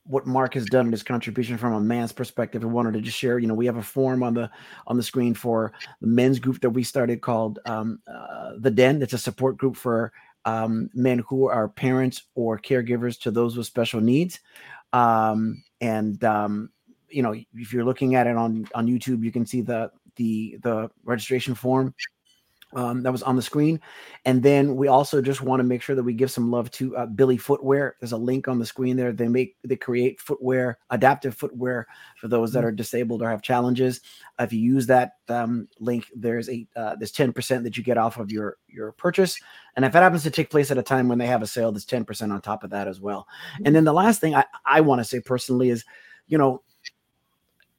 what 0.10 0.26
Marc 0.26 0.56
has 0.56 0.66
done 0.66 0.88
in 0.88 0.92
his 0.92 1.04
contribution 1.04 1.56
from 1.56 1.74
a 1.74 1.80
man's 1.80 2.12
perspective. 2.12 2.64
I 2.64 2.68
wanted 2.68 2.96
to 2.96 3.02
just 3.02 3.18
share 3.18 3.38
you 3.38 3.46
know 3.46 3.54
we 3.54 3.68
have 3.68 3.78
a 3.78 3.84
form 3.84 4.24
on 4.24 4.34
the 4.34 4.50
on 4.88 4.98
the 4.98 5.04
screen 5.04 5.36
for 5.36 5.72
the 6.02 6.08
men's 6.08 6.40
group 6.40 6.62
that 6.62 6.72
we 6.72 6.84
started 6.84 7.22
called 7.22 7.60
um, 7.66 8.00
uh, 8.12 8.54
the 8.58 8.72
Den. 8.72 9.04
It's 9.04 9.14
a 9.14 9.20
support 9.20 9.58
group 9.58 9.78
for 9.78 10.12
um, 10.46 10.90
men 10.94 11.20
who 11.28 11.48
are 11.48 11.68
parents 11.68 12.24
or 12.36 12.60
caregivers 12.60 13.20
to 13.22 13.32
those 13.32 13.58
with 13.58 13.68
special 13.68 14.02
needs. 14.02 14.40
Um, 14.94 15.64
and 15.82 16.24
um, 16.24 16.70
you 17.10 17.24
know, 17.24 17.34
if 17.54 17.74
you're 17.74 17.86
looking 17.86 18.16
at 18.16 18.28
it 18.28 18.36
on 18.36 18.68
on 18.76 18.88
YouTube, 18.88 19.24
you 19.24 19.32
can 19.32 19.46
see 19.46 19.62
the 19.62 19.92
the 20.16 20.58
the 20.62 20.90
registration 21.04 21.56
form 21.56 21.94
um, 22.74 23.02
that 23.04 23.12
was 23.12 23.24
on 23.24 23.36
the 23.36 23.42
screen. 23.42 23.80
And 24.26 24.44
then 24.44 24.76
we 24.76 24.88
also 24.88 25.22
just 25.22 25.42
want 25.42 25.60
to 25.60 25.64
make 25.64 25.82
sure 25.82 25.96
that 25.96 26.04
we 26.04 26.14
give 26.14 26.32
some 26.32 26.52
love 26.52 26.70
to 26.72 26.96
uh, 26.96 27.06
Billy 27.08 27.38
Footwear. 27.38 27.96
There's 28.00 28.12
a 28.12 28.18
link 28.18 28.48
on 28.48 28.60
the 28.60 28.66
screen 28.66 28.96
there. 28.96 29.12
They 29.12 29.28
make 29.28 29.56
they 29.64 29.76
create 29.76 30.20
footwear, 30.20 30.78
adaptive 30.90 31.36
footwear 31.36 31.88
for 32.18 32.28
those 32.28 32.52
that 32.54 32.64
are 32.64 32.72
disabled 32.72 33.22
or 33.22 33.30
have 33.30 33.42
challenges. 33.42 34.02
If 34.40 34.54
you 34.54 34.60
use 34.60 34.86
that 34.88 35.14
um, 35.30 35.68
link, 35.80 36.12
there's 36.16 36.50
a 36.50 36.68
uh, 36.76 36.96
there's 36.96 37.12
ten 37.12 37.34
percent 37.34 37.64
that 37.64 37.78
you 37.78 37.84
get 37.84 37.98
off 37.98 38.18
of 38.18 38.32
your 38.32 38.58
your 38.68 38.92
purchase. 38.92 39.40
And 39.76 39.86
if 39.86 39.96
it 39.96 40.00
happens 40.00 40.24
to 40.24 40.32
take 40.32 40.50
place 40.50 40.72
at 40.72 40.78
a 40.78 40.84
time 40.84 41.08
when 41.08 41.18
they 41.18 41.28
have 41.28 41.42
a 41.42 41.48
sale, 41.48 41.72
there's 41.72 41.86
ten 41.86 42.06
percent 42.06 42.32
on 42.32 42.42
top 42.42 42.64
of 42.64 42.70
that 42.72 42.88
as 42.88 43.00
well. 43.00 43.28
And 43.66 43.76
then 43.76 43.84
the 43.84 43.94
last 43.94 44.22
thing 44.22 44.36
I, 44.36 44.46
I 44.66 44.82
want 44.82 45.00
to 45.00 45.06
say 45.06 45.20
personally 45.20 45.70
is, 45.70 45.86
you 46.28 46.38
know, 46.38 46.62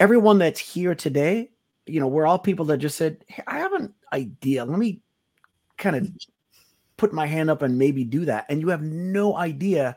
everyone 0.01 0.39
that's 0.39 0.59
here 0.59 0.95
today, 0.95 1.51
you 1.87 2.01
know, 2.01 2.07
we're 2.07 2.27
all 2.27 2.39
people 2.39 2.65
that 2.67 2.79
just 2.79 2.97
said, 2.97 3.25
hey, 3.29 3.43
I 3.47 3.59
have 3.59 3.73
an 3.73 3.93
idea. 4.13 4.65
Let 4.65 4.79
me 4.79 5.01
kind 5.77 5.97
of 5.97 6.11
put 6.97 7.13
my 7.13 7.27
hand 7.27 7.51
up 7.51 7.63
and 7.63 7.79
maybe 7.79 8.05
do 8.05 8.25
that. 8.27 8.47
And 8.49 8.61
you 8.61 8.69
have 8.69 8.83
no 8.83 9.37
idea 9.37 9.97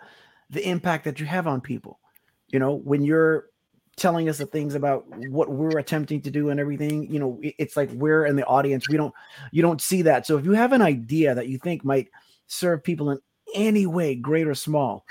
the 0.50 0.68
impact 0.68 1.04
that 1.06 1.20
you 1.20 1.26
have 1.26 1.48
on 1.48 1.62
people. 1.62 2.00
You 2.48 2.60
know, 2.60 2.74
when 2.76 3.04
you're 3.04 3.50
telling 3.96 4.30
us 4.30 4.38
the 4.38 4.46
things 4.46 4.76
about 4.76 5.06
what 5.30 5.50
we're 5.50 5.78
attempting 5.78 6.22
to 6.22 6.32
do 6.32 6.50
and 6.50 6.60
everything, 6.60 7.12
you 7.12 7.20
know, 7.20 7.40
it's 7.42 7.78
like 7.78 7.92
we're 7.92 8.26
in 8.26 8.36
the 8.36 8.46
audience. 8.46 8.88
We 8.90 8.98
don't, 8.98 9.14
you 9.52 9.62
don't 9.62 9.82
see 9.82 10.02
that. 10.04 10.26
So 10.26 10.38
if 10.38 10.46
you 10.46 10.54
have 10.54 10.72
an 10.72 10.82
idea 10.82 11.36
that 11.36 11.48
you 11.48 11.58
think 11.58 11.84
might 11.84 12.08
serve 12.48 12.84
people 12.84 13.12
in 13.12 13.20
any 13.54 13.86
way, 13.86 14.16
great 14.16 14.48
or 14.48 14.56
small, 14.56 15.06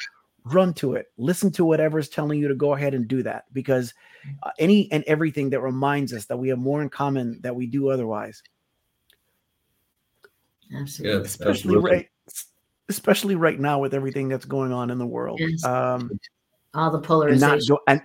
run 0.44 0.74
to 0.74 0.94
it. 0.94 1.12
Listen 1.16 1.50
to 1.52 1.64
whatever's 1.64 2.08
telling 2.08 2.38
you 2.40 2.48
to 2.48 2.54
go 2.54 2.74
ahead 2.74 2.94
and 2.94 3.06
do 3.06 3.22
that 3.22 3.44
because 3.52 3.94
uh, 4.42 4.50
any 4.58 4.90
and 4.92 5.04
everything 5.06 5.50
that 5.50 5.60
reminds 5.60 6.12
us 6.12 6.24
that 6.26 6.36
we 6.36 6.48
have 6.48 6.58
more 6.58 6.82
in 6.82 6.88
common 6.88 7.40
that 7.42 7.54
we 7.54 7.66
do 7.66 7.88
otherwise 7.90 8.42
Absolutely. 10.74 11.16
Yeah, 11.18 11.24
especially 11.24 11.52
absolutely. 11.76 11.90
right 11.90 12.08
especially 12.88 13.34
right 13.36 13.58
now 13.60 13.78
with 13.78 13.94
everything 13.94 14.28
that's 14.28 14.44
going 14.44 14.72
on 14.72 14.90
in 14.90 14.98
the 14.98 15.06
world 15.06 15.38
Yes. 15.40 15.64
um 15.64 16.10
All 16.74 16.90
the 16.90 17.16
and 17.28 17.40
not 17.40 17.60
go, 17.68 17.78
and 17.88 18.00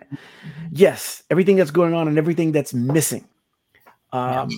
yes 0.72 1.24
everything 1.30 1.56
that's 1.56 1.72
going 1.72 1.94
on 1.94 2.08
and 2.08 2.18
everything 2.18 2.52
that's 2.52 2.74
missing 2.74 3.28
um 4.14 4.50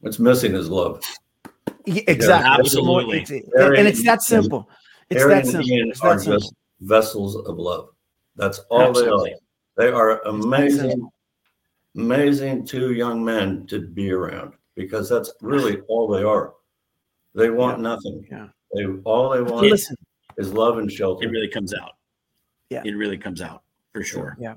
What's 0.00 0.18
missing 0.18 0.54
is 0.54 0.68
love. 0.68 1.02
yeah, 1.86 2.02
exactly 2.08 2.64
It's 2.66 2.74
more- 2.76 3.00
absolutely. 3.00 3.22
it's- 3.22 3.50
Aaron 3.56 3.78
and 3.80 3.88
it's 3.88 4.02
that 4.04 4.12
and- 4.14 4.22
simple 4.22 4.68
it's 5.10 5.20
Aaron 5.22 5.36
that 5.38 5.46
simple 5.46 5.88
it's 5.90 6.00
that 6.00 6.20
simple 6.20 6.40
just 6.40 6.54
vessels 6.80 7.36
of 7.36 7.58
love. 7.58 7.90
That's 8.36 8.58
all 8.70 8.82
Absolutely. 8.82 9.34
they 9.76 9.86
are. 9.86 9.90
They 9.90 9.92
are 9.92 10.22
amazing, 10.26 11.08
amazing 11.96 12.66
two 12.66 12.92
young 12.92 13.24
men 13.24 13.66
to 13.66 13.80
be 13.80 14.10
around 14.10 14.54
because 14.74 15.08
that's 15.08 15.32
really 15.40 15.80
all 15.88 16.08
they 16.08 16.22
are. 16.22 16.54
They 17.34 17.50
want 17.50 17.80
nothing. 17.80 18.26
Yeah. 18.30 18.48
They 18.74 18.86
all 19.04 19.30
they 19.30 19.42
want 19.42 19.66
listen 19.66 19.96
is 20.36 20.52
love 20.52 20.78
and 20.78 20.90
shelter. 20.90 21.26
it 21.26 21.30
really 21.30 21.48
comes 21.48 21.74
out. 21.74 21.92
Yeah. 22.70 22.82
It 22.84 22.92
really 22.92 23.18
comes 23.18 23.40
out 23.40 23.62
for 23.92 24.02
sure. 24.02 24.36
Yeah. 24.40 24.54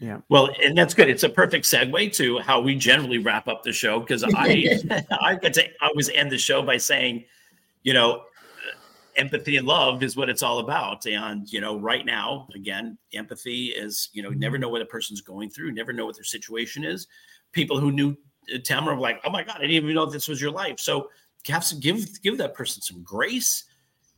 Yeah. 0.00 0.20
Well, 0.28 0.50
and 0.62 0.76
that's 0.76 0.92
good. 0.92 1.08
It's 1.08 1.22
a 1.22 1.28
perfect 1.28 1.64
segue 1.64 2.12
to 2.14 2.38
how 2.40 2.60
we 2.60 2.74
generally 2.74 3.18
wrap 3.18 3.48
up 3.48 3.62
the 3.62 3.72
show 3.72 4.00
because 4.00 4.24
I 4.24 4.78
I 5.22 5.36
get 5.36 5.54
to 5.54 5.64
always 5.80 6.10
end 6.10 6.30
the 6.30 6.38
show 6.38 6.62
by 6.62 6.76
saying, 6.76 7.24
you 7.82 7.94
know, 7.94 8.24
empathy 9.16 9.56
and 9.56 9.66
love 9.66 10.02
is 10.02 10.16
what 10.16 10.28
it's 10.28 10.42
all 10.42 10.58
about. 10.58 11.06
And 11.06 11.50
you 11.52 11.60
know, 11.60 11.78
right 11.78 12.04
now, 12.04 12.48
again, 12.54 12.98
empathy 13.14 13.66
is 13.66 14.08
you 14.12 14.22
know, 14.22 14.30
you 14.30 14.38
never 14.38 14.58
know 14.58 14.68
what 14.68 14.82
a 14.82 14.86
person's 14.86 15.20
going 15.20 15.50
through, 15.50 15.66
you 15.66 15.74
never 15.74 15.92
know 15.92 16.06
what 16.06 16.16
their 16.16 16.24
situation 16.24 16.84
is. 16.84 17.06
People 17.52 17.78
who 17.80 17.92
knew 17.92 18.16
uh, 18.54 18.58
Tamara 18.64 18.94
were 18.94 19.00
like, 19.00 19.20
oh 19.24 19.30
my 19.30 19.42
god, 19.42 19.56
I 19.56 19.62
didn't 19.62 19.76
even 19.76 19.94
know 19.94 20.06
this 20.06 20.28
was 20.28 20.40
your 20.40 20.50
life. 20.52 20.78
So 20.80 21.10
have 21.48 21.64
some 21.64 21.80
give 21.80 22.20
give 22.22 22.38
that 22.38 22.54
person 22.54 22.82
some 22.82 23.02
grace 23.02 23.64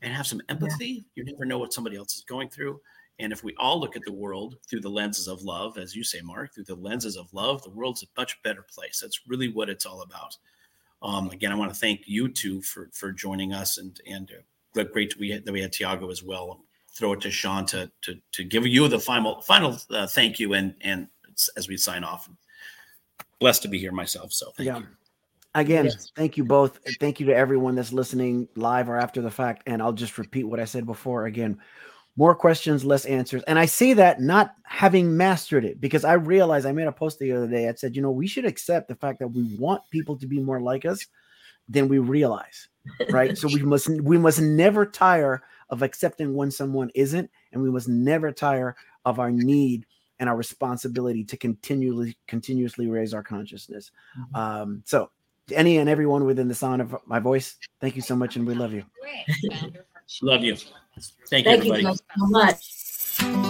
and 0.03 0.13
have 0.13 0.27
some 0.27 0.43
empathy. 0.49 1.05
You 1.15 1.25
never 1.25 1.45
know 1.45 1.59
what 1.59 1.73
somebody 1.73 1.97
else 1.97 2.17
is 2.17 2.25
going 2.25 2.49
through. 2.49 2.81
And 3.19 3.33
if 3.33 3.45
we 3.45 3.55
all 3.59 3.79
look 3.79 3.95
at 3.95 4.03
the 4.05 4.13
world 4.13 4.57
through 4.69 4.81
the 4.81 4.91
lenses 4.91 5.29
of 5.29 5.43
love, 5.43 5.79
as 5.79 5.95
you 5.95 6.03
say, 6.03 6.21
Marc, 6.23 6.55
through 6.55 6.65
the 6.65 6.75
lenses 6.75 7.17
of 7.17 7.33
love, 7.33 7.63
the 7.63 7.71
world's 7.71 8.03
a 8.03 8.07
much 8.17 8.43
better 8.43 8.65
place. 8.75 8.99
That's 9.01 9.21
really 9.29 9.49
what 9.49 9.69
it's 9.69 9.87
all 9.87 10.03
about. 10.03 10.37
Um, 11.03 11.31
again, 11.31 11.53
I 11.53 11.57
want 11.57 11.73
to 11.73 11.79
thank 11.79 12.03
you 12.07 12.29
two 12.29 12.63
for 12.63 12.89
for 12.93 13.13
joining 13.13 13.53
us, 13.53 13.79
and 13.79 14.01
and 14.07 14.31
great 14.75 15.19
we 15.19 15.31
had, 15.31 15.45
that 15.45 15.53
we 15.53 15.61
had 15.61 15.73
Thiago 15.73 16.11
as 16.11 16.23
well. 16.23 16.61
Throw 16.95 17.15
it 17.15 17.21
to 17.23 17.31
Shawn 17.31 17.67
to 17.67 17.91
to 18.03 18.17
to 18.33 18.45
give 18.45 18.67
you 18.67 18.89
the 18.89 18.99
final 18.99 19.41
final 19.43 19.79
uh, 19.91 20.07
thank 20.07 20.39
you, 20.39 20.55
and 20.55 20.75
and 20.83 21.09
as 21.57 21.69
we 21.69 21.77
sign 21.77 22.05
off. 22.05 22.29
Blessed 23.39 23.63
to 23.63 23.69
be 23.69 23.79
here 23.79 23.93
myself. 23.93 24.33
So 24.33 24.53
thank 24.57 24.67
Yeah. 24.69 24.79
you. 24.79 24.87
again 25.55 25.85
Yes. 25.87 26.11
thank 26.17 26.39
you 26.39 26.45
both 26.45 26.79
thank 26.99 27.21
you 27.21 27.27
to 27.27 27.35
everyone 27.35 27.75
that's 27.75 27.93
listening 27.93 28.49
live 28.55 28.89
or 28.89 28.97
after 28.97 29.21
the 29.21 29.31
fact 29.31 29.63
and 29.67 29.83
i'll 29.83 29.93
just 29.93 30.17
repeat 30.17 30.45
what 30.45 30.59
i 30.59 30.65
said 30.65 30.87
before 30.87 31.27
again 31.27 31.59
more 32.17 32.35
questions, 32.35 32.85
less 32.85 33.07
answers. 33.07 33.43
And 33.45 33.59
I 33.59 33.67
say 33.67 33.95
that 33.95 34.21
not 34.21 34.55
having 34.65 35.17
mastered 35.17 35.65
it 35.65 35.81
because 35.81 36.05
I 36.05 36.15
realized 36.15 36.67
I 36.67 36.73
made 36.73 36.87
a 36.87 36.93
post 36.93 37.19
the 37.19 37.33
other 37.33 37.49
day. 37.49 37.69
I 37.69 37.75
said, 37.75 37.97
you 37.97 38.03
know, 38.03 38.11
we 38.11 38.27
should 38.27 38.45
accept 38.45 38.89
the 38.89 38.95
fact 38.95 39.19
that 39.21 39.29
we 39.29 39.57
want 39.59 39.83
people 39.91 40.17
to 40.19 40.27
be 40.27 40.39
more 40.39 40.61
like 40.61 40.85
us 40.85 41.07
than 41.69 41.89
we 41.89 41.99
realize. 41.99 42.69
Right. 43.11 43.37
so 43.37 43.49
we 43.49 43.63
must 43.63 43.89
we 44.03 44.19
must 44.19 44.41
never 44.41 44.85
tire 44.85 45.43
of 45.71 45.83
accepting 45.83 46.35
when 46.35 46.51
someone 46.51 46.91
isn't, 46.95 47.31
and 47.53 47.63
we 47.63 47.71
must 47.71 47.89
never 47.89 48.33
tire 48.33 48.77
of 49.05 49.19
our 49.19 49.31
need 49.31 49.87
and 50.19 50.29
our 50.29 50.37
responsibility 50.37 51.25
to 51.25 51.37
continually 51.37 52.17
continuously 52.27 52.87
raise 52.87 53.15
our 53.15 53.23
consciousness. 53.23 53.91
Mm-hmm. 54.19 54.37
Um, 54.37 54.83
so 54.85 55.11
to 55.49 55.57
any 55.57 55.79
and 55.79 55.89
everyone 55.89 56.25
within 56.25 56.49
the 56.49 56.55
sound 56.55 56.83
of 56.83 56.97
my 57.07 57.19
voice, 57.19 57.57
thank 57.81 57.97
you 57.97 58.03
so 58.03 58.15
much, 58.15 58.37
and 58.37 58.47
we 58.47 58.55
love 58.55 58.73
you. 58.73 58.85
love 60.23 60.45
you. 60.45 60.57
Thank, 61.29 61.47
Thank 61.47 61.65
you, 61.65 61.75
you 61.75 61.95
so 61.95 62.27
much. 62.29 63.49